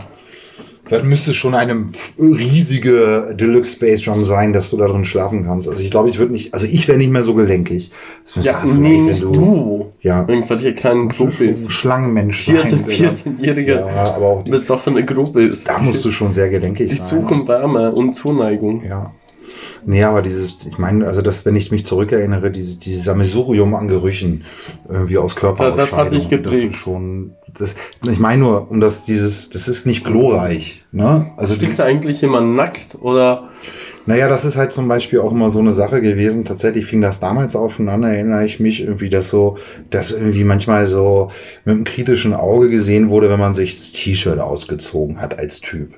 Dann 0.89 1.07
müsste 1.09 1.33
schon 1.33 1.55
eine 1.55 1.85
riesige 2.19 3.35
Deluxe 3.39 3.79
Bass 3.79 4.01
Drum 4.03 4.23
sein, 4.25 4.53
dass 4.53 4.69
du 4.69 4.77
da 4.77 4.87
drin 4.87 5.05
schlafen 5.05 5.45
kannst. 5.45 5.67
Also 5.67 5.83
ich 5.83 5.91
glaube, 5.91 6.09
ich 6.09 6.19
würde 6.19 6.33
nicht, 6.33 6.53
also 6.53 6.67
ich 6.67 6.87
wäre 6.87 6.97
nicht 6.97 7.11
mehr 7.11 7.23
so 7.23 7.33
gelenkig. 7.33 7.91
Das 8.23 8.45
Ja, 8.45 8.63
nee, 8.63 8.99
nicht 8.99 9.23
du. 9.23 9.91
Ja. 10.01 10.25
Irgendwelche 10.27 10.73
kleinen 10.73 11.03
Ein 11.03 11.09
Groupies. 11.09 11.69
Schlangenmensch 11.71 12.43
14, 12.45 12.69
sein. 12.69 12.85
Digga. 12.87 13.09
14-Jährige. 13.09 13.71
Ja, 13.73 14.15
aber 14.15 14.25
auch 14.25 14.37
Du 14.39 14.45
die, 14.45 14.51
bist 14.51 14.69
doch 14.69 14.81
für 14.81 14.91
eine 14.91 15.03
Gruppe. 15.03 15.51
Da 15.65 15.79
musst 15.79 16.05
du 16.05 16.11
schon 16.11 16.31
sehr 16.31 16.49
gelenkig 16.49 16.89
Die 16.89 16.95
sein. 16.95 17.21
suchen 17.21 17.47
Wärme 17.47 17.91
und 17.91 18.13
Zuneigung. 18.13 18.83
Ja. 18.83 19.11
Nee, 19.87 20.03
aber 20.03 20.21
dieses, 20.23 20.65
ich 20.65 20.77
meine, 20.79 21.05
also 21.05 21.21
das, 21.21 21.45
wenn 21.45 21.55
ich 21.55 21.71
mich 21.71 21.85
zurückerinnere, 21.85 22.49
dieses, 22.51 22.79
dieses 22.79 23.03
Sammelsurium 23.03 23.75
an 23.75 23.87
Gerüchen 23.87 24.45
irgendwie 24.89 25.17
aus 25.19 25.35
Körper. 25.35 25.71
Das 25.71 25.95
hat 25.95 26.11
dich 26.11 26.23
Das 26.23 26.29
geprägt. 26.29 26.73
ist 26.73 26.79
schon, 26.79 27.35
das, 27.53 27.75
ich 28.03 28.19
meine 28.19 28.41
nur, 28.41 28.71
um 28.71 28.79
das, 28.79 29.05
dieses, 29.05 29.49
das 29.49 29.67
ist 29.67 29.85
nicht 29.85 30.03
glorreich, 30.03 30.85
ne? 30.91 31.31
Also 31.37 31.53
Spielst 31.53 31.77
du 31.79 31.83
eigentlich 31.83 32.23
immer 32.23 32.41
nackt 32.41 32.97
oder 33.01 33.49
Naja, 34.07 34.27
das 34.27 34.45
ist 34.45 34.55
halt 34.57 34.71
zum 34.71 34.87
Beispiel 34.87 35.19
auch 35.19 35.31
immer 35.31 35.49
so 35.49 35.59
eine 35.59 35.73
Sache 35.73 36.01
gewesen. 36.01 36.45
Tatsächlich 36.45 36.85
fing 36.85 37.01
das 37.01 37.19
damals 37.19 37.55
auch 37.55 37.69
schon 37.71 37.89
an, 37.89 38.03
erinnere 38.03 38.45
ich 38.45 38.59
mich, 38.59 38.81
irgendwie, 38.81 39.09
dass 39.09 39.29
so, 39.29 39.57
dass 39.89 40.11
irgendwie 40.11 40.43
manchmal 40.43 40.85
so 40.87 41.31
mit 41.63 41.75
einem 41.75 41.83
kritischen 41.85 42.33
Auge 42.33 42.69
gesehen 42.69 43.09
wurde, 43.09 43.29
wenn 43.29 43.39
man 43.39 43.53
sich 43.55 43.77
das 43.77 43.91
T-Shirt 43.93 44.39
ausgezogen 44.39 45.19
hat 45.21 45.39
als 45.39 45.59
Typ. 45.61 45.93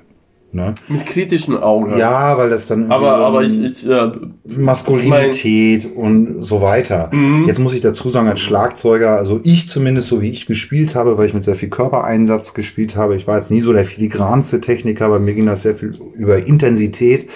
Ne? 0.50 0.74
mit 0.88 1.04
kritischen 1.04 1.58
Augen? 1.58 1.98
Ja, 1.98 2.38
weil 2.38 2.48
das 2.48 2.68
dann 2.68 2.90
Aber, 2.90 3.18
so 3.18 3.24
aber 3.26 3.42
ich, 3.42 3.62
ich 3.62 3.86
äh, 3.86 4.12
Maskulinität 4.46 5.94
und 5.94 6.42
so 6.42 6.62
weiter. 6.62 7.10
Mhm. 7.12 7.44
Jetzt 7.46 7.58
muss 7.58 7.74
ich 7.74 7.82
dazu 7.82 8.08
sagen, 8.08 8.28
als 8.28 8.40
Schlagzeuger, 8.40 9.10
also 9.10 9.40
ich 9.44 9.68
zumindest 9.68 10.08
so 10.08 10.22
wie 10.22 10.30
ich 10.30 10.46
gespielt 10.46 10.94
habe, 10.94 11.18
weil 11.18 11.26
ich 11.26 11.34
mit 11.34 11.44
sehr 11.44 11.54
viel 11.54 11.68
Körpereinsatz 11.68 12.54
gespielt 12.54 12.96
habe. 12.96 13.14
Ich 13.14 13.26
war 13.26 13.36
jetzt 13.36 13.50
nie 13.50 13.60
so 13.60 13.74
der 13.74 13.84
filigranste 13.84 14.62
Techniker, 14.62 15.10
bei 15.10 15.18
mir 15.18 15.34
ging 15.34 15.44
das 15.44 15.62
sehr 15.62 15.74
viel 15.74 15.98
über 16.14 16.38
Intensität. 16.46 17.28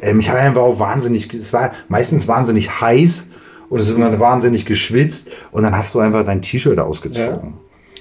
Ähm, 0.00 0.20
ich 0.20 0.30
habe 0.30 0.38
einfach 0.38 0.62
auch 0.62 0.78
wahnsinnig, 0.78 1.34
es 1.34 1.52
war 1.52 1.72
meistens 1.88 2.28
wahnsinnig 2.28 2.80
heiß 2.80 3.30
und 3.68 3.80
es 3.80 3.88
ist 3.88 3.98
dann 3.98 4.20
wahnsinnig 4.20 4.64
geschwitzt 4.64 5.28
und 5.50 5.64
dann 5.64 5.76
hast 5.76 5.92
du 5.94 5.98
einfach 5.98 6.24
dein 6.24 6.40
T-Shirt 6.40 6.78
ausgezogen. 6.78 7.54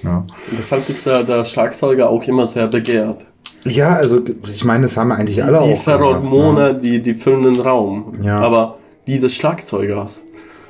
Ja. 0.03 0.25
deshalb 0.57 0.87
ist 0.87 1.07
der, 1.07 1.23
der 1.23 1.43
Schlagzeuger 1.43 2.07
auch 2.09 2.23
immer 2.23 2.45
sehr 2.45 2.67
begehrt. 2.67 3.25
Ja, 3.65 3.95
also 3.95 4.21
ich 4.43 4.63
meine, 4.63 4.83
das 4.83 4.97
haben 4.97 5.11
eigentlich 5.11 5.35
Die, 5.35 5.41
alle 5.41 5.53
die 5.53 5.57
auch 5.57 5.63
gemacht, 5.65 5.83
Pheromone, 5.83 6.73
ne? 6.73 6.79
die, 6.79 7.01
die 7.01 7.13
füllen 7.13 7.43
den 7.43 7.59
Raum. 7.59 8.13
Ja. 8.21 8.39
Aber 8.39 8.77
die 9.07 9.19
des 9.19 9.35
Schlagzeugers. 9.35 10.23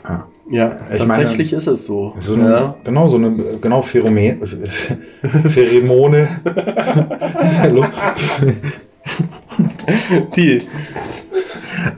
Ja. 0.08 0.28
Ja, 0.52 0.71
Ich 0.91 1.06
meine, 1.06 1.23
tatsächlich 1.23 1.54
ist 1.54 1.67
es 1.67 1.86
so. 1.86 2.15
So 2.17 2.34
eine, 2.34 2.49
ja. 2.49 2.75
Genau, 2.84 3.08
so 3.08 3.17
eine, 3.17 3.60
genau, 3.62 3.84
Pherome, 3.84 4.36
Pheromone. 5.49 6.28
Hallo. 7.60 7.86
Die 10.36 10.63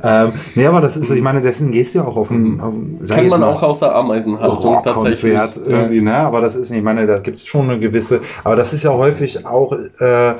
ähm, 0.03 0.33
nee, 0.55 0.65
aber 0.65 0.81
das 0.81 0.97
ist 0.97 1.09
ich 1.09 1.21
meine, 1.21 1.41
deswegen 1.41 1.71
gehst 1.71 1.93
du 1.95 1.99
ja 1.99 2.05
auch 2.05 2.15
auf 2.15 2.29
ein, 2.29 2.59
auf 2.59 2.73
jetzt 2.99 3.29
man 3.29 3.41
mal, 3.41 3.53
auch 3.53 3.63
aus 3.63 3.79
der 3.79 3.95
Ameisenhaltung 3.95 4.81
tatsächlich. 4.83 5.33
Irgendwie, 5.65 6.01
ne? 6.01 6.15
Aber 6.15 6.41
das 6.41 6.55
ist 6.55 6.69
nicht, 6.69 6.79
ich 6.79 6.83
meine, 6.83 7.05
da 7.07 7.19
gibt 7.19 7.37
es 7.37 7.45
schon 7.45 7.69
eine 7.69 7.79
gewisse, 7.79 8.21
aber 8.43 8.55
das 8.55 8.73
ist 8.73 8.83
ja 8.83 8.91
häufig 8.91 9.45
auch, 9.45 9.73
äh, 9.73 10.33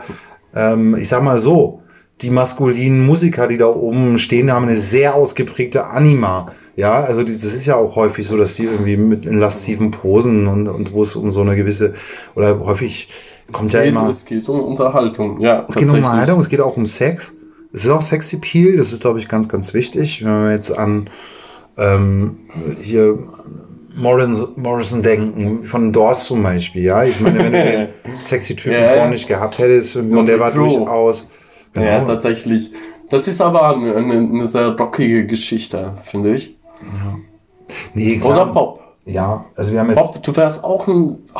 ähm, 0.55 0.95
ich 0.95 1.09
sag 1.09 1.23
mal 1.23 1.39
so, 1.39 1.81
die 2.21 2.29
maskulinen 2.29 3.05
Musiker, 3.05 3.47
die 3.47 3.57
da 3.57 3.67
oben 3.67 4.19
stehen, 4.19 4.51
haben 4.51 4.67
eine 4.67 4.77
sehr 4.77 5.15
ausgeprägte 5.15 5.85
Anima. 5.87 6.51
Ja, 6.75 7.03
also 7.03 7.23
das 7.23 7.43
ist 7.43 7.65
ja 7.65 7.75
auch 7.75 7.95
häufig 7.95 8.27
so, 8.27 8.37
dass 8.37 8.55
die 8.55 8.65
irgendwie 8.65 8.95
mit 8.97 9.25
in 9.25 9.39
lasziven 9.39 9.91
Posen 9.91 10.47
und, 10.47 10.67
und 10.67 10.93
wo 10.93 11.03
es 11.03 11.15
um 11.15 11.31
so 11.31 11.41
eine 11.41 11.55
gewisse, 11.55 11.95
oder 12.35 12.59
häufig 12.59 13.09
Es 13.47 13.53
kommt 13.53 13.73
ja 13.73 13.81
geht, 13.81 13.89
immer. 13.89 14.07
es 14.07 14.25
geht 14.25 14.47
um 14.47 14.61
Unterhaltung. 14.61 15.41
Ja, 15.41 15.65
Es 15.67 15.75
geht 15.75 15.89
um 15.89 15.95
Unterhaltung, 15.95 16.39
es 16.39 16.49
geht 16.49 16.61
auch 16.61 16.77
um 16.77 16.85
Sex. 16.85 17.35
Es 17.73 17.85
ist 17.85 17.89
auch 17.89 18.01
Sexappeal, 18.01 18.77
das 18.77 18.93
ist, 18.93 19.01
glaube 19.01 19.19
ich, 19.19 19.27
ganz, 19.27 19.49
ganz 19.49 19.73
wichtig. 19.73 20.23
Wenn 20.23 20.31
man 20.31 20.51
jetzt 20.51 20.77
an 20.77 21.09
ähm, 21.77 22.37
hier 22.81 23.17
Morrison, 23.95 24.49
Morrison 24.55 25.03
denken, 25.03 25.63
von 25.65 25.91
Doors 25.91 26.25
zum 26.25 26.43
Beispiel, 26.43 26.83
ja. 26.83 27.03
Ich 27.03 27.19
meine, 27.19 27.39
wenn 27.39 27.51
du 27.51 27.63
den 27.63 28.19
sexy 28.21 28.55
Typen 28.55 28.73
Ja, 28.73 28.81
ja. 28.81 28.93
vorne 28.93 29.11
nicht 29.11 29.27
gehabt 29.27 29.59
hättest 29.59 29.95
und 29.95 30.25
der 30.25 30.39
war 30.39 30.51
Crue. 30.51 30.67
durchaus. 30.67 31.27
Genau. 31.73 31.85
Ja, 31.85 32.03
tatsächlich. 32.05 32.71
Das 33.09 33.27
ist 33.27 33.41
aber 33.41 33.75
eine, 33.75 33.95
eine, 33.95 34.47
sehr 34.47 34.69
rockige 34.77 35.25
Geschichte, 35.25 35.95
finde 36.03 36.33
ich. 36.33 36.57
nee, 37.93 38.17
klar. 38.17 38.33
Oder 38.33 38.53
Pop. 38.53 38.79
Ja, 39.05 39.45
also 39.55 39.71
wir 39.71 39.79
haben 39.79 39.89
jetzt. 39.89 39.97
Pop, 39.97 40.23
du 40.23 40.35
wärst 40.35 40.63
auch 40.63 40.87
ein, 40.87 41.17
oh, 41.35 41.39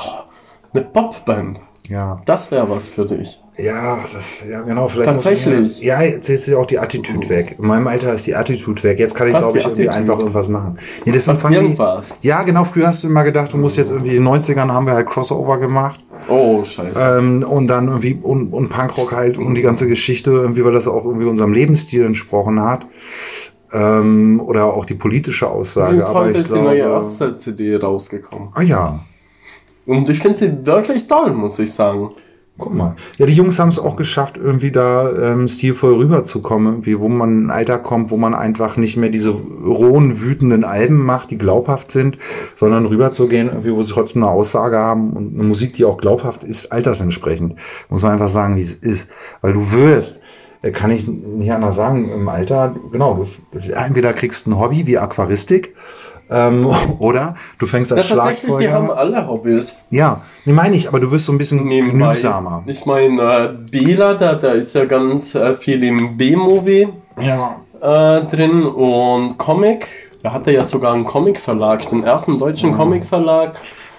eine 0.74 0.84
Popband. 0.84 1.60
Ja, 1.89 2.22
Das 2.26 2.52
wäre 2.52 2.70
was 2.70 2.89
für 2.89 3.06
dich. 3.06 3.41
ja, 3.58 4.00
das, 4.02 4.24
ja, 4.50 4.62
genau. 4.62 4.88
Vielleicht 4.88 5.12
Tatsächlich. 5.12 5.80
Ich, 5.80 5.84
ja, 5.86 6.02
jetzt 6.02 6.30
ist 6.30 6.48
ja 6.48 6.58
auch 6.58 6.65
die 6.65 6.80
Attitude 6.80 7.28
weg. 7.28 7.56
In 7.60 7.67
meinem 7.67 7.88
Alter 7.88 8.13
ist 8.13 8.26
die 8.28 8.36
Attitude 8.36 8.82
weg. 8.84 9.00
Jetzt 9.00 9.13
kann 9.15 9.28
ich, 9.28 9.38
glaube 9.38 9.58
ich, 9.58 9.63
irgendwie 9.65 9.89
einfach 9.89 10.20
irgendwas 10.20 10.48
machen. 10.48 10.78
Nee, 11.06 11.12
das 11.12 11.26
funny- 11.39 11.56
irgendwas. 11.56 12.15
Ja, 12.22 12.44
genau. 12.44 12.63
Früher 12.65 12.88
hast 12.88 13.04
du 13.04 13.08
immer 13.08 13.24
gedacht, 13.24 13.52
du 13.54 13.58
musst 13.58 13.78
jetzt 13.78 13.89
irgendwie 13.91 14.15
in 14.15 14.24
den 14.24 14.34
90ern 14.34 14.72
haben 14.72 14.86
wir 14.86 14.94
halt 14.94 15.08
Crossover 15.08 15.58
gemacht. 15.58 16.00
Oh, 16.30 16.63
scheiße. 16.63 17.17
Ähm, 17.20 17.44
und 17.44 17.67
dann 17.67 17.88
irgendwie 17.88 18.13
und, 18.22 18.54
und 18.54 18.70
Punkrock 18.70 19.12
halt 19.12 19.38
und 19.38 19.56
die 19.56 19.62
ganze 19.63 19.88
Geschichte, 19.88 20.32
irgendwie, 20.32 20.63
weil 20.63 20.74
das 20.74 20.88
auch 20.88 21.04
irgendwie 21.04 21.26
unserem 21.26 21.52
Lebensstil 21.52 22.06
entsprochen 22.06 22.62
hat. 22.62 22.86
Ähm, 23.74 24.41
oder 24.44 24.65
auch 24.65 24.86
die 24.86 24.94
politische 24.96 25.48
Aussage. 25.50 25.88
Übrigens, 25.96 26.06
Aber 26.06 26.20
heute 26.22 26.32
ich 26.32 26.41
ist 26.41 26.54
die 26.54 26.60
neue 26.60 26.76
glaube, 26.78 26.94
erste 26.94 27.38
CD 27.38 27.76
rausgekommen. 27.78 28.50
ah 28.54 28.62
ja, 28.62 29.00
Und 29.86 30.10
ich 30.10 30.20
finde 30.20 30.38
sie 30.38 30.65
wirklich 30.65 31.08
toll, 31.08 31.34
muss 31.34 31.60
ich 31.60 31.74
sagen. 31.74 32.12
guck 32.58 32.74
mal. 32.74 32.96
Ja, 33.17 33.26
die 33.26 33.34
Jungs 33.34 33.58
haben 33.60 33.70
es 33.70 33.80
auch 33.80 33.96
geschafft, 33.96 34.38
irgendwie 34.38 34.72
da 34.72 35.32
ähm, 35.32 35.48
stilvoll 35.48 35.96
rüberzukommen, 35.96 36.74
irgendwie, 36.74 37.00
wo 37.00 37.10
man 37.10 37.30
in 37.30 37.46
ein 37.48 37.52
Alter 37.52 37.80
kommt, 37.80 38.12
wo 38.12 38.17
man 38.17 38.36
einfach 38.36 38.78
nicht 38.78 38.98
mehr 38.98 39.10
diese 39.10 39.32
rohen, 39.32 40.22
wütenden 40.22 40.63
Alben 40.63 41.04
macht, 41.04 41.32
die 41.32 41.38
glaubhaft 41.38 41.91
sind, 41.91 42.17
sondern 42.56 42.86
rüberzugehen, 42.86 43.48
irgendwie, 43.48 43.74
wo 43.74 43.82
sie 43.82 43.94
trotzdem 43.94 44.24
eine 44.24 44.32
Aussage 44.32 44.78
haben 44.78 45.12
und 45.13 45.34
eine 45.34 45.44
Musik, 45.48 45.74
die 45.74 45.86
auch 45.86 45.98
glaubhaft 45.98 46.44
ist, 46.44 46.72
altersentsprechend. 46.72 47.56
Muss 47.89 48.04
man 48.04 48.13
einfach 48.13 48.30
sagen, 48.30 48.58
wie 48.58 48.62
es 48.62 48.76
ist. 48.76 49.10
Weil 49.41 49.54
du 49.54 49.72
wirst, 49.72 50.22
äh, 50.62 50.72
kann 50.72 50.91
ich 50.91 51.08
nicht 51.08 51.52
anders 51.52 51.76
sagen, 51.76 52.12
im 52.12 52.30
Alter, 52.30 52.76
genau, 52.91 53.26
du, 53.52 53.60
entweder 53.74 54.13
kriegst 54.13 54.46
ein 54.48 54.60
Hobby 54.60 54.86
wie 54.86 55.00
Aquaristik, 55.00 55.76
ähm, 56.32 56.67
oder 57.00 57.36
du 57.60 57.65
fängst 57.65 57.91
Ja, 57.91 57.98
als 57.98 58.08
tatsächlich, 58.08 58.54
sie 58.56 58.70
haben 58.72 58.86
Schlagzeuger. 58.88 58.98
alle 58.98 59.28
Hobbys. 59.28 59.80
Ja, 59.89 60.22
nee, 60.46 60.54
meine 60.54 60.76
ich, 60.76 60.88
aber 60.88 61.00
du 61.00 61.12
wirst 61.12 61.26
so 61.26 61.32
ein 61.34 61.38
bisschen 61.38 61.65
Nebenbei. 61.65 61.98
genügsamer. 62.00 62.63
Ich 62.65 62.86
meine, 62.86 63.22
äh, 63.22 63.50
Bela, 63.70 64.13
da, 64.15 64.36
da 64.36 64.52
ist 64.52 64.74
ja 64.74 64.86
ganz 64.86 65.36
äh, 65.36 65.54
viel 65.54 65.84
im 65.84 66.17
B-Movie 66.17 66.88
Ja, 67.20 67.58
äh, 67.82 68.26
drin 68.26 68.63
und 68.63 69.38
Comic. 69.38 69.88
Da 70.24 70.34
hat 70.34 70.46
er 70.48 70.54
ja 70.54 70.65
sogar 70.65 70.94
einen 70.94 71.04
Comic-Verlag, 71.04 71.88
den 71.89 72.04
ersten 72.04 72.38
deutschen 72.39 72.74
Comic-Verlag. 72.76 73.54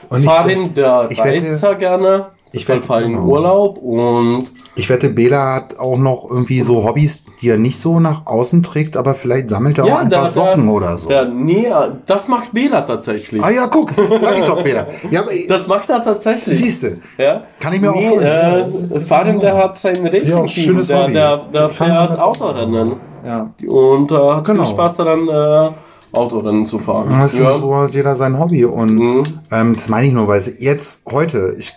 Und 0.09 0.21
ich 0.21 0.25
Farin, 0.27 0.75
der 0.77 1.09
ich 1.11 1.19
reist 1.19 1.63
ja 1.63 1.73
gerne. 1.75 2.27
ich 2.53 2.61
Ich 2.63 2.69
wette- 2.69 2.83
fahre 2.83 3.03
in 3.05 3.13
genau. 3.15 3.25
Urlaub 3.27 3.79
und 3.79 4.49
Ich 4.77 4.89
wette, 4.89 5.09
Bela 5.09 5.55
hat 5.57 5.79
auch 5.79 5.97
noch 5.99 6.27
irgendwie 6.31 6.61
so 6.63 6.85
Hobbys, 6.85 7.25
die 7.43 7.49
er 7.51 7.59
nicht 7.59 7.79
so 7.79 8.01
nach 8.01 8.25
außen 8.27 8.63
trägt, 8.63 8.97
aber 8.97 9.15
vielleicht 9.15 9.51
sammelt 9.51 9.77
er 9.79 9.85
auch 9.85 9.99
ein 9.99 10.09
paar 10.09 10.29
Socken 10.29 10.69
oder 10.69 10.97
so. 10.97 11.09
Der, 11.09 11.27
nee, 11.27 11.67
das 12.07 12.29
macht 12.29 12.53
Bela 12.53 12.83
tatsächlich. 12.83 13.43
ah 13.43 13.51
ja, 13.51 13.67
guck, 13.67 13.95
das 13.95 14.09
sag 14.09 14.39
ich 14.39 14.45
doch, 14.45 14.63
Bela. 14.63 14.87
Ja, 15.11 15.21
aber 15.23 15.33
Das 15.49 15.67
macht 15.67 15.91
er 15.91 16.03
tatsächlich. 16.03 16.59
siehst 16.59 16.85
du. 16.85 16.97
Ja? 17.19 17.43
Kann 17.61 17.73
ich 17.75 17.81
mir 17.81 17.91
auch 17.91 17.97
nee, 17.97 18.09
vorstellen. 18.09 18.91
äh, 18.95 19.01
Farin, 19.01 19.41
der 19.41 19.57
hat 19.59 19.79
sein 19.79 19.97
Ja, 19.97 20.11
Racing-Team, 20.11 20.49
schönes 20.49 20.87
der, 20.89 21.03
Hobby. 21.03 21.13
der, 21.13 21.37
der 21.53 21.69
fährt 21.69 22.19
Autorennen. 22.19 22.93
Ja. 23.27 23.51
Und 23.69 24.11
äh, 24.11 24.15
hat 24.15 24.45
Genau. 24.45 24.65
viel 24.65 24.73
Spaß 24.73 24.95
daran, 24.97 25.29
äh, 25.29 25.71
Autorennen 26.17 26.67
zu 26.67 26.79
fahren. 26.79 27.09
Das 27.11 27.33
ist 27.33 27.41
ja. 27.41 27.57
so 27.59 27.75
hat 27.75 27.95
jeder 27.95 28.15
sein 28.17 28.39
Hobby 28.39 28.65
und 28.65 28.95
Mhm. 28.95 29.23
ähm, 29.51 29.73
das 29.75 29.89
meine 29.89 30.07
ich 30.09 30.13
nur, 30.13 30.29
weil 30.29 30.39
es 30.39 30.61
jetzt 30.61 31.05
heute, 31.11 31.55
ich 31.59 31.75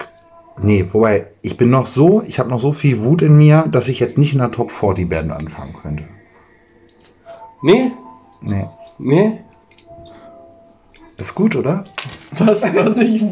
nee, 0.62 0.86
wobei 0.92 1.28
ich 1.42 1.58
bin 1.58 1.70
noch 1.70 1.86
so, 1.86 2.22
ich 2.28 2.40
habe 2.40 2.50
noch 2.50 2.60
so 2.60 2.72
viel 2.74 3.02
Wut 3.04 3.22
in 3.22 3.38
mir, 3.38 3.66
dass 3.72 3.88
ich 3.88 4.00
jetzt 4.00 4.18
nicht 4.18 4.34
in 4.34 4.40
der 4.40 4.52
Top 4.52 4.72
40 4.72 5.10
Band 5.10 5.32
anfangen 5.32 5.74
könnte. 5.82 6.04
Nee, 7.62 7.92
Nee, 8.42 8.66
nee. 9.00 9.40
ist 11.18 11.34
gut, 11.34 11.56
oder? 11.56 11.84
Was, 12.38 12.62
was 12.76 12.98
ich. 12.98 13.24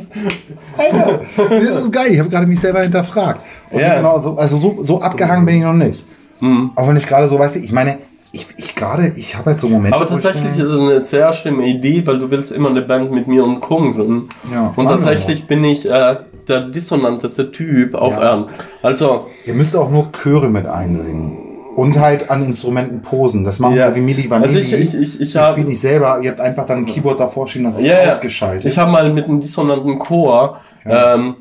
Alter, 0.77 1.19
das 1.49 1.79
ist 1.81 1.91
geil. 1.91 2.07
Ich 2.11 2.19
habe 2.19 2.29
gerade 2.29 2.47
mich 2.47 2.59
selber 2.59 2.81
hinterfragt. 2.81 3.41
Und 3.69 3.79
Ja. 3.81 3.95
genau, 3.97 4.19
so, 4.19 4.35
also 4.37 4.57
so, 4.57 4.77
so 4.81 5.01
abgehangen 5.01 5.45
bin 5.45 5.55
ich 5.57 5.63
noch 5.63 5.73
nicht. 5.73 6.05
Hm. 6.39 6.71
Auch 6.75 6.87
wenn 6.87 6.97
ich 6.97 7.05
gerade 7.05 7.27
so, 7.27 7.37
weißt 7.37 7.55
du, 7.57 7.59
ich 7.59 7.71
meine, 7.71 7.97
ich, 8.31 8.47
ich 8.57 8.73
gerade, 8.75 9.11
ich 9.15 9.35
habe 9.37 9.51
halt 9.51 9.59
so 9.59 9.69
Momente. 9.69 9.95
Aber 9.95 10.07
tatsächlich 10.07 10.57
ist 10.57 10.69
es 10.69 10.79
eine 10.79 11.03
sehr 11.03 11.31
schlimme 11.33 11.67
Idee, 11.67 12.07
weil 12.07 12.17
du 12.17 12.31
willst 12.31 12.51
immer 12.51 12.69
eine 12.69 12.81
Band 12.81 13.11
mit 13.11 13.27
mir 13.27 13.43
und 13.43 13.59
Kung 13.59 13.93
gründen. 13.93 14.29
Ja, 14.51 14.73
und 14.75 14.87
tatsächlich 14.87 15.45
bin 15.45 15.63
ich 15.63 15.87
äh, 15.87 16.15
der 16.47 16.61
dissonanteste 16.61 17.51
Typ 17.51 17.95
auf 17.95 18.13
Ja. 18.15 18.21
Erden. 18.23 18.45
Also, 18.81 19.27
Ihr 19.45 19.53
müsst 19.53 19.75
auch 19.75 19.89
nur 19.89 20.11
Chöre 20.11 20.49
mit 20.49 20.65
einsingen. 20.65 21.37
Und 21.75 21.99
halt 21.99 22.29
an 22.29 22.45
Instrumenten 22.45 23.01
posen. 23.01 23.43
Das 23.43 23.57
machen 23.57 23.75
Ja. 23.75 23.87
wir 23.89 23.95
wie 23.95 24.01
Milli 24.01 24.29
Vanilli. 24.29 24.57
Also 24.57 24.75
ich- 24.75 24.93
ich- 24.93 24.95
ich- 24.95 25.21
ich 25.21 25.35
hab- 25.35 25.53
spielt 25.53 25.67
nicht 25.67 25.79
selber, 25.81 26.19
ihr 26.21 26.29
habt 26.29 26.39
einfach 26.39 26.67
dann 26.67 26.79
ein 26.79 26.85
Keyboard 26.85 27.19
davor 27.19 27.47
stehen, 27.47 27.63
das 27.63 27.79
ist 27.79 27.85
Ja, 27.85 28.03
ja. 28.03 28.09
ausgeschaltet. 28.09 28.65
ich 28.65 28.77
habe 28.77 28.91
mal 28.91 29.11
mit 29.11 29.25
einem 29.25 29.39
dissonanten 29.39 29.97
Chor 29.97 30.59
Ja. 30.85 31.15
ähm, 31.15 31.35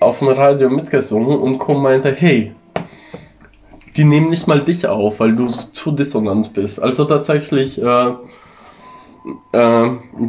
auf 0.00 0.18
dem 0.18 0.26
Radio 0.28 0.68
mitgesungen 0.70 1.38
und 1.38 1.58
Chor 1.58 1.80
meinte, 1.80 2.10
hey, 2.10 2.52
die 3.96 4.04
nehmen 4.04 4.30
nicht 4.30 4.48
mal 4.48 4.60
dich 4.64 4.86
auf, 4.88 5.20
weil 5.20 5.36
du 5.36 5.46
zu 5.46 5.92
dissonant 5.92 6.52
bist. 6.52 6.82
Also 6.82 7.04
tatsächlich, 7.04 7.80
äh, 7.80 8.10
äh, 9.52 9.58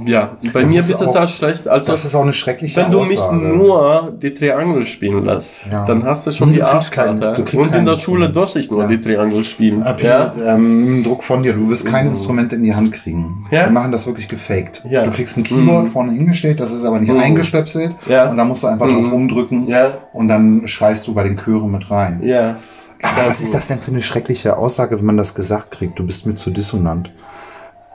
ja, 0.06 0.38
bei 0.54 0.62
Das 0.62 0.66
mir 0.70 0.80
ist 0.82 0.88
bist 0.90 1.02
du 1.02 1.06
da 1.12 1.26
schlecht. 1.28 1.68
Also 1.68 1.92
das 1.92 2.06
ist 2.06 2.14
auch 2.14 2.22
eine 2.22 2.34
schreckliche 2.34 2.82
Wenn 2.82 2.92
du 2.92 3.02
mich 3.02 3.18
Aussage. 3.18 3.38
nur 3.48 4.14
die 4.22 4.34
Triangel 4.34 4.86
spielen 4.86 5.26
lässt, 5.26 5.66
Ja. 5.72 5.84
dann 5.86 6.04
hast 6.06 6.28
du 6.28 6.32
schon 6.32 6.50
die 6.50 6.56
du 6.60 6.62
keinen- 6.62 6.76
Arschkarte. 6.76 7.46
Und 7.58 7.74
in 7.74 7.86
der 7.86 7.96
Schule 7.96 8.30
durfte 8.30 8.60
ich 8.60 8.70
nur 8.70 8.82
Ja. 8.82 8.88
die 8.88 9.02
Triangel 9.02 9.44
spielen. 9.44 9.82
Ab 9.84 10.02
Ja? 10.02 10.34
ähm, 10.46 11.04
Druck 11.04 11.24
von 11.24 11.42
dir. 11.42 11.54
Du 11.54 11.68
wirst 11.70 11.86
kein 11.88 12.04
Mhm. 12.06 12.10
Instrument 12.12 12.54
in 12.54 12.64
die 12.64 12.76
Hand 12.76 12.92
kriegen. 12.94 13.46
Ja? 13.50 13.66
Wir 13.66 13.72
machen 13.72 13.92
das 13.92 14.06
wirklich 14.06 14.28
gefaked. 14.28 14.84
Ja. 14.90 15.04
Du 15.04 15.10
kriegst 15.10 15.38
ein 15.38 15.44
Keyboard 15.44 15.86
Mhm. 15.86 15.92
vorne 15.92 16.12
hingestellt, 16.12 16.60
das 16.60 16.72
ist 16.72 16.84
aber 16.86 17.00
nicht 17.00 17.12
Mhm. 17.12 17.20
eingestöpselt. 17.20 17.96
Ja. 18.08 18.30
Und 18.30 18.38
da 18.38 18.46
musst 18.46 18.62
du 18.64 18.68
einfach 18.68 18.86
Mhm. 18.86 18.94
drauf 19.04 19.12
rumdrücken 19.12 19.68
Ja, 19.68 19.92
und 20.14 20.28
dann 20.28 20.68
schreist 20.68 21.08
du 21.08 21.14
bei 21.16 21.24
den 21.24 21.38
Chören 21.38 21.72
mit 21.72 21.90
rein. 21.90 22.22
ja. 22.24 22.58
Aber 23.06 23.28
was 23.28 23.42
ist 23.42 23.54
das 23.54 23.68
denn 23.68 23.80
für 23.80 23.92
eine 23.92 24.02
schreckliche 24.02 24.56
Aussage, 24.56 24.98
wenn 24.98 25.06
man 25.06 25.18
das 25.18 25.36
gesagt 25.36 25.72
kriegt? 25.72 26.00
Du 26.00 26.06
bist 26.06 26.26
mir 26.26 26.36
zu 26.36 26.52
dissonant. 26.52 27.12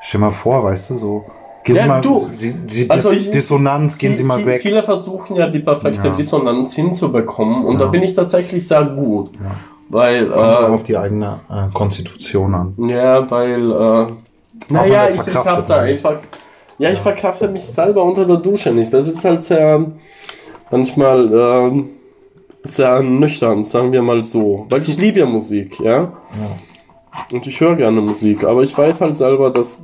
Stell 0.01 0.21
mal 0.21 0.31
vor, 0.31 0.65
weißt 0.65 0.91
du, 0.91 0.97
so. 0.97 1.25
Gehen 1.65 1.77
Ja, 1.77 1.83
Sie 1.83 1.89
mal, 1.89 2.01
du. 2.01 2.29
Sie, 2.33 2.55
Sie, 2.67 2.89
Also 2.89 3.11
Dis 3.11 3.25
ich- 3.27 3.31
Dissonanz, 3.31 3.99
gehen 3.99 4.15
Sie 4.17 4.25
mal 4.25 4.45
weg. 4.47 4.63
Viele 4.63 4.83
versuchen 4.83 5.37
ja 5.37 5.49
die 5.49 5.59
perfekte 5.59 6.07
Ja. 6.09 6.13
Dissonanz 6.15 6.75
hinzubekommen 6.75 7.65
und 7.65 7.75
Ja. 7.75 7.81
da 7.81 7.87
bin 7.87 8.03
ich 8.03 8.15
tatsächlich 8.15 8.67
sehr 8.67 8.85
gut. 8.85 9.31
Ja. 9.35 9.51
Weil, 9.91 10.27
Kommt 10.29 10.41
auch 10.43 10.63
äh, 10.69 10.73
auf 10.73 10.83
die 10.85 10.97
eigene 10.97 11.41
äh, 11.51 11.73
Konstitution 11.75 12.55
an. 12.55 12.75
ja, 12.89 13.29
weil, 13.31 13.71
äh, 13.71 14.07
naja, 14.73 15.09
ich, 15.09 15.27
ich 15.27 15.35
hab 15.35 15.67
da 15.67 15.77
einfach, 15.81 16.21
ja, 16.79 16.91
ich 16.91 16.99
verkrafte 17.01 17.49
mich 17.49 17.63
selber 17.65 18.05
unter 18.05 18.25
der 18.27 18.37
Dusche 18.37 18.71
nicht. 18.71 18.93
Das 18.93 19.09
ist 19.09 19.25
halt 19.25 19.43
sehr, 19.43 19.85
manchmal, 20.71 21.33
ähm, 21.33 21.89
sehr 22.65 23.03
nüchtern, 23.03 23.65
sagen 23.65 23.93
wir 23.93 24.03
mal 24.03 24.23
so. 24.23 24.67
Weil 24.69 24.83
ich 24.83 24.97
liebe 24.99 25.21
ja 25.21 25.27
Musik, 25.27 25.81
ja. 25.81 26.13
Und 27.33 27.47
ich 27.47 27.61
höre 27.61 27.77
gerne 27.77 28.01
Musik, 28.01 28.45
aber 28.45 28.63
ich 28.63 28.77
weiß 28.77 29.01
halt 29.01 29.17
selber, 29.17 29.51
dass 29.51 29.81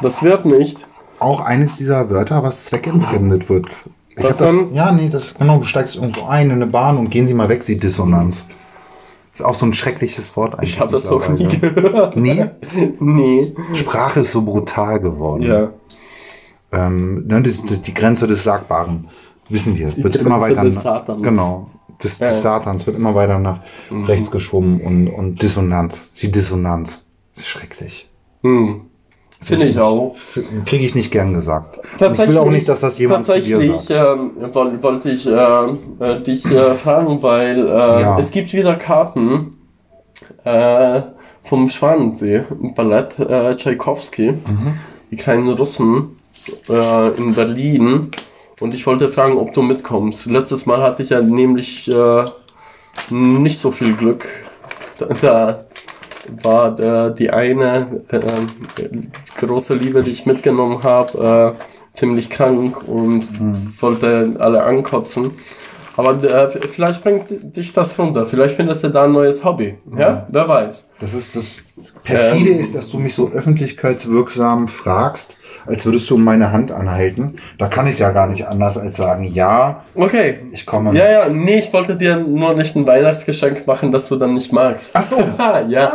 das 0.00 0.22
wird 0.22 0.44
nicht. 0.44 0.86
Auch 1.18 1.40
eines 1.40 1.76
dieser 1.76 2.10
Wörter, 2.10 2.42
was 2.42 2.64
zweckentfremdet 2.66 3.48
wird. 3.48 3.66
Ich 4.10 4.24
Was 4.24 4.38
das, 4.38 4.48
dann? 4.48 4.74
ja, 4.74 4.92
nee, 4.92 5.08
das 5.08 5.34
genau, 5.34 5.58
du 5.58 5.64
steigst 5.64 5.96
irgendwo 5.96 6.26
ein 6.26 6.46
in 6.46 6.52
eine 6.52 6.66
Bahn 6.66 6.98
und 6.98 7.10
gehen 7.10 7.26
Sie 7.26 7.34
mal 7.34 7.48
weg, 7.48 7.62
Sie 7.62 7.78
Dissonanz. 7.78 8.46
Ist 9.32 9.42
auch 9.42 9.54
so 9.54 9.64
ein 9.64 9.72
schreckliches 9.72 10.36
Wort 10.36 10.54
eigentlich. 10.54 10.74
Ich 10.74 10.80
habe 10.80 10.92
das 10.92 11.04
doch 11.04 11.26
nie 11.30 11.48
gehört. 11.48 12.16
Nee, 12.16 12.50
Nee. 13.00 13.54
Sprache 13.74 14.20
ist 14.20 14.32
so 14.32 14.42
brutal 14.42 15.00
geworden. 15.00 15.42
Ja. 15.42 15.70
Ähm, 16.72 17.26
ne, 17.26 17.40
das, 17.42 17.64
das, 17.64 17.80
die 17.82 17.94
Grenze 17.94 18.26
des 18.26 18.44
Sagbaren, 18.44 19.08
wissen 19.48 19.76
wir. 19.76 19.88
Die 19.88 20.02
wird 20.04 20.16
immer 20.16 20.40
weiter 20.40 20.62
des 20.64 20.82
Satans. 20.82 21.22
Genau. 21.22 21.70
Des, 22.02 22.18
Ja, 22.18 22.26
des. 22.26 22.42
Satans 22.42 22.86
wird 22.86 22.96
immer 22.96 23.14
weiter 23.14 23.38
nach 23.38 23.60
Mhm. 23.90 24.04
rechts 24.04 24.30
geschoben 24.30 24.80
und, 24.80 25.08
und 25.08 25.42
Dissonanz. 25.42 26.12
Die 26.12 26.30
Dissonanz. 26.32 27.06
Ist 27.36 27.48
schrecklich. 27.48 28.08
Hm. 28.42 28.82
Finde 29.40 29.66
ich 29.66 29.78
auch. 29.80 30.14
Kriege 30.66 30.84
ich 30.86 30.94
nicht 30.94 31.10
gern 31.10 31.34
gesagt. 31.34 31.78
Und 31.78 31.84
ich 31.84 31.98
Tatsächlich, 31.98 32.36
will 32.36 32.42
auch 32.42 32.50
nicht, 32.50 32.68
dass 32.68 32.78
das 32.80 32.98
jemand 32.98 33.26
zu 33.26 33.40
dir 33.40 33.58
tatsächlich 33.58 33.80
sagt. 33.88 33.90
ähm, 34.18 34.30
woll- 34.52 34.82
wollte 34.82 35.10
ich 35.10 35.26
äh, 35.26 35.32
äh, 35.98 36.22
dich 36.22 36.44
äh, 36.46 36.74
fragen, 36.74 37.20
weil 37.22 37.58
äh, 37.66 37.70
Ja. 38.02 38.18
es 38.20 38.30
gibt 38.30 38.52
wieder 38.52 38.76
Karten 38.76 39.56
äh, 40.44 41.00
vom 41.44 41.68
Schwanensee, 41.68 42.42
im 42.62 42.74
Ballett 42.74 43.18
äh, 43.18 43.56
Tchaikovsky, 43.56 44.32
Mhm. 44.32 44.74
die 45.10 45.16
kleinen 45.16 45.48
Russen 45.50 46.18
äh, 46.68 47.16
in 47.16 47.34
Berlin. 47.34 48.10
Und 48.60 48.74
ich 48.74 48.86
wollte 48.86 49.08
fragen, 49.08 49.36
ob 49.38 49.52
du 49.52 49.62
mitkommst. 49.62 50.26
Letztes 50.26 50.66
Mal 50.66 50.82
hatte 50.82 51.02
ich 51.02 51.10
ja 51.10 51.20
nämlich 51.20 51.88
äh, 51.88 52.24
nicht 53.10 53.58
so 53.58 53.70
viel 53.70 53.94
Glück, 53.94 54.28
da, 54.98 55.06
da 55.06 55.64
war 56.42 56.74
der, 56.74 57.10
die 57.10 57.30
eine 57.30 58.02
äh, 58.08 58.20
große 59.40 59.74
Liebe, 59.74 60.02
die 60.02 60.12
ich 60.12 60.26
mitgenommen 60.26 60.82
habe, 60.82 61.56
äh, 61.56 61.96
ziemlich 61.96 62.30
krank 62.30 62.88
und 62.88 63.28
wollte 63.80 64.36
alle 64.38 64.62
ankotzen. 64.64 65.32
Aber 65.96 66.22
äh, 66.24 66.48
vielleicht 66.68 67.02
bringt 67.02 67.56
dich 67.56 67.72
das 67.72 67.98
runter. 67.98 68.24
Vielleicht 68.24 68.56
findest 68.56 68.82
du 68.82 68.88
da 68.88 69.04
ein 69.04 69.12
neues 69.12 69.44
Hobby. 69.44 69.76
Ja, 69.96 70.26
wer 70.30 70.48
weiß. 70.48 70.92
Das 71.00 71.12
ist 71.12 71.36
das 71.36 71.62
perfide 72.02 72.52
Ähm. 72.52 72.60
ist, 72.60 72.74
dass 72.74 72.90
du 72.90 72.98
mich 72.98 73.14
so 73.14 73.30
öffentlichkeitswirksam 73.30 74.68
fragst, 74.68 75.36
als 75.66 75.84
würdest 75.84 76.08
du 76.10 76.18
meine 76.18 76.52
Hand 76.52 76.72
anhalten. 76.72 77.36
Da 77.58 77.68
kann 77.68 77.86
ich 77.86 77.98
ja 77.98 78.10
gar 78.10 78.26
nicht 78.26 78.46
anders 78.46 78.76
als 78.78 78.96
sagen, 78.96 79.24
ja, 79.24 79.82
Okay. 79.94 80.40
ich 80.52 80.66
komme. 80.66 80.94
Ja, 80.96 81.10
ja, 81.10 81.28
nee, 81.28 81.58
ich 81.58 81.72
wollte 81.72 81.96
dir 81.96 82.16
nur 82.16 82.54
nicht 82.54 82.74
ein 82.76 82.86
Weihnachtsgeschenk 82.86 83.66
machen, 83.66 83.92
das 83.92 84.08
du 84.08 84.16
dann 84.16 84.34
nicht 84.34 84.52
magst. 84.52 84.90
Ach 84.94 85.02
so. 85.02 85.16
Ja. 85.68 85.90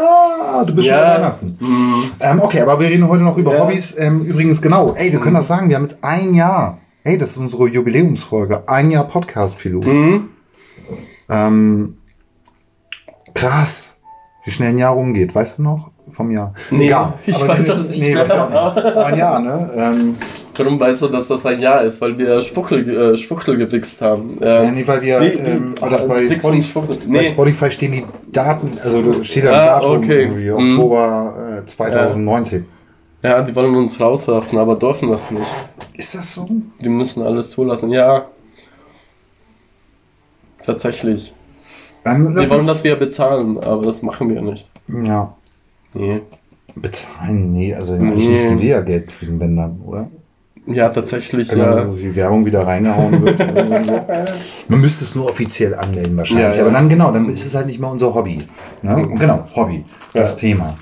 Ah, 0.49 0.63
du 0.63 0.73
bist 0.73 0.87
schon 0.87 0.97
bei 0.97 1.03
Weihnachten. 1.15 1.57
Mm. 1.59 2.03
Ähm, 2.21 2.39
okay, 2.41 2.61
aber 2.61 2.79
wir 2.79 2.87
reden 2.87 3.07
heute 3.07 3.23
noch 3.23 3.37
über 3.37 3.53
Ja. 3.53 3.63
Hobbys. 3.63 3.95
Ähm, 3.97 4.23
übrigens, 4.23 4.61
genau. 4.61 4.93
Ey, 4.95 5.11
wir 5.11 5.19
können 5.19 5.35
das 5.35 5.47
sagen. 5.47 5.67
Wir 5.69 5.75
haben 5.75 5.83
jetzt 5.83 6.03
ein 6.03 6.33
Jahr. 6.33 6.77
Ey, 7.03 7.17
das 7.17 7.31
ist 7.31 7.37
unsere 7.37 7.67
Jubiläumsfolge. 7.67 8.63
Ein 8.67 8.91
Jahr 8.91 9.05
Podcast-Pilot. 9.07 9.85
Mhm. 9.85 10.29
Ähm, 11.29 11.97
krass. 13.33 13.99
Wie 14.45 14.51
schnell 14.51 14.69
ein 14.69 14.77
Jahr 14.77 14.93
rumgeht. 14.93 15.35
Weißt 15.35 15.57
du 15.57 15.63
noch? 15.63 15.91
Vom 16.17 16.31
Jahr. 16.31 16.51
Nee, 16.71 16.91
ich 17.27 17.47
weiß 17.47 17.67
das 17.67 17.89
nicht 17.89 18.01
Nee, 18.01 18.15
mehr. 18.15 18.23
nicht. 18.23 18.31
Ein 18.97 19.17
Jahr, 19.17 19.39
ne? 19.39 19.69
Ähm, 19.75 20.15
Warum 20.59 20.79
weißt 20.79 21.03
du, 21.03 21.07
dass 21.09 21.27
das 21.27 21.45
ein 21.45 21.59
Jahr 21.59 21.83
ist? 21.83 22.01
Weil 22.01 22.17
wir 22.17 22.41
Spuckel, 22.41 22.89
äh, 23.13 23.15
Spuckel 23.15 23.57
gewichst 23.57 24.01
haben. 24.01 24.39
ja, 24.41 24.63
Äh, 24.63 24.71
nee, 24.71 24.87
weil 24.87 25.01
wir, 25.03 25.21
wie- 25.21 25.25
ähm, 25.37 25.75
das 25.79 26.07
bei, 26.07 26.27
Spotify, 26.31 26.63
Spuckel. 26.63 26.95
bei 26.95 27.03
Nee. 27.05 27.23
Spotify 27.25 27.69
stehen 27.69 27.91
die 27.91 28.05
Daten, 28.31 28.75
also 28.83 29.21
steht 29.21 29.45
da 29.45 29.49
ein 29.49 29.55
Ah, 29.55 29.65
Datum 29.79 29.97
okay. 29.97 30.21
irgendwie, 30.23 30.49
Mhm. 30.49 30.79
Oktober 30.79 31.61
äh, 31.63 31.65
2019. 31.67 32.65
Ja, 33.21 33.43
die 33.43 33.55
wollen 33.55 33.75
uns 33.75 33.99
rauswerfen, 34.01 34.57
aber 34.57 34.75
dürfen 34.75 35.11
das 35.11 35.29
nicht. 35.29 35.45
Ist 35.93 36.15
das 36.15 36.33
so? 36.33 36.47
Die 36.81 36.89
müssen 36.89 37.21
alles 37.21 37.51
zulassen. 37.51 37.91
Ja. 37.91 38.25
Tatsächlich. 40.65 41.35
Ähm, 42.03 42.35
Die 42.35 42.49
wollen, 42.49 42.65
dass 42.67 42.83
wir 42.83 42.95
bezahlen, 42.95 43.59
aber 43.59 43.83
das 43.83 44.01
machen 44.01 44.29
wir 44.33 44.41
nicht. 44.41 44.71
ja, 44.87 45.35
Nee. 45.93 46.21
bezahlen, 46.75 47.53
nee, 47.53 47.73
also 47.73 47.95
Nee. 47.95 48.07
eigentlich 48.11 48.29
müssen 48.29 48.61
wir 48.61 48.69
ja 48.69 48.81
Geld 48.81 49.07
kriegen, 49.07 49.39
wenn 49.39 49.55
dann, 49.57 49.81
oder? 49.85 50.09
Ja, 50.67 50.89
tatsächlich, 50.89 51.49
Wenn 51.51 51.59
ja. 51.59 51.85
die 51.85 52.13
Werbung 52.15 52.45
wieder 52.45 52.67
reingehauen 52.67 53.21
wird. 53.21 53.39
Man 54.67 54.81
müsste 54.81 55.05
es 55.05 55.15
nur 55.15 55.29
offiziell 55.29 55.73
anmelden 55.73 56.17
wahrscheinlich. 56.17 56.45
Ja, 56.45 56.53
ja. 56.55 56.61
Aber 56.63 56.71
dann 56.71 56.89
genau, 56.89 57.11
dann 57.11 57.29
ist 57.29 57.45
es 57.45 57.55
halt 57.55 57.67
nicht 57.67 57.79
mehr 57.79 57.89
unser 57.89 58.13
Hobby. 58.13 58.41
Ne? 58.81 59.07
Genau, 59.17 59.45
Hobby, 59.55 59.85
das. 60.13 60.35
Thema. 60.35 60.77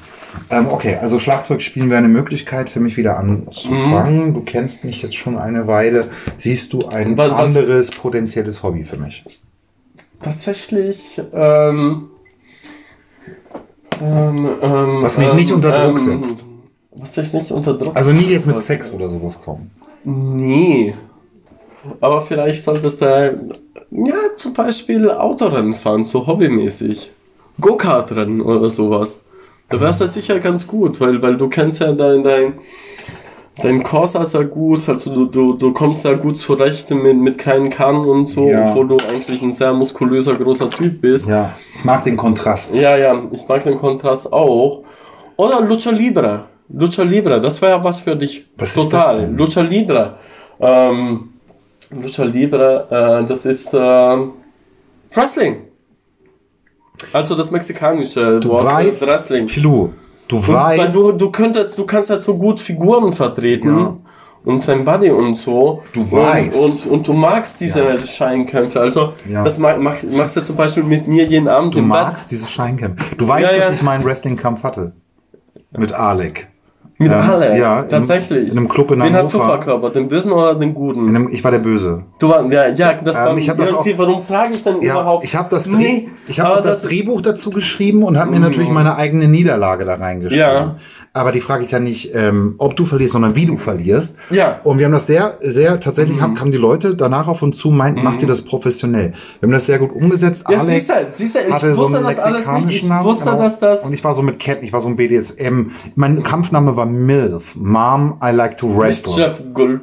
Ähm, 0.49 0.67
okay, 0.69 0.97
also 0.99 1.19
Schlagzeug 1.19 1.61
spielen 1.61 1.89
wäre 1.91 1.99
eine 1.99 2.07
Möglichkeit 2.09 2.69
für 2.71 2.79
mich 2.79 2.97
wieder 2.97 3.17
anzufangen. 3.19 4.33
Du 4.33 4.41
kennst 4.41 4.83
mich 4.85 5.01
jetzt 5.03 5.15
schon 5.15 5.37
eine 5.37 5.67
Weile. 5.67 6.09
Siehst 6.37 6.73
du 6.73 6.79
ein 6.89 7.15
Was- 7.15 7.31
was- 7.31 7.55
anderes 7.55 7.91
potenzielles 7.91 8.63
Hobby 8.63 8.83
für 8.83 8.97
mich? 8.97 9.23
Tatsächlich, 10.21 11.21
ähm, 11.33 12.07
ähm, 14.01 14.49
ähm, 14.61 15.01
Was 15.01 15.17
mich 15.17 15.29
ähm, 15.29 15.35
nicht 15.35 15.51
unter 15.51 15.71
Druck 15.71 15.97
ähm, 15.97 15.97
setzt. 15.97 16.45
Was 16.95 17.13
dich 17.13 17.33
nicht 17.33 17.51
unter 17.51 17.73
Druck 17.73 17.95
Also 17.95 18.11
nie 18.11 18.25
jetzt 18.25 18.47
mit. 18.47 18.57
Sex 18.57 18.93
oder 18.93 19.09
sowas 19.09 19.41
kommen. 19.41 19.71
Nee. 20.03 20.93
Aber 22.01 22.21
vielleicht 22.21 22.63
solltest 22.63 23.01
du, 23.01 23.05
ja, 23.91 24.15
zum 24.37 24.53
Beispiel 24.53 25.09
Autorennen 25.09 25.73
fahren, 25.73 26.03
so 26.03 26.25
hobbymäßig. 26.25 27.11
Go-Kart-Rennen 27.59 28.41
oder 28.41 28.69
sowas. 28.69 29.25
Da 29.69 29.79
wär's 29.79 29.97
das 29.97 30.13
sicher 30.13 30.39
ganz 30.39 30.67
gut, 30.67 30.99
weil, 30.99 31.21
weil 31.21 31.37
du 31.37 31.49
kennst 31.49 31.79
ja 31.79 31.91
dein, 31.93 32.23
dein, 32.23 32.53
dein 33.61 33.83
Corsa 33.83 34.25
sehr 34.25 34.45
gut, 34.45 34.87
also 34.89 35.13
du, 35.13 35.25
du, 35.25 35.53
du 35.57 35.71
kommst 35.73 36.03
da 36.05 36.13
gut 36.13 36.37
zurecht 36.37 36.89
mit, 36.91 37.17
mit 37.17 37.37
kleinen 37.37 37.69
Kahnen 37.69 38.05
und 38.05 38.25
so, 38.25 38.47
Ja. 38.49 38.69
obwohl 38.69 38.87
du 38.87 38.97
eigentlich 39.09 39.41
ein 39.41 39.51
sehr 39.51 39.73
muskulöser, 39.73 40.35
großer 40.35 40.69
Typ 40.69 41.01
bist. 41.01 41.27
Ja, 41.29 41.51
ich 41.75 41.83
mag 41.85 42.03
den 42.03 42.17
Kontrast. 42.17 42.75
Ja, 42.75 42.97
ja, 42.97 43.21
ich 43.31 43.47
mag 43.47 43.63
den 43.63 43.77
Kontrast 43.77 44.31
auch. 44.31 44.83
Oder 45.37 45.61
Lucha 45.61 45.91
Libre. 45.91 46.45
Lucha 46.69 47.03
Libre, 47.03 47.39
das 47.39 47.61
wäre 47.61 47.73
ja 47.73 47.83
was 47.83 47.99
für 47.99 48.15
dich. 48.15 48.45
Was 48.57 48.69
ist 48.69 48.75
Total. 48.75 49.15
das 49.17 49.25
denn? 49.25 49.37
Lucha 49.37 49.61
Libre. 49.61 50.15
Ähm, 50.59 51.29
Lucha 51.91 52.23
Libre, 52.23 52.87
äh, 53.23 53.25
das 53.27 53.45
ist 53.45 53.69
ähm, 53.73 54.31
Wrestling. 55.13 55.57
Also 57.13 57.35
das 57.35 57.51
mexikanische 57.51 58.39
Du 58.39 58.49
Wort 58.49 58.65
weißt, 58.65 59.01
ist 59.01 59.07
Wrestling. 59.07 59.47
Pilu, 59.47 59.89
du 60.27 60.37
Und, 60.37 60.47
weil 60.47 60.79
weißt, 60.79 60.95
du, 60.95 61.11
du 61.11 61.31
könntest, 61.31 61.77
du 61.77 61.85
kannst 61.85 62.09
halt 62.09 62.23
so 62.23 62.33
gut 62.33 62.59
Figuren 62.59 63.11
vertreten. 63.13 63.77
Ja. 63.77 63.97
Und 64.43 64.67
dein 64.67 64.85
Body 64.85 65.09
und 65.09 65.35
so. 65.35 65.81
Du 65.91 66.01
und, 66.01 66.11
weißt. 66.11 66.59
Und, 66.59 66.85
und 66.85 67.07
du 67.07 67.13
magst 67.13 67.59
diese 67.61 67.83
Ja. 67.83 67.97
Scheinkämpfe. 67.97 68.79
Also, 68.79 69.13
Ja. 69.27 69.43
das 69.43 69.57
mach, 69.57 69.77
mach, 69.77 69.95
machst 70.03 70.35
du 70.37 70.41
zum 70.41 70.55
Beispiel 70.55 70.83
mit 70.83 71.07
mir 71.07 71.25
jeden 71.25 71.47
Abend 71.47 71.73
du 71.73 71.81
magst 71.81 72.29
diese 72.29 72.47
Scheinkämpfe. 72.47 73.15
Du 73.15 73.27
weißt, 73.27 73.59
dass 73.59 73.73
ich 73.73 73.81
meinen 73.81 74.05
Wrestling-Kampf 74.05 74.63
hatte. 74.63 74.93
Mit 75.71 75.93
Alec. 75.93 76.47
Mit 76.97 77.11
Ähm, 77.11 77.19
alle, 77.29 77.57
ja, 77.59 77.81
tatsächlich. 77.81 78.51
in 78.51 78.57
einem 78.57 78.69
Club 78.69 78.89
in 78.91 79.01
Wen 79.01 79.13
hast 79.13 79.33
du 79.33 79.39
Hannover. 79.39 79.57
verkörpert? 79.57 79.95
Den 79.95 80.07
Bösen 80.07 80.31
oder 80.31 80.55
den 80.55 80.73
Guten? 80.73 81.09
einem, 81.09 81.27
ich 81.29 81.43
war 81.43 81.51
der 81.51 81.59
Böse. 81.59 82.03
Du 82.19 82.29
war, 82.29 82.49
ja, 82.49 82.69
ja, 82.69 82.93
das 82.93 83.17
Ähm, 83.17 83.23
war 83.25 83.37
ich 83.37 83.49
hab 83.49 83.57
das 83.57 83.73
auch- 83.73 83.85
warum 83.97 84.21
frage 84.21 84.51
ich 84.53 84.63
denn 84.63 84.81
Ja, 84.81 84.93
überhaupt? 84.93 85.25
ich 85.25 85.35
habe 85.35 85.49
das, 85.49 85.65
Nee, 85.67 86.07
ich 86.25 86.39
hab 86.39 86.55
das, 86.63 86.65
das- 86.65 86.81
Drehbuch 86.83 87.21
dazu 87.21 87.49
geschrieben 87.49 88.01
und 88.03 88.17
habe 88.17 88.31
mir 88.31 88.39
natürlich 88.39 88.69
meine 88.69 88.95
eigene 88.95 89.27
Niederlage 89.27 89.83
da 89.83 89.95
reingeschrieben. 89.95 90.39
Ja. 90.39 90.75
Aber 91.15 91.31
die 91.31 91.39
Frage 91.39 91.63
ist 91.63 91.71
ja 91.71 91.79
nicht, 91.79 92.11
ähm, 92.13 92.55
ob 92.57 92.75
du 92.75 92.85
verlierst, 92.85 93.13
sondern 93.13 93.35
wie 93.35 93.45
du 93.45 93.55
verlierst. 93.55 94.17
Ja. 94.31 94.59
Und 94.65 94.79
wir 94.79 94.85
haben 94.85 94.91
das 94.91 95.07
sehr, 95.07 95.37
sehr, 95.41 95.79
tatsächlich 95.79 96.17
Mhm. 96.17 96.21
haben, 96.21 96.35
kamen 96.35 96.51
die 96.51 96.57
Leute 96.57 96.93
danach 96.93 97.27
auf 97.29 97.41
uns 97.41 97.57
zu, 97.57 97.71
meinten, 97.71 98.03
macht 98.03 98.21
ihr 98.21 98.27
das 98.27 98.41
professionell. 98.41 99.13
Wir 99.39 99.47
haben 99.47 99.53
das 99.53 99.65
sehr 99.65 99.79
gut 99.79 99.93
umgesetzt. 99.95 100.43
Ja, 100.49 100.57
Alex 100.59 100.71
siehst 100.73 100.89
du, 100.89 100.93
siehst 101.11 101.35
du, 101.35 101.39
ich 101.39 101.53
hatte 101.53 101.73
so 101.73 101.81
wusste 101.81 101.97
einen 101.99 102.07
das 102.07 102.19
alles 102.19 102.51
nicht. 102.51 102.83
Ich 102.83 102.89
Namen, 102.89 103.05
wusste, 103.05 103.29
genau. 103.29 103.37
dass 103.37 103.59
das 103.61 103.83
Und 103.85 103.93
ich 103.93 104.03
war 104.03 104.13
so 104.13 104.21
mit 104.21 104.39
Cat, 104.39 104.57
ich 104.61 104.73
war 104.73 104.81
so 104.81 104.89
ein 104.89 104.97
BDSM. 104.97 105.71
Mein 105.95 106.21
Kampfname 106.21 106.75
war 106.75 106.85
MILF. 106.85 107.55
Mom, 107.55 108.19
I 108.21 108.31
like 108.31 108.57
to 108.57 108.67
nicht 108.67 108.77
wrestle. 108.77 109.13
Jeff 109.15 109.41
Gold. 109.53 109.81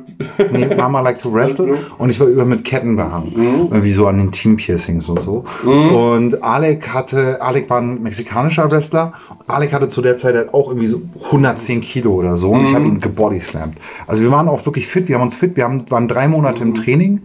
Nee, 0.52 0.74
Mama 0.76 1.00
like 1.00 1.22
to 1.22 1.32
wrestle. 1.32 1.74
Und 1.96 2.10
ich 2.10 2.20
war 2.20 2.26
über 2.26 2.44
mit 2.44 2.62
Ketten 2.64 2.96
behangen. 2.96 3.32
Mhm. 3.34 3.68
Irgendwie 3.70 3.92
so 3.92 4.06
an 4.06 4.18
den 4.18 4.32
Team-Piercings 4.32 5.08
und 5.08 5.22
so. 5.22 5.44
Und 5.64 6.42
Alec 6.42 6.88
hatte, 6.92 7.40
Alec 7.40 7.70
war 7.70 7.80
ein 7.80 8.02
mexikanischer 8.02 8.70
Wrestler. 8.70 9.14
Alec 9.46 9.72
hatte 9.72 9.88
zu 9.88 10.02
der 10.02 10.18
Zeit 10.18 10.34
halt 10.34 10.52
auch 10.52 10.68
irgendwie 10.68 10.86
so 10.86 11.00
110 11.30 11.80
Kilo 11.80 12.12
oder 12.14 12.36
so. 12.36 12.50
Und 12.50 12.64
ich 12.64 12.70
Mhm. 12.70 12.74
habe 12.74 12.84
ihn 12.86 13.00
gebodyslammt. 13.00 13.76
Also 14.06 14.22
wir 14.22 14.30
waren 14.30 14.48
auch 14.48 14.64
wirklich 14.66 14.86
fit. 14.86 15.08
Wir 15.08 15.16
haben 15.16 15.22
uns 15.22 15.36
fit. 15.36 15.56
Wir 15.56 15.64
haben, 15.64 15.84
waren 15.90 16.08
drei 16.08 16.28
Monate 16.28 16.62
Mhm. 16.64 16.70
im 16.70 16.74
Training. 16.74 17.22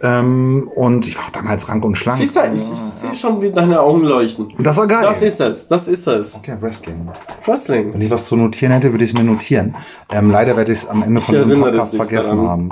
Ähm, 0.00 0.70
und 0.76 1.08
ich 1.08 1.18
war 1.18 1.24
damals 1.32 1.68
rank 1.68 1.84
und 1.84 1.96
schlank. 1.98 2.18
Siehst 2.18 2.36
du, 2.36 2.40
ich, 2.54 2.60
ich 2.60 2.66
sehe 2.78 3.16
schon, 3.16 3.42
wie 3.42 3.50
deine 3.50 3.80
Augen 3.80 4.04
leuchten. 4.04 4.46
Und 4.56 4.64
das 4.64 4.76
war 4.76 4.86
geil. 4.86 5.02
Das 5.02 5.22
ist 5.22 5.40
es, 5.40 5.66
das 5.66 5.88
ist 5.88 6.06
es. 6.06 6.36
okay, 6.36 6.56
Wrestling. 6.60 7.08
Wrestling. 7.44 7.92
Wenn 7.94 8.00
ich 8.02 8.10
was 8.10 8.26
zu 8.26 8.36
notieren 8.36 8.70
hätte, 8.72 8.92
würde 8.92 9.02
ich 9.04 9.10
es 9.10 9.16
mir 9.18 9.24
notieren. 9.24 9.74
Ähm, 10.12 10.30
leider 10.30 10.56
werde 10.56 10.70
ich 10.72 10.78
es 10.78 10.88
am 10.88 11.02
Ende 11.02 11.20
von 11.20 11.34
Ich 11.34 11.42
diesem 11.42 11.60
Podcast 11.60 11.96
vergessen 11.96 12.36
daran. 12.36 12.48
haben. 12.48 12.68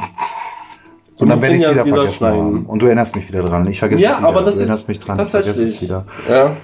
Du 1.19 1.25
Und 1.25 1.31
dann 1.31 1.43
werde 1.43 1.57
ich 1.57 1.63
es 1.65 1.71
wieder, 1.71 1.85
wieder 1.85 1.97
vergessen 1.97 2.17
schneiden. 2.19 2.39
haben. 2.45 2.67
Und 2.67 2.79
du 2.83 2.87
erinnerst 2.87 3.17
mich 3.17 3.29
wieder 3.29 3.43
dran. 3.43 3.67
Ich 3.67 3.79
vergesse 3.81 4.05
es 4.05 4.11
Ja, 4.13 4.19
wieder. 4.19 4.29
aber 4.29 4.43
das 4.43 4.55
du 4.57 4.61
ist 4.63 4.69
erinnerst 4.69 4.89
mich 4.89 5.01
dran, 5.01 5.19
ich 5.21 5.29
vergesse 5.31 5.67
es 5.67 5.83
wieder. 5.83 6.07
Ja. 6.29 6.57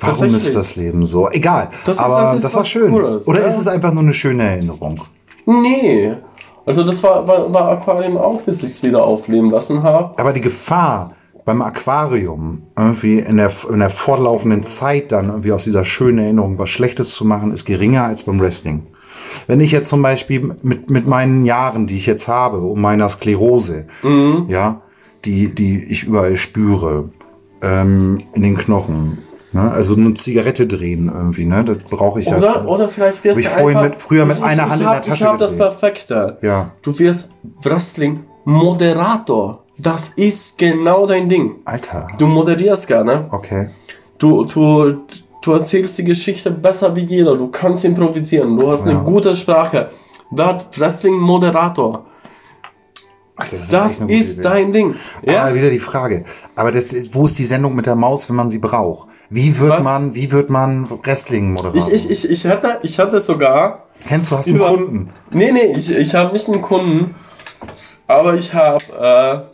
Warum 0.00 0.34
ist 0.34 0.54
das 0.54 0.76
Leben 0.76 1.06
so? 1.06 1.30
Egal. 1.30 1.68
Das 1.84 1.96
ist- 1.96 2.02
aber 2.02 2.20
das 2.20 2.42
das, 2.42 2.44
ist 2.44 2.54
war 2.54 2.60
was 2.62 2.68
schön. 2.68 2.90
Cooles, 2.92 3.26
Oder 3.28 3.40
ja. 3.40 3.46
ist 3.46 3.58
es 3.58 3.66
einfach 3.68 3.92
nur 3.92 4.02
eine 4.02 4.12
schöne 4.14 4.42
Erinnerung? 4.42 5.00
Nee. 5.46 6.14
Also 6.66 6.84
das 6.84 7.02
war, 7.02 7.26
war, 7.26 7.52
war 7.52 7.68
Aquarium 7.70 8.16
auch, 8.16 8.42
bis 8.42 8.62
ich 8.62 8.70
es 8.70 8.82
wieder 8.82 9.02
aufleben 9.02 9.50
lassen 9.50 9.82
habe. 9.82 10.18
Aber 10.18 10.32
die 10.32 10.40
Gefahr 10.40 11.12
beim 11.44 11.62
Aquarium, 11.62 12.62
irgendwie 12.78 13.18
in 13.18 13.38
der, 13.38 13.50
in 13.72 13.80
der 13.80 13.90
fortlaufenden 13.90 14.62
Zeit 14.62 15.10
dann 15.10 15.28
irgendwie 15.30 15.52
aus 15.52 15.64
dieser 15.64 15.84
schönen 15.84 16.18
Erinnerung 16.18 16.58
was 16.58 16.68
Schlechtes 16.70 17.10
zu 17.12 17.24
machen, 17.24 17.52
ist 17.52 17.64
geringer 17.64 18.04
als 18.04 18.22
beim 18.24 18.38
Wrestling. 18.40 18.86
Wenn 19.46 19.60
ich 19.60 19.72
jetzt 19.72 19.88
zum 19.88 20.02
Beispiel 20.02 20.54
mit, 20.62 20.90
mit 20.90 21.06
meinen 21.06 21.44
Jahren, 21.44 21.86
die 21.86 21.96
ich 21.96 22.06
jetzt 22.06 22.28
habe, 22.28 22.58
und 22.58 22.80
meiner 22.80 23.08
Sklerose, 23.08 23.86
Mhm. 24.02 24.46
ja, 24.48 24.82
die, 25.24 25.54
die 25.54 25.82
ich 25.84 26.04
überall 26.04 26.36
spüre, 26.36 27.08
ähm, 27.62 28.22
in 28.34 28.42
den 28.42 28.56
Knochen, 28.56 29.18
ne? 29.52 29.70
also 29.70 29.94
eine 29.94 30.14
Zigarette 30.14 30.66
drehen 30.66 31.10
irgendwie, 31.14 31.44
ne? 31.46 31.64
das 31.64 31.78
brauche 31.78 32.20
ich 32.20 32.26
ja. 32.26 32.36
Oder, 32.38 32.68
oder 32.68 32.88
vielleicht 32.88 33.22
wirst 33.24 33.42
du 33.44 33.52
einfach... 33.52 33.82
mit- 33.82 34.00
früher 34.00 34.24
mit 34.26 34.38
ich, 34.38 34.42
einer 34.44 34.68
Hand 34.70 34.80
in 34.80 34.86
hab, 34.86 35.02
der 35.02 35.12
Tasche 35.12 35.24
Ich 35.24 35.28
habe 35.28 35.38
das. 35.38 35.56
Perfekte. 35.56 36.38
Ja, 36.42 36.72
Du 36.82 36.98
wirst 36.98 37.30
Wrestling-Moderator. 37.62 39.64
Das 39.78 40.10
ist 40.10 40.58
genau 40.58 41.06
dein 41.06 41.28
Ding. 41.28 41.56
Alter. 41.64 42.06
Du 42.18 42.26
moderierst 42.26 42.86
gerne. 42.86 43.26
Okay. 43.30 43.68
Du, 44.18 44.44
du, 44.44 44.92
du 45.42 45.52
erzählst 45.52 45.96
die 45.98 46.04
Geschichte 46.04 46.50
besser 46.50 46.94
wie 46.96 47.00
jeder. 47.00 47.36
Du 47.36 47.48
kannst 47.48 47.84
improvisieren. 47.86 48.58
Du 48.58 48.70
hast 48.70 48.84
Ja. 48.84 48.90
eine 48.92 49.02
gute 49.04 49.34
Sprache. 49.36 49.88
Werd 50.30 50.78
Wrestling-Moderator. 50.78 52.04
Alter, 53.36 53.56
das, 53.56 53.70
Das 53.70 53.98
ist 54.00 54.34
Idee. 54.34 54.42
dein 54.42 54.72
Ding. 54.72 54.96
Ja. 55.22 55.32
Ja? 55.32 55.42
Aber 55.44 55.54
wieder 55.54 55.70
die 55.70 55.78
Frage. 55.78 56.26
Aber 56.56 56.72
das 56.72 56.92
ist, 56.92 57.14
wo 57.14 57.24
ist 57.24 57.38
die 57.38 57.46
Sendung 57.46 57.74
mit 57.74 57.86
der 57.86 57.96
Maus, 57.96 58.28
wenn 58.28 58.36
man 58.36 58.50
sie 58.50 58.58
braucht? 58.58 59.08
Wie 59.30 59.58
wird 59.58 59.70
Was? 59.70 59.84
man, 59.84 60.14
wie 60.16 60.32
wird 60.32 60.50
man 60.50 60.90
Wrestling-Moderator? 60.90 61.92
Ich, 61.92 62.10
ich, 62.10 62.10
ich, 62.10 62.30
ich, 62.30 62.46
hatte, 62.46 62.80
ich 62.82 62.98
hatte 62.98 63.20
sogar. 63.20 63.84
Kennst 64.06 64.30
du, 64.32 64.36
hast 64.36 64.46
du 64.46 64.50
einen 64.50 64.56
über- 64.58 64.68
Kunden? 64.70 65.10
Nee, 65.30 65.52
nee, 65.52 65.72
ich, 65.76 65.90
ich 65.90 66.14
habe 66.14 66.32
nicht 66.32 66.48
einen 66.48 66.62
Kunden, 66.62 67.14
aber 68.08 68.34
ich 68.34 68.52
habe 68.52 69.46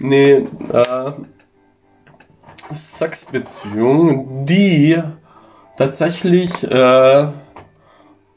äh, 0.00 0.04
eine 0.04 0.22
äh, 0.30 1.12
Sexbeziehung, 2.74 4.46
die 4.46 5.02
tatsächlich 5.76 6.62
äh, 6.70 7.26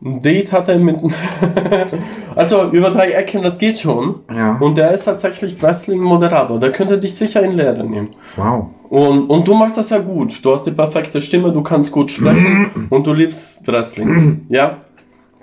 ein 0.02 0.22
Date 0.22 0.52
hatte 0.54 0.78
mit. 0.80 0.96
also 2.36 2.70
über 2.72 2.92
drei 2.92 3.12
Ecken, 3.12 3.44
das 3.44 3.58
geht 3.58 3.80
schon. 3.80 4.22
Ja. 4.34 4.58
Und 4.60 4.78
der 4.78 4.92
ist 4.92 5.04
tatsächlich 5.06 5.62
Wrestling-Moderator. 5.62 6.60
Der 6.60 6.72
könnte 6.72 6.98
dich 6.98 7.16
sicher 7.16 7.42
in 7.42 7.54
Lehre 7.54 7.84
nehmen. 7.84 8.10
Wow. 8.36 8.68
Und, 8.90 9.30
und 9.30 9.48
du 9.48 9.54
machst 9.54 9.78
das 9.78 9.90
ja 9.90 10.00
gut. 10.00 10.44
Du 10.44 10.52
hast 10.54 10.64
die 10.64 10.72
perfekte 10.72 11.22
Stimme, 11.22 11.52
du 11.52 11.62
kannst 11.62 11.92
gut 11.92 12.10
sprechen 12.12 12.88
und 12.90 13.06
du 13.06 13.14
liebst 13.14 13.68
Wrestling. 13.68 14.46
Ja? 14.50 14.78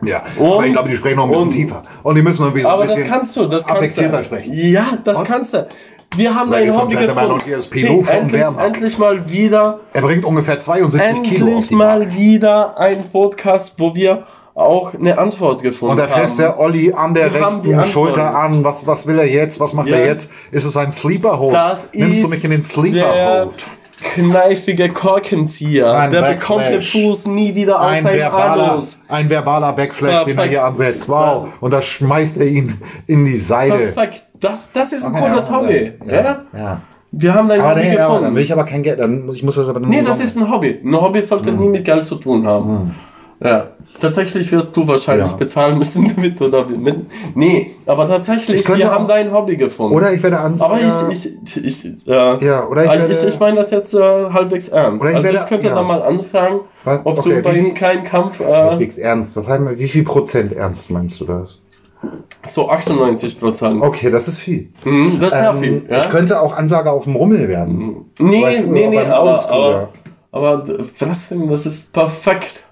Ja, 0.03 0.23
Und- 0.39 0.53
aber 0.53 0.67
ich 0.67 0.73
glaube, 0.73 0.89
die 0.91 0.97
sprechen 0.97 1.17
noch 1.17 1.25
ein 1.25 1.31
bisschen 1.31 1.47
und- 1.49 1.53
tiefer. 1.55 1.83
Und 2.03 2.15
die 2.17 2.23
müssen 2.23 2.43
irgendwie 2.43 2.63
so 2.63 2.69
Aber 2.69 2.83
ein 2.83 2.89
das 2.89 2.97
bisschen 2.97 3.11
kannst 3.13 3.37
du, 3.37 3.47
das 3.47 3.67
kannst 3.67 3.83
affektierter 3.83 4.19
du. 4.19 4.25
sprechen. 4.25 4.53
Ja, 4.55 4.87
das 5.05 5.19
Und? 5.21 5.27
kannst 5.27 5.55
du. 5.55 5.67
Wir 6.17 6.35
haben 6.35 6.51
dein 6.51 6.75
Hobby 6.77 6.97
gefunden. 6.97 7.33
und 7.33 7.43
hier 7.45 7.59
ist 7.59 7.69
Pilou 7.69 8.03
von 8.03 8.15
endlich, 8.17 8.43
endlich 8.43 8.99
mal 8.99 9.29
wieder, 9.31 9.81
Er 9.93 10.03
bringt 10.03 10.25
ungefähr 10.25 10.59
72 10.61 11.23
Kilo 11.23 11.47
auf 11.47 11.53
endlich 11.53 11.71
mal 11.73 12.15
wieder 12.15 12.79
ein 12.79 12.99
Podcast, 13.11 13.79
wo 13.79 13.95
wir 13.95 14.25
auch 14.57 14.95
eine 14.95 15.19
Antwort 15.19 15.63
gefunden 15.63 15.93
Und 15.93 15.99
da 15.99 16.09
fässt 16.09 16.39
der 16.39 16.59
Olli 16.59 16.93
an 16.93 17.13
der 17.15 17.33
Wir 17.33 17.41
rechten. 17.43 17.85
Schulter 17.85 18.35
an. 18.35 18.65
Was, 18.65 18.87
was 18.87 19.07
will 19.07 19.19
er 19.19 19.29
jetzt? 19.29 19.61
Was 19.61 19.73
macht 19.75 19.87
Ja. 19.89 19.97
er 19.97 20.07
jetzt? 20.07 20.33
Ist 20.51 20.65
es 20.65 20.77
ein 20.77 20.91
Sleeper 20.91 21.39
Hold? 21.39 21.55
Das 21.55 21.93
Nimmst 21.93 22.25
du 22.25 22.29
mich 22.29 22.43
in 22.45 22.51
den 22.51 22.63
Sleeper 22.63 23.45
Hold? 23.45 23.67
kneifige 24.15 24.89
Korkenzieher. 24.91 25.91
Ein 25.93 26.11
der 26.11 26.21
Backflash. 26.21 26.39
bekommt 26.39 26.69
den 26.69 26.83
Fuß 26.83 27.27
nie 27.29 27.55
wieder 27.55 27.81
aus 27.81 27.87
Ein 27.87 28.03
seinem 28.03 28.19
verbaler, 28.19 28.73
Anus. 28.73 29.01
ein 29.09 29.31
verbaler 29.31 29.73
Backflash, 29.73 30.11
den 30.11 30.19
er 30.19 30.25
Perfekt. 30.35 30.51
hier 30.51 30.65
ansetzt. 30.65 31.09
Wow. 31.09 31.49
Und 31.61 31.73
da 31.73 31.81
schmeißt 31.83 32.39
er 32.41 32.47
ihn 32.47 32.81
in 33.07 33.25
die 33.25 33.37
Seite. 33.37 33.77
Perfekt. 33.77 34.27
Das, 34.41 34.71
das 34.73 34.93
ist 34.93 35.05
ein 35.05 35.13
man 35.13 35.23
cooles 35.23 35.49
ja 35.49 35.57
Hobby. 35.61 35.93
Ja? 36.07 36.13
Ja. 36.15 36.39
ja. 36.55 36.81
Wir 37.13 37.35
haben 37.35 37.49
dein 37.49 37.61
Aber 37.61 37.71
Hobby 37.71 37.81
nee, 37.81 37.95
ja, 37.95 38.07
gefunden. 38.07 38.23
dann 38.25 38.35
will 38.35 38.43
ich 38.43 38.53
aber 38.53 38.65
kein 38.65 38.83
Geld. 38.83 38.99
Dann, 39.01 39.29
ich 39.33 39.43
muss 39.43 39.55
das 39.55 39.69
aber 39.69 39.81
dann 39.81 39.89
Nee, 39.89 40.01
das 40.03 40.17
sagen. 40.19 40.23
ist 40.23 40.37
ein 40.37 40.51
Hobby. 40.51 40.79
Ein 40.85 41.01
Hobby 41.01 41.23
sollte 41.23 41.51
Hm. 41.51 41.59
nie 41.59 41.69
mit 41.69 41.85
Geld 41.87 42.05
zu 42.05 42.17
tun 42.17 42.47
haben. 42.47 42.95
Ja. 43.39 43.69
Tatsächlich 44.01 44.51
wirst 44.51 44.75
du 44.77 44.87
wahrscheinlich 44.89 45.31
Ja. 45.31 45.37
bezahlen 45.37 45.77
müssen 45.79 46.11
damit 46.17 46.41
oder 46.41 46.67
mit. 46.67 47.07
Nee, 47.35 47.73
aber 47.85 48.05
Ich 48.05 48.09
tatsächlich, 48.11 48.65
könnte 48.65 48.81
wir 48.81 48.91
haben 48.91 49.07
dein 49.07 49.31
Hobby 49.33 49.57
gefunden. 49.57 49.95
Oder 49.95 50.13
ich 50.13 50.23
werde 50.23 50.41
ans. 50.41 50.61
aber 50.63 50.79
ich, 51.11 51.29
ich, 51.55 51.65
ich, 51.65 52.07
äh, 52.09 52.45
Ja, 52.45 52.67
oder 52.67 52.85
ich 52.85 52.91
also 52.91 53.09
ich, 53.09 53.17
werde- 53.17 53.29
ich 53.29 53.39
meine 53.41 53.57
das 53.57 53.71
jetzt 53.71 53.93
äh, 53.95 53.99
halbwegs 53.99 54.69
ernst. 54.69 55.01
Oder 55.03 55.11
ich 55.11 55.17
also 55.17 55.27
werde- 55.29 55.39
ich 55.43 55.47
könnte 55.49 55.67
ja. 55.67 55.75
da 55.75 55.83
mal 55.83 56.03
anfangen, 56.03 56.61
Was? 56.85 57.01
ob 57.05 57.19
Okay, 57.19 57.37
du 57.37 57.43
bei 57.43 57.53
viel- 57.55 57.75
keinem 57.75 58.05
Kampf 58.05 58.41
äh, 58.41 58.45
Halbwegs 58.47 58.97
ernst. 58.99 59.37
Was 59.37 59.47
heißt, 59.49 59.63
wie 59.79 59.89
viel 59.89 60.05
Prozent 60.05 60.53
ernst 60.55 60.91
meinst 60.91 61.21
du 61.21 61.25
das? 61.27 61.59
so 62.47 62.69
98 62.71 63.41
Prozent. 63.41 63.83
Okay, 63.83 64.11
das 64.11 64.29
ist 64.29 64.39
viel. 64.41 64.69
Mhm, 64.85 65.19
das 65.19 65.33
ist 65.33 65.39
ja 65.41 65.51
Ähm, 65.53 65.59
viel. 65.59 65.83
Ja? 65.91 65.97
Ich 65.99 66.09
könnte 66.11 66.41
auch 66.41 66.57
Ansager 66.57 66.93
auf 66.93 67.05
dem 67.05 67.17
Rummel 67.17 67.49
werden. 67.49 68.05
Nee, 68.21 68.43
Weißt 68.43 68.67
du, 68.67 68.73
nee, 68.73 68.87
nee, 68.89 68.99
aber, 68.99 69.51
aber, 69.51 69.89
aber 70.31 70.65
Wrestling, 71.01 71.49
das 71.49 71.67
ist 71.67 71.93
perfekt. 71.93 72.65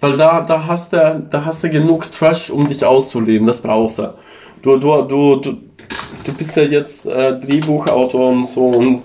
Weil 0.00 0.16
da, 0.16 0.42
da, 0.42 0.66
hast 0.66 0.92
du, 0.92 1.26
da 1.28 1.44
hast 1.44 1.64
du 1.64 1.70
genug 1.70 2.10
Trash, 2.12 2.50
um 2.50 2.68
dich 2.68 2.84
auszuleben, 2.84 3.46
das 3.46 3.62
brauchst 3.62 3.98
du. 3.98 4.14
Du, 4.62 4.76
du, 4.76 5.02
du, 5.02 5.36
du, 5.36 5.56
du 6.24 6.32
bist 6.32 6.56
ja 6.56 6.62
jetzt 6.64 7.06
äh, 7.06 7.38
Drehbuchautor 7.38 8.30
und 8.30 8.48
so 8.48 8.66
und, 8.66 9.02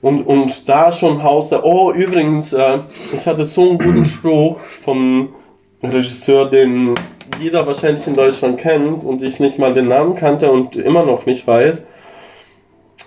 und, 0.00 0.22
und 0.22 0.68
da 0.68 0.90
schon 0.90 1.22
haust 1.22 1.52
du, 1.52 1.62
oh 1.62 1.92
übrigens, 1.92 2.52
äh, 2.52 2.80
ich 3.12 3.26
hatte 3.26 3.44
so 3.44 3.68
einen 3.68 3.78
guten 3.78 4.04
Spruch 4.04 4.58
vom 4.58 5.34
Regisseur, 5.82 6.48
den 6.50 6.94
jeder 7.40 7.66
wahrscheinlich 7.66 8.06
in 8.06 8.14
Deutschland 8.14 8.58
kennt 8.58 9.04
und 9.04 9.22
ich 9.22 9.40
nicht 9.40 9.58
mal 9.58 9.74
den 9.74 9.88
Namen 9.88 10.16
kannte 10.16 10.50
und 10.50 10.76
immer 10.76 11.04
noch 11.04 11.26
nicht 11.26 11.46
weiß. 11.46 11.86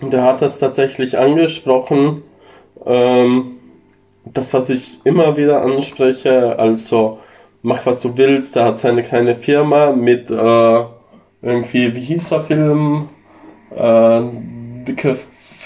Und 0.02 0.14
er 0.14 0.24
hat 0.24 0.42
das 0.42 0.60
tatsächlich 0.60 1.18
angesprochen. 1.18 2.24
Ähm, 2.86 3.55
das, 4.26 4.54
was 4.54 4.70
ich 4.70 5.00
immer 5.06 5.38
wieder 5.38 5.62
anspreche, 5.62 6.58
also 6.58 7.20
mach 7.62 7.86
was 7.86 8.00
du 8.02 8.18
willst. 8.18 8.56
Er 8.56 8.66
hat 8.66 8.78
seine 8.78 9.04
kleine 9.04 9.36
Firma 9.36 9.92
mit 9.92 10.30
äh, 10.30 10.84
irgendwie, 11.42 11.96
wie 11.96 12.00
hieß 12.02 12.30
der 12.30 12.42
Film? 12.42 13.10
Äh, 13.76 14.22
dicke 14.88 15.18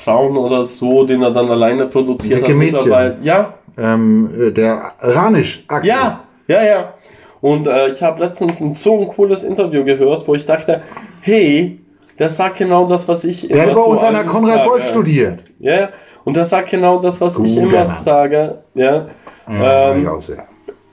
Frauen 0.03 0.37
oder 0.37 0.63
so, 0.63 1.05
den 1.05 1.21
er 1.21 1.31
dann 1.31 1.49
alleine 1.51 1.85
produziert 1.87 2.41
Dicke 2.41 2.53
Mädchen. 2.53 2.77
mittlerweile. 2.79 3.17
Ja, 3.21 3.53
Ähm, 3.77 4.29
äh, 4.37 4.51
der 4.51 4.81
Ranisch, 4.99 5.63
Axel. 5.67 5.89
ja, 5.89 6.21
ja, 6.47 6.63
ja. 6.63 6.93
Und 7.41 7.67
äh, 7.67 7.87
ich 7.89 8.01
habe 8.01 8.21
letztens 8.23 8.59
ein 8.59 8.73
so 8.73 8.99
ein 8.99 9.07
cooles 9.07 9.43
Interview 9.45 9.83
gehört, 9.85 10.27
wo 10.27 10.35
ich 10.35 10.45
dachte, 10.45 10.81
hey, 11.21 11.79
der 12.17 12.29
sagt 12.29 12.57
genau 12.57 12.85
das, 12.85 13.07
was 13.07 13.23
ich 13.23 13.47
Der 13.47 13.67
hat 13.67 13.73
bei 13.75 13.81
uns 13.81 14.03
an 14.03 14.13
der 14.13 14.25
Konrad. 14.25 14.67
Wolf 14.67 14.89
studiert. 14.89 15.45
Ja, 15.59 15.89
und 16.29 16.35
der 16.35 16.45
sagt 16.45 16.69
genau 16.69 16.99
das, 16.99 17.19
was 17.19 17.37
ich 17.39 17.55
Guter 17.55 17.61
immer 17.61 17.71
Mann. 17.83 17.85
sage. 18.03 18.57
Ja, 18.75 19.05
Ja, 19.47 19.91
Ähm, 19.91 20.03
ich 20.03 20.07
auch 20.07 20.21
sehr. 20.21 20.47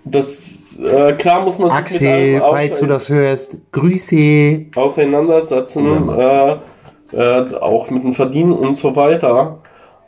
das 0.05 0.79
äh, 0.83 1.13
klar 1.15 1.43
muss 1.45 1.59
man 1.59 1.69
sich 1.71 1.79
Axel, 1.79 2.33
mit 2.35 2.43
allem 2.43 2.55
falls 2.55 2.81
du 2.81 2.87
das 2.87 3.09
hörst, 3.09 3.57
Grüße. 3.73 4.67
auseinandersetzen, 4.75 6.09
äh, 6.19 6.57
äh, 7.13 7.55
auch 7.61 7.91
mit 7.91 8.03
dem 8.03 8.13
Verdienen 8.13 8.53
und 8.53 8.77
so 8.77 8.95
weiter. 8.97 9.59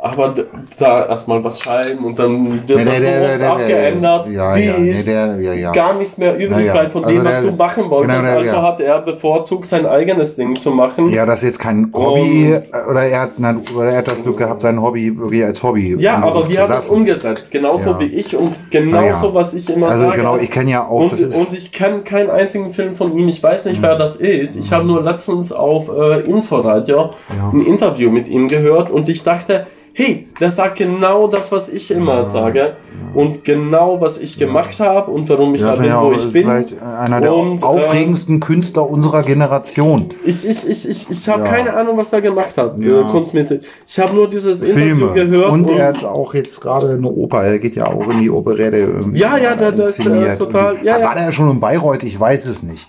Aber 0.01 0.33
da 0.79 1.07
erstmal 1.07 1.43
was 1.43 1.59
schreiben 1.59 2.05
und 2.05 2.17
dann 2.21 2.69
wird 2.69 2.79
Nee, 2.79 2.85
das 2.85 3.01
der- 3.01 3.19
so 3.19 3.25
oft 3.25 3.41
der- 3.41 3.51
abgeändert, 3.51 4.29
Ja, 4.29 4.57
ja, 4.57 4.79
nee, 4.79 5.03
der, 5.03 5.41
ja, 5.57 5.73
gar 5.73 5.95
nichts 5.99 6.17
mehr 6.19 6.37
übrig 6.37 6.67
Ja, 6.67 6.73
bleibt 6.73 6.93
von 6.93 7.05
Also 7.05 7.17
dem, 7.17 7.25
was 7.25 7.41
der- 7.43 7.51
du 7.51 7.57
machen 7.57 7.91
wolltest. 7.91 8.17
genau, 8.21 8.31
der- 8.41 8.53
also 8.53 8.63
hat 8.63 8.81
er 8.81 9.01
bevorzugt, 9.03 9.67
sein 9.67 9.87
eigenes 9.87 10.37
Ding 10.37 10.55
zu 10.55 10.71
machen. 10.71 11.13
Ja, 11.13 11.27
das 11.27 11.41
ist 11.41 11.45
jetzt 11.47 11.59
kein 11.59 11.91
Hobby, 11.93 12.53
äh, 12.53 12.63
oder 12.89 13.03
er 13.07 13.23
hat, 13.23 13.41
nein, 13.41 13.61
oder 13.77 13.89
er 13.89 13.97
hat 13.99 14.07
das 14.07 14.23
Glück 14.23 14.37
gehabt, 14.37 14.63
sein 14.63 14.81
Hobby 14.81 15.19
wirklich 15.19 15.45
als 15.45 15.61
Hobby. 15.65 15.97
Ja, 15.99 16.19
aber 16.19 16.45
hat 16.45 16.53
das 16.53 16.69
lassen. 16.69 16.95
umgesetzt? 16.95 17.51
Genauso 17.51 17.99
wie 17.99 18.05
ich 18.07 18.37
und 18.37 18.55
genauso, 18.71 19.35
was 19.35 19.53
ich 19.55 19.69
immer 19.69 19.89
Also 19.89 20.05
sage. 20.05 20.19
genau, 20.19 20.37
ich 20.37 20.49
kenne 20.53 20.71
ja 20.71 20.87
auch, 20.87 21.01
und, 21.01 21.13
das 21.13 21.19
ist, 21.23 21.35
und 21.35 21.53
ich 21.53 21.73
kenne 21.73 22.03
keinen 22.03 22.31
einzigen 22.31 22.71
Film 22.71 22.93
von 22.93 23.19
ihm. 23.19 23.27
Ich 23.27 23.43
weiß 23.43 23.65
nicht, 23.65 23.79
Mhm. 23.81 23.87
wer 23.87 23.97
das 23.97 24.15
ist. 24.15 24.55
Ich 24.55 24.73
habe 24.73 24.87
nur 24.87 25.03
letztens 25.03 25.51
auf 25.53 25.89
äh, 25.89 26.21
Inforadio 26.21 27.11
ein 27.53 27.67
Interview 27.67 28.13
mit 28.13 28.29
ihm 28.29 28.47
gehört 28.47 28.91
und 28.93 29.09
ich 29.09 29.25
dachte, 29.25 29.67
hey, 29.99 30.27
der 30.41 30.51
sagt 30.53 30.77
genau 30.77 31.27
das, 31.27 31.51
was 31.51 31.69
ich 31.69 31.91
immer 31.91 32.21
Ja. 32.23 32.29
sage 32.29 32.77
und 33.15 33.43
genau, 33.45 34.01
was 34.01 34.19
ich 34.19 34.39
gemacht 34.39 34.79
habe 34.79 35.11
und 35.11 35.29
warum 35.29 35.55
ich 35.57 35.61
ja, 35.63 35.67
da 35.69 35.73
das 35.73 35.81
bin, 35.81 35.89
ja 35.89 36.03
wo 36.03 36.13
ich 36.13 36.33
bin. 36.33 36.49
einer 36.49 37.21
der 37.21 37.35
Und, 37.35 37.63
äh, 37.63 37.65
aufregendsten 37.67 38.39
Künstler 38.39 38.89
unserer 38.89 39.25
Generation. 39.25 40.07
Ich, 40.25 40.49
ich, 40.49 40.69
ich, 40.69 40.89
ich, 40.89 41.11
ich 41.11 41.29
habe 41.29 41.43
Ja. 41.45 41.51
keine 41.51 41.75
Ahnung, 41.75 41.97
was 41.97 42.13
er 42.13 42.21
gemacht 42.21 42.57
hat, 42.57 42.79
Ja. 42.79 43.01
äh, 43.01 43.07
kunstmäßig. 43.07 43.63
Ich 43.89 43.99
habe 43.99 44.15
nur 44.15 44.29
dieses 44.29 44.63
Interview 44.63 45.09
Filme. 45.09 45.13
gehört. 45.15 45.51
und 45.53 45.71
er 45.71 45.89
hat 45.89 46.05
auch 46.05 46.33
jetzt 46.33 46.61
gerade 46.61 46.91
eine 46.91 47.09
Oper, 47.09 47.43
er 47.43 47.59
geht 47.59 47.75
ja 47.75 47.87
auch 47.89 48.09
in 48.09 48.21
die 48.21 48.31
Operette 48.31 48.77
irgendwie. 48.77 49.19
Ja, 49.19 49.37
ja, 49.37 49.57
der- 49.57 49.73
der 49.73 49.89
ist, 49.89 49.99
äh, 50.07 50.37
total- 50.37 50.75
Und- 50.75 50.85
ja, 50.85 50.99
ja. 51.01 51.07
War 51.07 51.15
der 51.17 51.25
ja 51.25 51.33
schon 51.33 51.51
in 51.51 51.59
Bayreuth? 51.59 52.05
Ich 52.05 52.19
weiß 52.21 52.47
es 52.47 52.63
nicht. 52.63 52.89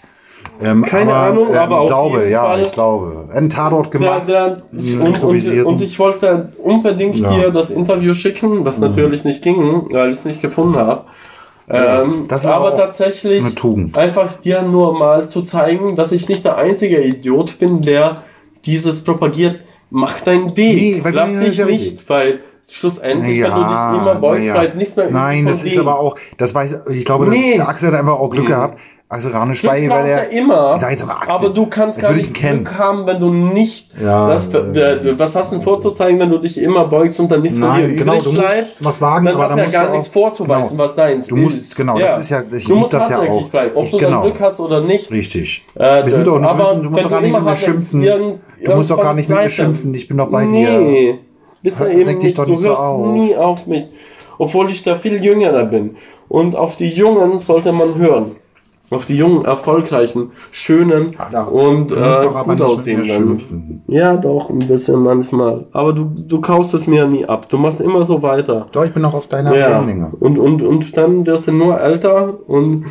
Ähm, 0.61 0.83
Keine 0.83 1.13
Ahnung, 1.13 1.53
aber 1.55 1.75
ich 1.75 1.81
auf 1.81 1.87
glaube, 1.87 2.17
jeden 2.19 2.31
ja, 2.31 2.43
Fall- 2.43 2.61
ich 2.61 2.71
glaube. 2.71 3.29
Ein 3.33 3.49
Tatort 3.49 3.91
gemacht. 3.91 4.23
der, 4.27 4.61
einen 4.73 5.01
und, 5.01 5.23
und, 5.23 5.65
und 5.65 5.81
ich 5.81 5.97
wollte 5.99 6.49
unbedingt 6.61 7.15
Ja. 7.17 7.31
Mhm. 7.31 7.35
dir 7.35 7.51
das 7.51 7.71
Interview 7.71 8.13
schicken, 8.13 8.65
was 8.65 8.79
natürlich 8.79 9.23
nicht 9.23 9.41
ging, 9.41 9.87
weil 9.91 10.09
ich 10.09 10.15
es 10.15 10.25
nicht 10.25 10.41
gefunden 10.41 10.75
habe. 10.77 11.03
Ja, 11.71 12.01
Ähm, 12.01 12.25
das 12.27 12.41
ist 12.43 12.49
aber 12.49 12.73
auch 12.73 12.77
tatsächlich 12.77 13.45
einfach 13.93 14.33
dir 14.33 14.63
nur 14.63 14.97
mal 14.97 15.27
zu 15.29 15.43
zeigen, 15.43 15.95
dass 15.95 16.11
ich 16.11 16.27
nicht 16.27 16.43
der 16.43 16.57
einzige 16.57 17.01
Idiot 17.01 17.59
bin, 17.59 17.81
der 17.81 18.15
dieses 18.65 19.03
propagiert. 19.03 19.59
Mach 19.91 20.19
deinen 20.21 20.57
Weg. 20.57 21.03
Nee, 21.05 21.09
Lass 21.11 21.31
nicht 21.33 21.59
dich 21.59 21.65
nicht, 21.65 22.09
weil 22.09 22.39
schlussendlich, 22.69 23.41
wenn 23.41 23.51
du 23.51 23.57
dich 23.61 24.01
immer 24.01 24.15
beugst, 24.15 24.45
ja. 24.45 24.53
bleibt 24.53 24.75
nichts 24.75 24.95
mehr 24.95 25.09
Nein, 25.09 25.45
das 25.45 25.63
ist 25.63 25.77
aber 25.77 25.99
auch, 25.99 26.15
das 26.37 26.53
weiß, 26.53 26.85
ich 26.91 27.05
glaube, 27.05 27.27
Nee. 27.27 27.57
dass 27.57 27.67
Axel 27.67 27.91
hat 27.91 27.99
einfach 27.99 28.19
auch 28.19 28.29
Glück 28.29 28.47
gehabt. 28.47 28.79
Axel 29.11 29.31
Ranisch, 29.31 29.61
Glück 29.61 29.73
weil, 29.73 29.89
er, 29.89 30.25
du 30.25 30.37
immer. 30.37 30.75
Ich 30.75 30.81
sag 30.81 30.91
jetzt 30.91 31.01
aber 31.01 31.19
Axel. 31.19 31.31
aber 31.47 31.49
du 31.49 31.65
kannst 31.65 31.99
gar 31.99 32.11
nicht. 32.13 32.31
Glück 32.31 32.77
haben, 32.77 33.07
wenn 33.07 33.19
du 33.19 33.31
nicht 33.33 33.89
Ja, 33.99 34.29
das, 34.29 34.53
ja, 34.53 34.61
der, 34.61 35.17
was 35.17 35.35
hast 35.35 35.51
du 35.51 35.55
denn 35.55 35.63
vorzuzeigen, 35.63 36.19
wenn 36.19 36.29
du 36.29 36.37
dich 36.37 36.61
immer 36.61 36.85
beugst 36.85 37.19
und 37.19 37.31
dann 37.31 37.41
nichts 37.41 37.57
von 37.57 37.73
dir 37.73 37.87
Nein, 37.87 37.95
genau, 37.97 38.11
übrig 38.13 38.23
du 38.25 38.29
musst 38.29 38.41
bleibt? 38.43 38.67
was 38.81 39.01
wagen, 39.01 39.25
dann 39.25 39.33
aber 39.33 39.43
hast 39.45 39.57
dann 39.57 39.71
ja 39.71 39.81
gar 39.81 39.91
nichts 39.91 40.07
vorzuweisen, 40.09 40.71
genau. 40.77 40.83
was 40.83 40.93
deins 40.95 41.27
Du 41.27 41.37
musst- 41.37 41.59
ist. 41.59 41.75
genau, 41.75 41.97
das 41.97 42.19
ist 42.19 42.29
ja- 42.29 42.43
ich 42.55 42.65
du 42.65 42.75
musst 42.75 42.93
das 42.93 43.09
ja 43.09 43.19
auch. 43.19 43.49
bleiben, 43.49 43.71
ob 43.75 43.85
Ich- 43.85 43.91
du 43.91 43.97
genau. 43.97 44.21
Glück 44.21 44.39
hast 44.41 44.59
oder 44.59 44.81
nicht. 44.81 45.09
Richtig. 45.09 45.65
Äh, 45.75 46.05
Wir 46.05 46.11
sind 46.11 46.27
doch, 46.27 46.39
aber 46.43 46.73
müssen, 46.75 46.83
du 46.83 46.89
musst 46.91 47.03
doch 47.05 47.09
gar 47.09 47.21
nicht 47.21 47.33
mit 47.33 47.43
mir 47.43 47.55
schimpfen. 47.55 48.01
Du 48.63 48.75
musst 48.75 48.91
doch 48.91 49.01
gar 49.01 49.13
nicht 49.15 49.27
mit 49.27 49.39
mir 49.39 49.49
schimpfen. 49.49 49.91
Ich 49.95 50.07
bin 50.07 50.17
doch 50.17 50.29
bei 50.29 50.45
dir. 50.45 50.49
Nee, 50.79 51.15
bist 51.63 51.79
du 51.79 51.85
eben 51.85 52.15
nicht. 52.19 52.37
Du 52.37 52.61
hörst 52.61 52.83
nie 53.07 53.35
auf 53.35 53.65
mich. 53.65 53.85
Obwohl 54.37 54.69
ich 54.69 54.83
da 54.83 54.95
viel 54.95 55.19
jüngerer 55.23 55.65
bin. 55.65 55.95
Und 56.27 56.55
auf 56.55 56.75
die 56.77 56.89
Jungen 56.89 57.39
sollte 57.39 57.71
man 57.71 57.95
hören. 57.95 58.35
Auf 58.91 59.05
die 59.05 59.17
jungen, 59.17 59.45
erfolgreichen, 59.45 60.31
schönen 60.51 61.15
Ah, 61.17 61.27
da 61.31 61.43
und 61.43 61.91
äh, 61.91 62.25
ich 62.25 62.31
gut 62.31 62.61
aussehenden. 62.61 63.83
Ja, 63.87 64.17
doch, 64.17 64.49
ein 64.49 64.67
bisschen 64.67 65.03
manchmal. 65.03 65.67
Aber 65.71 65.93
du, 65.93 66.05
du 66.05 66.41
kaufst 66.41 66.73
es 66.73 66.87
mir 66.87 67.05
nie 67.05 67.25
ab. 67.25 67.47
Du 67.49 67.57
machst 67.57 67.81
immer 67.81 68.03
so 68.03 68.23
weiter. 68.23 68.65
Doch, 68.71 68.85
ich 68.85 68.91
bin 68.91 69.03
noch 69.03 69.13
auf 69.13 69.27
deiner 69.27 69.55
Ja. 69.55 69.69
Wellenlänge. 69.69 70.11
Und, 70.19 70.39
und, 70.39 70.63
und 70.63 70.97
dann 70.97 71.25
wirst 71.27 71.47
du 71.47 71.51
nur 71.51 71.79
älter 71.79 72.37
und, 72.47 72.85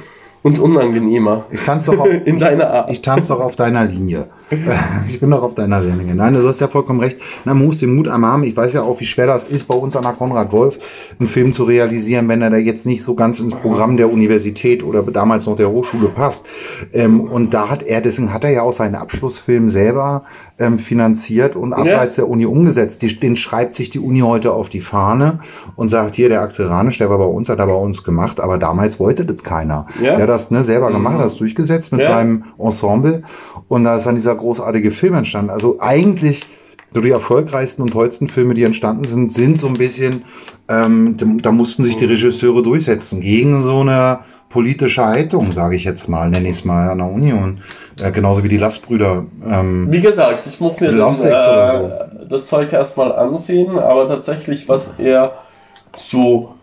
und 0.44 0.58
unangenehmer. 0.60 1.44
Ich 1.50 1.62
tanze 1.62 1.90
doch 1.90 2.00
auf, 2.00 2.08
In 2.24 2.38
deiner 2.38 2.70
Art. 2.70 2.90
ich 2.92 3.02
tanze 3.02 3.32
doch 3.32 3.40
auf 3.40 3.56
deiner 3.56 3.84
Linie. 3.84 4.28
Ich 5.06 5.20
bin 5.20 5.30
doch 5.30 5.42
auf 5.42 5.54
deiner 5.54 5.82
Wellenlänge. 5.82 6.14
Nein, 6.14 6.34
du 6.34 6.46
hast 6.46 6.60
ja 6.60 6.68
vollkommen 6.68 7.00
recht. 7.00 7.18
Na, 7.44 7.54
man 7.54 7.66
muss 7.66 7.78
den 7.78 7.94
Mut 7.94 8.08
einmal 8.08 8.32
haben. 8.32 8.44
Ich 8.44 8.56
weiß 8.56 8.72
ja 8.74 8.82
auch, 8.82 9.00
wie 9.00 9.04
schwer 9.06 9.26
das 9.26 9.44
ist, 9.44 9.66
bei 9.66 9.74
uns 9.74 9.96
an 9.96 10.02
der 10.02 10.12
Konrad 10.12 10.52
Wolf 10.52 10.78
einen 11.18 11.28
Film 11.28 11.54
zu 11.54 11.64
realisieren, 11.64 12.28
wenn 12.28 12.42
er 12.42 12.50
da 12.50 12.56
jetzt 12.56 12.86
nicht 12.86 13.02
so 13.02 13.14
ganz 13.14 13.40
ins 13.40 13.54
Programm 13.54 13.96
der 13.96 14.12
Universität 14.12 14.82
oder 14.82 15.02
damals 15.02 15.46
noch 15.46 15.56
der 15.56 15.70
Hochschule 15.70 16.08
passt. 16.08 16.46
Ähm, 16.92 17.20
und 17.20 17.54
da 17.54 17.68
hat 17.68 17.82
er, 17.82 18.00
deswegen 18.00 18.32
hat 18.32 18.44
er 18.44 18.50
ja 18.50 18.62
auch 18.62 18.72
seinen 18.72 18.94
Abschlussfilm 18.94 19.70
selber 19.70 20.22
ähm, 20.58 20.78
finanziert 20.78 21.56
und 21.56 21.72
abseits 21.72 22.16
der 22.16 22.28
Uni 22.28 22.46
umgesetzt. 22.46 23.02
Die, 23.02 23.18
den 23.18 23.36
schreibt 23.36 23.74
sich 23.74 23.90
die 23.90 24.00
Uni 24.00 24.20
heute 24.20 24.52
auf 24.52 24.68
die 24.68 24.80
Fahne 24.80 25.40
und 25.76 25.88
sagt, 25.88 26.16
hier, 26.16 26.28
der 26.28 26.42
Axel 26.42 26.66
Ranisch, 26.66 26.98
der 26.98 27.10
war 27.10 27.18
bei 27.18 27.24
uns, 27.24 27.48
hat 27.48 27.58
er 27.58 27.66
bei 27.66 27.72
uns 27.74 28.04
gemacht, 28.04 28.40
aber 28.40 28.58
damals 28.58 28.98
wollte 29.00 29.24
das 29.24 29.38
keiner. 29.42 29.86
Ja. 30.02 30.14
Der 30.16 30.22
hat 30.22 30.28
das 30.30 30.50
ne, 30.50 30.62
selber 30.64 30.90
gemacht, 30.90 31.14
hat 31.14 31.24
das 31.24 31.36
durchgesetzt 31.36 31.92
mit 31.92 32.02
Ja. 32.02 32.08
seinem 32.10 32.44
Ensemble 32.58 33.22
und 33.68 33.84
da 33.84 33.96
ist 33.96 34.06
dann 34.06 34.14
dieser 34.14 34.37
großartige 34.38 34.92
Film 34.92 35.14
entstanden. 35.14 35.50
Also 35.50 35.78
eigentlich 35.80 36.46
so 36.92 37.00
die 37.00 37.10
erfolgreichsten 37.10 37.82
und 37.82 37.90
tollsten 37.90 38.28
Filme, 38.28 38.54
die 38.54 38.64
entstanden 38.64 39.04
sind, 39.04 39.32
sind 39.32 39.58
so 39.58 39.66
ein 39.66 39.74
bisschen, 39.74 40.24
ähm, 40.68 41.16
da, 41.42 41.52
mussten 41.52 41.84
sich 41.84 41.98
die 41.98 42.06
Regisseure 42.06 42.62
durchsetzen 42.62 43.20
gegen 43.20 43.62
so 43.62 43.80
eine 43.80 44.20
politische 44.48 45.04
Haltung, 45.04 45.52
sage 45.52 45.76
ich 45.76 45.84
jetzt 45.84 46.08
mal, 46.08 46.30
nenne 46.30 46.48
ich 46.48 46.56
es 46.56 46.64
mal 46.64 46.90
an 46.90 46.98
der 46.98 47.10
Uni 47.10 47.32
und 47.32 47.60
äh, 48.00 48.10
genauso 48.10 48.42
wie 48.42 48.48
die 48.48 48.56
Lastbrüder. 48.56 49.26
Ähm, 49.46 49.88
Wie 49.90 50.00
gesagt, 50.00 50.46
ich 50.46 50.58
muss 50.60 50.80
mir 50.80 50.90
oder 50.90 52.08
äh, 52.22 52.26
das 52.28 52.46
Zeug 52.46 52.72
erstmal 52.72 53.12
ansehen, 53.12 53.78
aber 53.78 54.06
tatsächlich, 54.06 54.66
was 54.68 54.98
er 54.98 55.32
so 55.94 56.54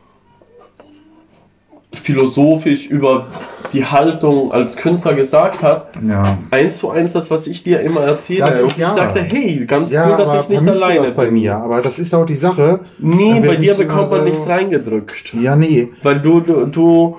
philosophisch 2.06 2.88
über 2.88 3.28
die 3.74 3.84
Haltung 3.84 4.52
als 4.52 4.78
Künstler 4.78 5.16
gesagt 5.16 5.64
hat, 5.64 5.88
ja. 6.08 6.38
eins 6.52 6.78
zu 6.78 6.92
eins 6.92 7.14
das, 7.14 7.32
was 7.32 7.48
ich 7.48 7.64
dir 7.64 7.82
immer 7.82 8.02
erzähle. 8.02 8.46
Und 8.64 8.72
ich 8.72 8.78
ja. 8.78 8.92
sagte, 8.92 9.22
hey, 9.22 9.66
ganz 9.66 9.92
Ja, 9.92 10.08
cool, 10.08 10.18
dass 10.18 10.34
ich 10.36 10.50
nicht 10.50 10.68
alleine 10.68 11.02
das 11.02 11.12
bei 11.12 11.32
mir. 11.32 11.56
Aber 11.56 11.82
das 11.82 11.98
ist 11.98 12.14
auch 12.14 12.26
die 12.28 12.36
Sache. 12.36 12.82
Nee, 13.00 13.42
bei 13.44 13.56
dir 13.56 13.72
ich 13.72 13.78
bekommt 13.80 14.12
man 14.12 14.20
so- 14.20 14.26
nichts 14.26 14.48
reingedrückt. 14.48 15.34
Ja, 15.34 15.56
nee. 15.56 15.90
Weil 16.04 16.20
du, 16.22 16.42
du, 16.42 16.66
du, 16.68 17.18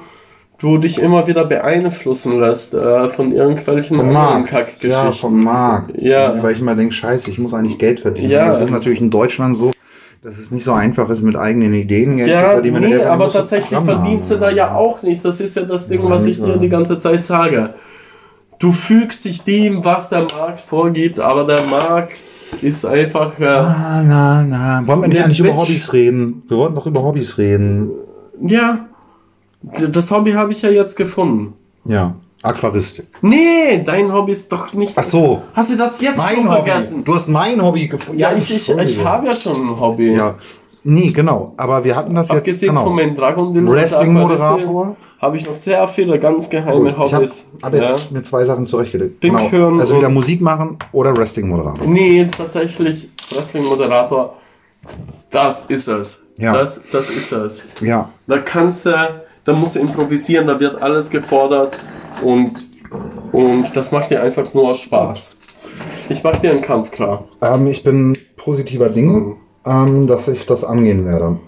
du 0.59 0.79
dich 0.79 1.01
immer 1.01 1.27
wieder 1.27 1.45
beeinflussen 1.45 2.41
lässt 2.41 2.75
äh, 2.75 3.09
von 3.09 3.33
irgendwelchen 3.33 3.97
Vom 3.97 4.17
anderen. 4.17 4.45
Kackgeschichten. 4.45 4.91
Ja, 4.91 5.11
vom 5.11 5.41
Markt. 5.41 6.01
Ja. 6.01 6.41
Weil 6.41 6.53
ich 6.55 6.61
immer 6.61 6.77
denke, 6.77 6.95
scheiße, 6.95 7.29
ich 7.29 7.39
muss 7.39 7.55
eigentlich 7.55 7.79
Geld 7.79 8.01
verdienen. 8.01 8.31
Ja. 8.31 8.47
Das 8.47 8.61
ist 8.63 8.71
natürlich 8.71 9.01
in 9.01 9.11
Deutschland 9.11 9.57
so, 9.57 9.73
dass 10.27 10.39
es 10.39 10.51
nicht 10.51 10.65
so 10.65 10.73
einfach 10.73 11.09
ist, 11.09 11.23
mit 11.23 11.37
eigenen 11.37 11.73
Ideen 11.73 12.17
Geld 12.17 12.31
zu 12.31 12.43
Ja, 12.43 12.61
du 12.61 12.71
nee, 12.73 12.97
aber 12.97 13.27
du 13.27 13.31
tatsächlich 13.33 13.79
verdienst 13.79 14.29
du 14.29 14.35
haben. 14.35 14.41
da 14.41 14.51
ja 14.51 14.75
auch 14.75 15.01
nichts. 15.03 15.23
Das 15.23 15.41
ist 15.41 15.55
ja 15.55 15.63
das 15.63 15.87
Ding, 15.87 16.03
was 16.03 16.27
ich 16.27 16.39
dir 16.43 16.57
die 16.57 16.69
ganze 16.69 16.99
Zeit 16.99 17.25
sage. 17.25 17.75
Du 18.59 18.73
fügst 18.73 19.25
dich 19.25 19.43
dem, 19.45 19.85
was 19.85 20.09
der 20.09 20.23
Markt 20.37 20.61
vorgibt, 20.63 21.21
aber 21.21 21.45
der 21.45 21.63
Markt 21.63 22.15
ist 22.61 22.85
einfach. 22.85 23.39
Äh, 23.39 23.45
Ah, 23.47 24.03
na, 24.05 24.43
na. 24.43 24.83
Wollen 24.85 25.03
wir 25.03 25.09
nicht 25.09 25.23
eigentlich 25.23 25.39
über 25.39 25.51
Bitch. 25.51 25.59
Hobbys 25.61 25.93
reden? 25.93 26.43
Wir 26.49 26.57
wollten 26.57 26.75
doch 26.75 26.87
über 26.87 27.05
Hobbys 27.05 27.39
reden. 27.39 27.91
ja, 28.43 28.81
das 29.93 30.11
Hobby 30.11 30.33
habe 30.33 30.51
ich 30.51 30.61
ja 30.61 30.71
jetzt 30.71 30.97
gefunden. 30.97 31.53
Ja, 31.85 32.17
Aquaristik. 32.43 33.07
Nee, 33.23 33.83
dein 33.85 34.13
Hobby 34.13 34.33
ist 34.33 34.51
doch 34.53 34.73
nicht. 34.73 34.93
Ach 34.97 35.03
so, 35.03 35.43
Hast 35.55 35.73
du 35.73 35.77
das 35.77 36.01
jetzt 36.01 36.17
mein 36.19 36.37
schon 36.37 36.49
Hobby. 36.51 36.71
vergessen? 36.71 37.05
Du 37.05 37.15
hast 37.15 37.29
mein 37.29 37.61
Hobby 37.63 37.89
gefunden. 37.89 38.21
Ja, 38.21 38.33
ich, 38.35 38.55
ich, 38.55 38.69
ich 38.71 39.05
habe 39.05 39.27
ja 39.27 39.33
schon 39.35 39.69
ein 39.69 39.81
Hobby. 39.81 40.15
Ja, 40.15 40.35
nee, 40.85 41.11
genau. 41.11 41.55
Aber 41.57 41.83
wir 41.83 41.97
hatten 41.97 42.15
das 42.15 42.29
jetzt. 42.29 42.39
Abgesehen 42.39 42.71
Genau. 42.71 42.85
von 42.85 42.95
meinem 42.95 43.17
Dragon 43.17 43.53
Wrestling-Moderator. 43.69 44.97
habe 45.21 45.37
ich 45.39 45.47
noch 45.47 45.57
sehr 45.57 45.87
viele 45.89 46.19
ganz 46.21 46.49
geheime 46.51 46.79
Gut, 46.83 46.89
ich 46.91 46.97
habe 46.99 47.17
Hobbys. 47.17 47.47
hab 47.63 47.75
jetzt 47.75 48.13
mir 48.13 48.23
zwei 48.23 48.45
Sachen 48.45 48.67
zurechtgelegt. 48.67 49.19
Pink 49.21 49.51
hören 49.51 49.81
Also 49.81 49.97
wieder 49.97 50.11
Musik 50.11 50.41
machen 50.41 50.77
oder 50.93 51.17
Wrestling-Moderator. 51.17 51.87
Nee, 51.87 52.27
tatsächlich, 52.37 53.11
Wrestling-Moderator, 53.35 54.35
das 55.31 55.65
ist 55.67 55.89
es. 55.89 56.23
Ja. 56.39 56.53
Das, 56.53 56.81
das 56.93 57.11
ist 57.11 57.33
es. 57.33 57.67
Ja, 57.81 58.11
Da 58.27 58.39
kannst 58.39 58.85
du, 58.87 58.91
da 59.47 59.53
musst 59.53 59.77
du 59.77 59.81
improvisieren, 59.81 60.49
da 60.49 60.61
wird 60.61 60.83
alles 60.83 61.09
gefordert 61.09 61.79
und, 62.23 62.53
und 63.33 63.75
das 63.75 63.93
macht 63.93 64.11
dir 64.11 64.23
einfach 64.23 64.53
nur 64.53 64.75
Spaß. 64.75 65.31
Ich 66.09 66.23
mach 66.23 66.39
dir 66.39 66.51
einen 66.51 66.63
Kampf 66.63 66.91
klar. 66.91 67.25
ähm, 67.41 67.67
ich 67.67 67.83
bin 67.83 68.17
positiver 68.37 68.89
Dinge, 68.89 69.37
ähm, 69.65 70.07
dass 70.07 70.29
ich 70.29 70.47
das 70.47 70.65
angehen 70.65 71.07
werde. 71.07 71.39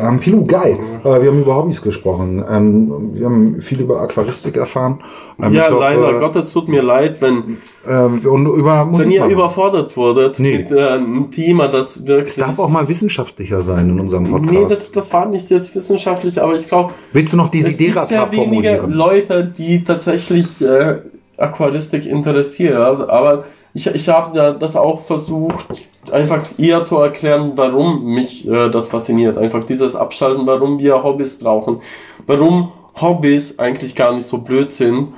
Ähm, 0.00 0.18
Pilu, 0.20 0.44
geil. 0.46 0.78
Äh, 1.04 1.22
wir 1.22 1.30
haben 1.30 1.40
über 1.40 1.56
Hobbys 1.56 1.82
gesprochen. 1.82 2.44
Ähm, 2.50 3.10
wir 3.14 3.26
haben 3.26 3.60
viel 3.62 3.80
über 3.80 4.00
Aquaristik 4.00 4.56
erfahren. 4.56 5.00
Ähm, 5.42 5.52
ja, 5.52 5.68
leider 5.68 6.18
Gottes 6.18 6.52
tut 6.52 6.68
mir 6.68 6.82
leid, 6.82 7.20
wenn, 7.20 7.58
Ähm, 7.88 8.20
und 8.24 8.46
über 8.46 8.84
Musik 8.84 9.06
wenn 9.06 9.12
ihr 9.12 9.20
machen. 9.20 9.32
überfordert 9.32 9.96
wurdet 9.96 10.38
Nee. 10.38 10.58
mit 10.58 10.70
äh, 10.70 10.88
einem 10.88 11.30
Thema, 11.30 11.68
das 11.68 12.06
wirklich. 12.06 12.30
Es 12.30 12.36
darf 12.36 12.58
auch 12.58 12.68
mal 12.68 12.86
wissenschaftlicher 12.88 13.62
sein 13.62 13.88
in 13.90 14.00
unserem 14.00 14.30
Podcast. 14.30 14.52
Nee, 14.52 14.66
das, 14.68 14.92
das 14.92 15.12
war 15.12 15.26
nicht 15.26 15.48
jetzt 15.50 15.74
wissenschaftlich, 15.74 16.40
aber 16.42 16.54
ich 16.54 16.66
glaube, 16.68 16.92
Willst 17.12 17.32
du 17.32 17.36
noch 17.36 17.48
die 17.48 17.60
es 17.60 17.76
gibt 17.78 18.06
sehr 18.08 18.30
wenige? 18.32 18.84
Leute, 18.88 19.44
die 19.56 19.82
tatsächlich 19.84 20.60
äh, 20.62 20.98
Aquaristik 21.36 22.04
interessiert, 22.06 23.08
aber 23.08 23.44
ich, 23.74 23.86
ich 23.86 24.08
habe 24.08 24.36
ja 24.36 24.52
das 24.52 24.76
auch 24.76 25.00
versucht, 25.02 25.66
einfach 26.10 26.44
eher 26.58 26.84
zu 26.84 26.96
erklären, 26.98 27.52
warum 27.56 28.04
mich 28.14 28.46
äh, 28.48 28.68
das 28.70 28.88
fasziniert. 28.88 29.38
Einfach 29.38 29.64
dieses 29.64 29.94
Abschalten, 29.96 30.46
warum 30.46 30.78
wir 30.78 31.02
Hobbys 31.02 31.38
brauchen, 31.38 31.80
warum 32.26 32.72
Hobbys 33.00 33.58
eigentlich 33.58 33.94
gar 33.94 34.12
nicht 34.12 34.26
so 34.26 34.38
blöd 34.38 34.72
sind 34.72 35.08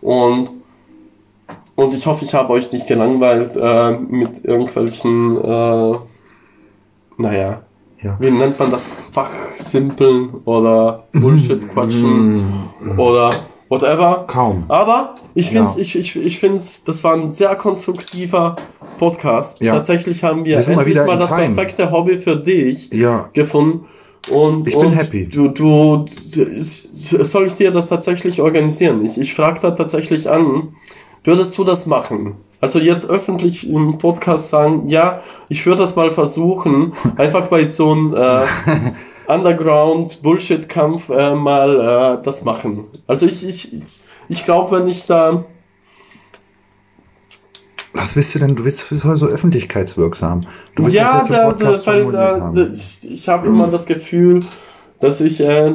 und 0.00 0.50
und 1.74 1.92
ich 1.92 2.06
hoffe, 2.06 2.24
ich 2.24 2.32
habe 2.32 2.54
euch 2.54 2.72
nicht 2.72 2.86
gelangweilt 2.86 3.54
äh, 3.54 3.90
mit 3.98 4.44
irgendwelchen, 4.46 5.36
äh, 5.44 5.94
naja, 7.18 7.60
Ja. 8.00 8.16
wie 8.18 8.30
nennt 8.30 8.58
man 8.58 8.70
das? 8.70 8.88
Fachsimpeln 9.12 10.30
oder 10.46 11.04
Bullshit-Quatschen 11.12 12.36
Mm, 12.80 12.98
oder 12.98 13.30
whatever. 13.68 14.24
kaum. 14.26 14.64
Aber 14.68 15.14
ich 15.34 15.48
finde 15.50 15.70
Ja. 15.70 15.78
ich, 15.78 15.96
ich, 15.98 16.16
ich 16.16 16.38
find's, 16.38 16.84
das 16.84 17.02
war 17.04 17.14
ein 17.14 17.30
sehr 17.30 17.54
konstruktiver 17.56 18.56
Podcast. 18.98 19.60
Ja. 19.60 19.74
Tatsächlich 19.74 20.22
haben 20.24 20.44
wir, 20.44 20.58
Wir 20.58 20.74
mal 20.76 20.82
endlich 20.82 21.04
mal, 21.06 21.12
in 21.14 21.18
das 21.20 21.28
Time. 21.30 21.54
perfekte 21.54 21.90
Hobby 21.90 22.16
für 22.18 22.36
dich 22.36 22.90
Ja, 22.92 23.28
gefunden. 23.32 23.84
Und, 24.32 24.66
Ich 24.66 24.74
bin 24.74 24.86
und 24.86 24.92
happy. 24.92 25.28
Du, 25.28 25.48
du, 25.48 26.04
du, 26.34 26.62
soll 26.64 27.46
ich 27.46 27.54
dir 27.54 27.70
das 27.70 27.88
tatsächlich 27.88 28.40
organisieren? 28.42 29.04
Ich, 29.04 29.18
ich 29.20 29.34
frage 29.34 29.60
da 29.60 29.70
tatsächlich 29.70 30.28
an, 30.28 30.74
würdest 31.22 31.56
du 31.56 31.62
das 31.64 31.86
machen? 31.86 32.34
Also 32.60 32.78
jetzt 32.80 33.08
öffentlich 33.08 33.70
im 33.70 33.98
Podcast 33.98 34.48
sagen, 34.50 34.88
ja, 34.88 35.20
ich 35.48 35.64
würde 35.66 35.78
das 35.82 35.94
mal 35.94 36.10
versuchen, 36.10 36.92
einfach 37.16 37.46
bei 37.48 37.64
so 37.64 37.92
einem 37.92 38.14
äh, 38.14 38.40
Underground-Bullshit-Kampf 39.28 41.10
äh, 41.10 41.34
mal 41.34 42.18
äh, 42.18 42.22
das 42.22 42.44
machen. 42.44 42.88
Also 43.06 43.26
ich, 43.26 43.46
ich, 43.46 43.76
ich, 44.28 44.44
glaube, 44.44 44.78
wenn 44.78 44.88
ich 44.88 45.06
da 45.06 45.44
was 47.96 48.14
willst 48.14 48.34
du 48.34 48.38
denn? 48.40 48.54
Du 48.54 48.64
bist 48.64 48.86
so 48.90 49.26
öffentlichkeitswirksam. 49.26 50.42
Du 50.74 50.84
willst 50.84 50.96
ja, 50.96 51.20
das 51.20 51.28
da, 51.28 51.52
da, 51.52 51.66
weil 51.66 51.76
formuliert 51.76 52.14
da, 52.14 52.70
ich, 52.70 53.10
ich 53.10 53.28
habe 53.28 53.46
immer 53.46 53.68
das 53.68 53.86
Gefühl, 53.86 54.40
dass 55.00 55.22
ich 55.22 55.40
äh, 55.40 55.72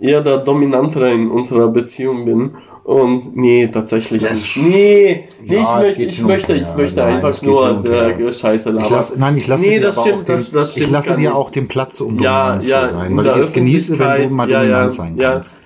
eher 0.00 0.22
der 0.22 0.38
Dominantere 0.38 1.12
in 1.12 1.30
unserer 1.30 1.68
Beziehung 1.68 2.24
bin. 2.24 2.56
Und 2.84 3.36
nee, 3.36 3.68
tatsächlich 3.68 4.22
Yes. 4.22 4.32
nicht. 4.32 4.56
Nee, 4.56 5.28
nee 5.44 5.54
Ja, 5.54 5.82
ich 5.84 5.98
ich 6.00 6.16
hin 6.16 6.24
und 6.24 6.30
möchte, 6.32 6.54
ich 6.54 6.74
möchte 6.76 7.00
Nein, 7.00 7.14
einfach 7.16 7.38
hin 7.38 7.48
nur 7.48 7.70
und 7.70 7.88
äh, 7.88 8.32
Scheiße 8.32 8.70
Ich 8.70 8.74
labern. 8.74 8.90
lass, 8.92 9.16
nein, 9.16 9.36
ich 9.38 9.46
lasse 9.46 9.64
Nee, 9.64 9.78
dir 9.78 9.82
das 9.82 10.00
stimmt, 10.00 10.16
auch 10.16 10.22
den, 10.24 10.34
das- 10.36 10.50
das 10.50 10.76
ich 10.76 10.90
lasse 10.90 11.14
dir 11.14 11.36
auch 11.36 11.50
den 11.50 11.68
Platz, 11.68 12.00
um 12.00 12.18
Ja, 12.18 12.40
dominant 12.58 12.64
ja, 12.68 12.82
zu 12.88 12.94
sein, 12.96 13.10
in 13.12 13.16
weil 13.18 13.26
ich 13.26 13.36
es 13.36 13.52
genieße, 13.52 13.98
wenn 14.00 14.28
du 14.30 14.34
mal 14.34 14.50
ja, 14.50 14.58
dominant 14.60 14.84
ja, 14.84 14.90
sein 14.90 15.16
ja. 15.16 15.32
kannst. 15.32 15.56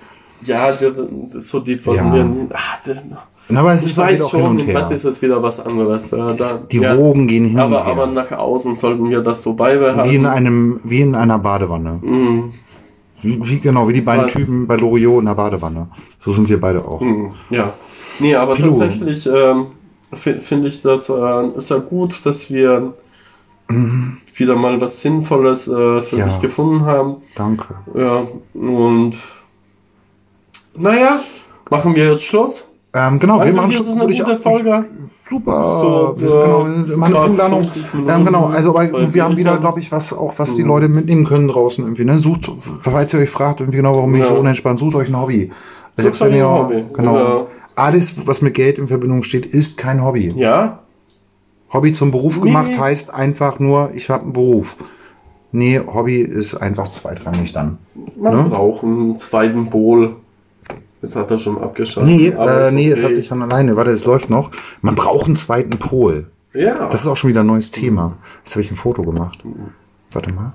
Ja, 0.43 0.69
wir, 0.79 0.93
so 1.41 1.59
die 1.59 1.73
von 1.77 1.95
Ja. 1.95 2.13
wir, 2.13 2.47
ach, 2.53 2.77
Na, 3.49 3.61
aber 3.61 3.73
es 3.73 3.83
ich 3.83 3.91
ist 3.91 3.99
auch 3.99 4.03
weiß 4.03 4.19
wieder 4.19 4.25
auch 4.27 4.31
hin 4.31 4.39
schon, 4.41 4.49
und 4.51 4.59
im 4.61 4.73
Bett 4.75 4.89
her. 4.89 4.91
ist 4.95 5.05
es 5.05 5.21
wieder 5.23 5.41
was 5.41 5.65
anderes. 5.65 6.13
Äh, 6.13 6.17
da, 6.17 6.59
Die 6.71 6.77
ja. 6.77 6.95
Wogen 6.95 7.27
gehen 7.27 7.45
hin 7.45 7.59
aber, 7.59 7.79
und 7.79 7.83
her. 7.85 7.91
aber 7.93 8.07
nach 8.07 8.31
außen 8.31 8.75
sollten 8.75 9.09
wir 9.09 9.21
das 9.21 9.41
so 9.41 9.53
beibehalten. 9.53 10.11
wie 10.11 10.15
in 10.17 10.25
einem, 10.27 10.79
wie 10.83 11.01
in 11.01 11.15
einer 11.15 11.39
Badewanne. 11.39 11.93
Mm. 12.01 12.51
Wie, 13.21 13.39
wie 13.43 13.59
genau, 13.59 13.87
wie 13.87 13.93
die 13.93 14.01
beiden 14.01 14.25
Was? 14.25 14.33
Typen 14.33 14.67
bei 14.67 14.75
Loriot 14.75 15.19
in 15.21 15.25
der 15.25 15.33
Badewanne. 15.35 15.87
So 16.19 16.31
sind 16.31 16.47
wir 16.49 16.59
beide 16.59 16.83
auch. 16.85 17.01
Hm, 17.01 17.31
Ja. 17.49 17.73
Nee, 18.19 18.35
aber 18.35 18.53
Pilo. 18.55 18.69
tatsächlich 18.69 19.27
ähm, 19.27 19.67
fi- 20.13 20.39
finde 20.41 20.67
ich 20.69 20.81
das 20.81 21.09
äh, 21.09 21.47
ist 21.57 21.69
ja 21.69 21.77
gut, 21.77 22.25
dass 22.25 22.49
wir 22.51 22.93
wieder 24.35 24.55
mal 24.55 24.79
was 24.79 25.01
Sinnvolles 25.01 25.67
äh, 25.67 26.01
für 26.01 26.17
Ja. 26.17 26.25
dich 26.27 26.39
gefunden 26.39 26.85
haben. 26.85 27.17
Danke. 27.35 27.75
Ja, 27.95 28.25
und 28.53 29.17
Naja, 30.75 31.19
machen 31.69 31.95
wir 31.95 32.11
jetzt 32.11 32.23
Schluss? 32.23 32.69
Ähm, 32.97 33.19
genau, 33.19 33.35
wir 33.35 33.41
Eigentlich 33.43 33.55
machen 33.55 33.71
ist 33.71 33.89
eine 33.91 34.07
gute 34.07 34.37
Folge. 34.37 34.85
Super. 35.29 35.79
So, 36.15 36.21
wir 36.21 36.27
äh, 36.29 36.83
genau, 36.83 36.97
meine 36.97 37.13
bei 37.13 37.25
Punktlandung. 37.25 37.61
50 37.63 37.93
Minuten, 37.93 38.11
Ähm, 38.13 38.25
genau, 38.25 38.45
also 38.45 38.69
aber 38.77 39.13
wir 39.13 39.23
haben 39.23 39.37
wieder, 39.37 39.57
glaube 39.57 39.79
ich, 39.81 39.91
was 39.91 40.13
auch 40.13 40.33
was 40.37 40.55
die 40.55 40.61
Mhm. 40.63 40.67
Leute 40.69 40.87
mitnehmen 40.87 41.25
können 41.25 41.47
draußen 41.49 41.83
irgendwie. 41.83 42.05
Ne? 42.05 42.17
Sucht, 42.17 42.49
falls 42.79 43.13
ihr 43.13 43.19
euch 43.19 43.29
fragt, 43.29 43.59
irgendwie 43.59 43.77
genau, 43.77 43.95
warum 43.95 44.11
bin 44.13 44.21
ich 44.21 44.27
so 44.27 44.35
unentspannt, 44.35 44.79
sucht 44.79 44.95
euch 44.95 45.09
ein 45.09 45.19
Hobby. 45.19 45.51
Selbst 45.97 46.21
wenn 46.21 46.31
ein 46.31 46.37
ihr, 46.37 46.49
Hobby. 46.49 46.85
genau. 46.93 47.47
Alles, 47.75 48.15
was 48.25 48.41
mit 48.41 48.53
Geld 48.55 48.79
in 48.79 48.87
Verbindung 48.87 49.21
steht, 49.23 49.45
ist 49.45 49.77
kein 49.77 50.03
Hobby. 50.03 50.33
Ja, 50.35 50.79
Hobby 51.73 51.91
zum 51.93 52.11
Beruf 52.11 52.37
Nee. 52.37 52.45
gemacht 52.47 52.79
heißt 52.79 53.13
einfach 53.13 53.59
nur, 53.59 53.91
ich 53.93 54.09
habe 54.09 54.23
einen 54.23 54.33
Beruf. 54.33 54.77
Nee, 55.51 55.79
Hobby 55.85 56.21
ist 56.21 56.55
einfach 56.55 56.87
zweitrangig 56.87 57.51
dann. 57.53 57.77
man 58.19 58.35
Ne? 58.43 58.49
braucht 58.49 58.83
einen 58.83 59.17
zweiten 59.17 59.69
Pol. 59.69 60.15
Jetzt 61.01 61.15
hat 61.15 61.29
er 61.29 61.39
schon 61.39 61.61
abgeschaltet. 61.61 62.11
Nee, 62.11 62.27
äh, 62.29 62.71
nee, 62.71 62.89
es 62.89 62.97
okay. 62.97 63.05
hat 63.05 63.15
sich 63.15 63.27
von 63.27 63.41
alleine. 63.41 63.75
Warte, 63.75 63.91
es 63.91 64.05
läuft 64.05 64.29
noch. 64.29 64.51
Man 64.81 64.95
braucht 64.95 65.27
einen 65.27 65.35
zweiten 65.35 65.77
Pol. 65.77 66.27
Ja, 66.53 66.87
Das 66.87 67.01
ist 67.01 67.07
auch 67.07 67.17
schon 67.17 67.29
wieder 67.29 67.41
ein 67.41 67.47
neues 67.47 67.69
Thema. 67.71 68.17
Jetzt 68.43 68.55
habe 68.55 68.61
ich 68.61 68.71
ein 68.71 68.77
Foto 68.77 69.03
gemacht. 69.03 69.39
Warte 70.11 70.33
mal. 70.33 70.53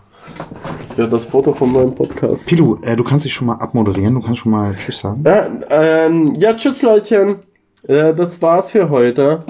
das 0.83 0.99
wäre 0.99 1.09
das 1.09 1.27
Foto 1.27 1.53
von 1.53 1.73
meinem 1.73 1.95
Podcast. 1.95 2.47
Pilu, 2.47 2.79
äh, 2.83 2.97
du 2.97 3.05
kannst 3.05 3.25
dich 3.25 3.33
schon 3.33 3.47
mal 3.47 3.55
abmoderieren. 3.55 4.15
Du 4.15 4.21
kannst 4.21 4.41
schon 4.41 4.51
mal 4.51 4.75
Tschüss 4.75 4.99
sagen. 4.99 5.23
Ja, 5.25 5.49
ähm, 5.71 6.35
ja 6.35 6.55
tschüss 6.55 6.83
Leute. 6.83 7.39
Äh, 7.87 8.15
das 8.15 8.43
war's 8.43 8.71
für 8.71 8.89
heute. 8.91 9.45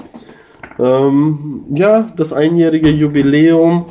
Ähm, 0.79 1.65
ja, 1.71 2.11
das 2.17 2.33
einjährige 2.33 2.91
Jubiläum. 2.91 3.87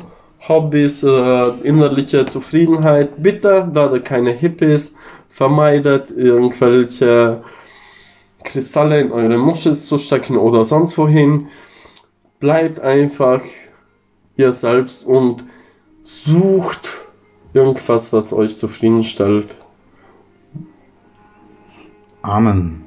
Hobbys, 0.48 1.02
äh, 1.02 1.48
innerliche 1.62 2.24
Zufriedenheit. 2.24 3.22
Bitte 3.22 3.68
werdet 3.72 4.04
keine 4.04 4.32
Hippies. 4.32 4.96
Vermeidet 5.28 6.10
irgendwelche 6.10 7.42
Kristalle 8.42 9.00
in 9.00 9.12
eure 9.12 9.38
Muschis 9.38 9.86
zu 9.86 9.98
stecken 9.98 10.36
oder 10.36 10.64
sonst 10.64 10.98
wohin. 10.98 11.48
Bleibt 12.40 12.80
einfach 12.80 13.40
ihr 14.36 14.52
selbst 14.52 15.06
und 15.06 15.44
sucht 16.02 16.98
irgendwas, 17.54 18.12
was 18.12 18.32
euch 18.32 18.56
zufriedenstellt. 18.56 19.56
Amen. 22.22 22.84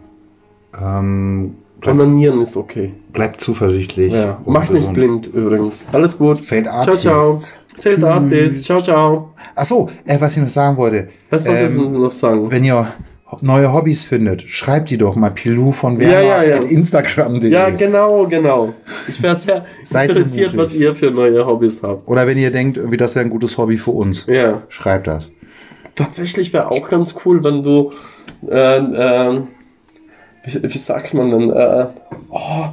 Ähm, 0.79 1.55
bleibt, 1.85 1.99
Onanieren 1.99 2.41
ist 2.41 2.55
okay. 2.57 2.93
bleibt 3.13 3.41
zuversichtlich. 3.41 4.13
Ja. 4.13 4.41
Mach 4.45 4.69
nicht 4.69 4.91
blind 4.93 5.27
übrigens. 5.27 5.85
Alles 5.91 6.17
gut. 6.17 6.45
Ciao, 6.47 6.67
Artist. 6.73 7.01
ciao. 7.01 7.39
Feld 7.79 7.95
Tschüss. 7.97 8.03
Artist. 8.03 8.65
Ciao, 8.65 8.81
ciao. 8.81 9.33
Achso, 9.55 9.89
äh, 10.05 10.17
was 10.19 10.35
ich 10.37 10.43
noch 10.43 10.49
sagen 10.49 10.77
wollte. 10.77 11.09
Was 11.29 11.45
wolltest 11.45 11.77
Ähm, 11.77 11.93
du 11.93 11.99
noch 11.99 12.11
sagen? 12.11 12.49
Wenn 12.51 12.63
ihr 12.63 12.87
neue 13.41 13.73
Hobbys 13.73 14.03
findet, 14.05 14.43
schreibt 14.43 14.89
die 14.89 14.97
doch 14.97 15.15
mal 15.15 15.29
Pilou 15.31 15.71
von 15.73 15.93
Ja, 15.99 16.07
Werner 16.09 16.21
ja, 16.25 16.43
ja. 16.43 16.55
at 16.57 16.63
Instagram.de. 16.71 17.49
Ja, 17.49 17.69
genau, 17.69 18.27
genau. 18.27 18.73
Ich 19.09 19.21
wäre 19.21 19.35
sehr 19.35 19.65
interessiert, 19.83 20.53
mutig. 20.53 20.57
was 20.57 20.73
ihr 20.75 20.95
für 20.95 21.11
neue 21.11 21.45
Hobbys 21.45 21.83
habt. 21.83 22.07
Oder 22.07 22.27
wenn 22.27 22.37
ihr 22.37 22.51
denkt, 22.51 22.77
irgendwie 22.77 22.97
das 22.97 23.15
wäre 23.15 23.25
ein 23.25 23.29
gutes 23.31 23.57
Hobby 23.57 23.75
für 23.77 23.91
uns, 23.91 24.25
Ja. 24.27 24.61
schreibt 24.69 25.07
das. 25.07 25.31
Tatsächlich 25.95 26.53
wäre 26.53 26.71
auch 26.71 26.89
ganz 26.89 27.15
cool, 27.25 27.43
wenn 27.43 27.63
du, 27.63 27.91
äh, 28.49 28.77
äh, 28.79 29.41
wie, 30.45 30.63
wie 30.63 30.77
sagt 30.77 31.13
man 31.13 31.31
denn, 31.31 31.49
äh, 31.51 31.85
oh, 32.29 32.65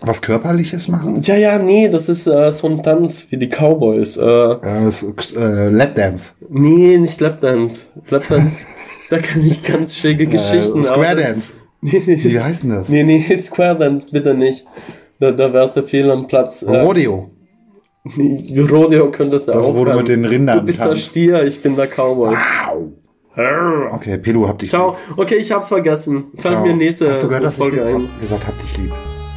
Was 0.00 0.20
Körperliches 0.22 0.88
machen? 0.88 1.20
ja, 1.22 1.36
ja, 1.36 1.58
nee, 1.58 1.88
das 1.88 2.08
ist 2.08 2.26
äh, 2.26 2.50
so 2.52 2.68
ein 2.68 2.82
Tanz 2.82 3.26
wie 3.30 3.36
die 3.36 3.48
Cowboys. 3.48 4.16
Äh, 4.16 4.22
Äh, 4.24 4.58
das, 4.84 5.02
äh, 5.36 5.68
Lapdance. 5.68 6.32
nee, 6.48 6.98
nicht 6.98 7.20
Lapdance. 7.20 7.86
Lapdance, 8.08 8.66
da 9.10 9.18
kann 9.18 9.44
ich 9.46 9.62
ganz 9.62 9.96
schräge 9.96 10.26
Geschichten. 10.26 10.82
Äh, 10.82 10.86
aber- 10.88 11.02
Square 11.04 11.16
Dance. 11.16 11.54
Nee, 11.84 12.00
nee, 12.06 12.16
Wie 12.22 12.38
heißt 12.38 12.62
denn 12.62 12.70
das? 12.70 12.88
Nee, 12.90 13.02
nee, 13.02 13.36
Square 13.42 13.76
Dance 13.76 14.06
bitte 14.12 14.34
nicht. 14.34 14.66
Da, 15.18 15.32
da 15.32 15.52
wär's 15.52 15.74
der 15.74 15.82
Fehl 15.82 16.08
am 16.12 16.28
Platz. 16.28 16.62
Äh, 16.62 16.78
Rodeo. 16.80 17.28
nee, 18.16 18.60
Rodeo 18.60 19.10
könntest 19.10 19.48
du 19.48 19.52
Das 19.52 19.64
auch. 19.66 19.74
wurde 19.74 19.90
haben. 19.90 19.98
mit 19.98 20.06
den 20.08 20.24
Rindern 20.24 20.60
Du 20.60 20.66
bist 20.66 20.78
der 20.78 20.86
tanzt. 20.88 21.02
Stier, 21.10 21.42
ich 21.44 21.60
bin 21.60 21.74
der 21.74 21.88
Cowboy. 21.88 22.36
Okay, 23.34 24.18
Pilu, 24.18 24.46
hab 24.46 24.58
dich 24.58 24.70
Ciao. 24.70 24.96
Okay, 25.16 25.36
ich 25.36 25.50
hab's 25.50 25.68
vergessen. 25.68 26.24
Fällt 26.38 26.54
Ciao. 26.54 26.66
mir 26.66 26.74
nächste 26.76 27.10
Hast 27.10 27.22
du 27.22 27.28
gehört, 27.28 27.44
dass 27.44 27.54
ich 27.54 27.60
Folge 27.60 27.76
ge 27.78 27.94
ein. 27.94 28.08
gesagt 28.20 28.46
hab 28.46 28.58
dich 28.60 28.76
lieb? 28.76 28.92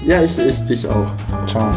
Ja, 0.05 0.21
ich, 0.21 0.37
ich 0.37 0.65
dich 0.65 0.87
auch. 0.87 1.07
Ciao. 1.47 1.71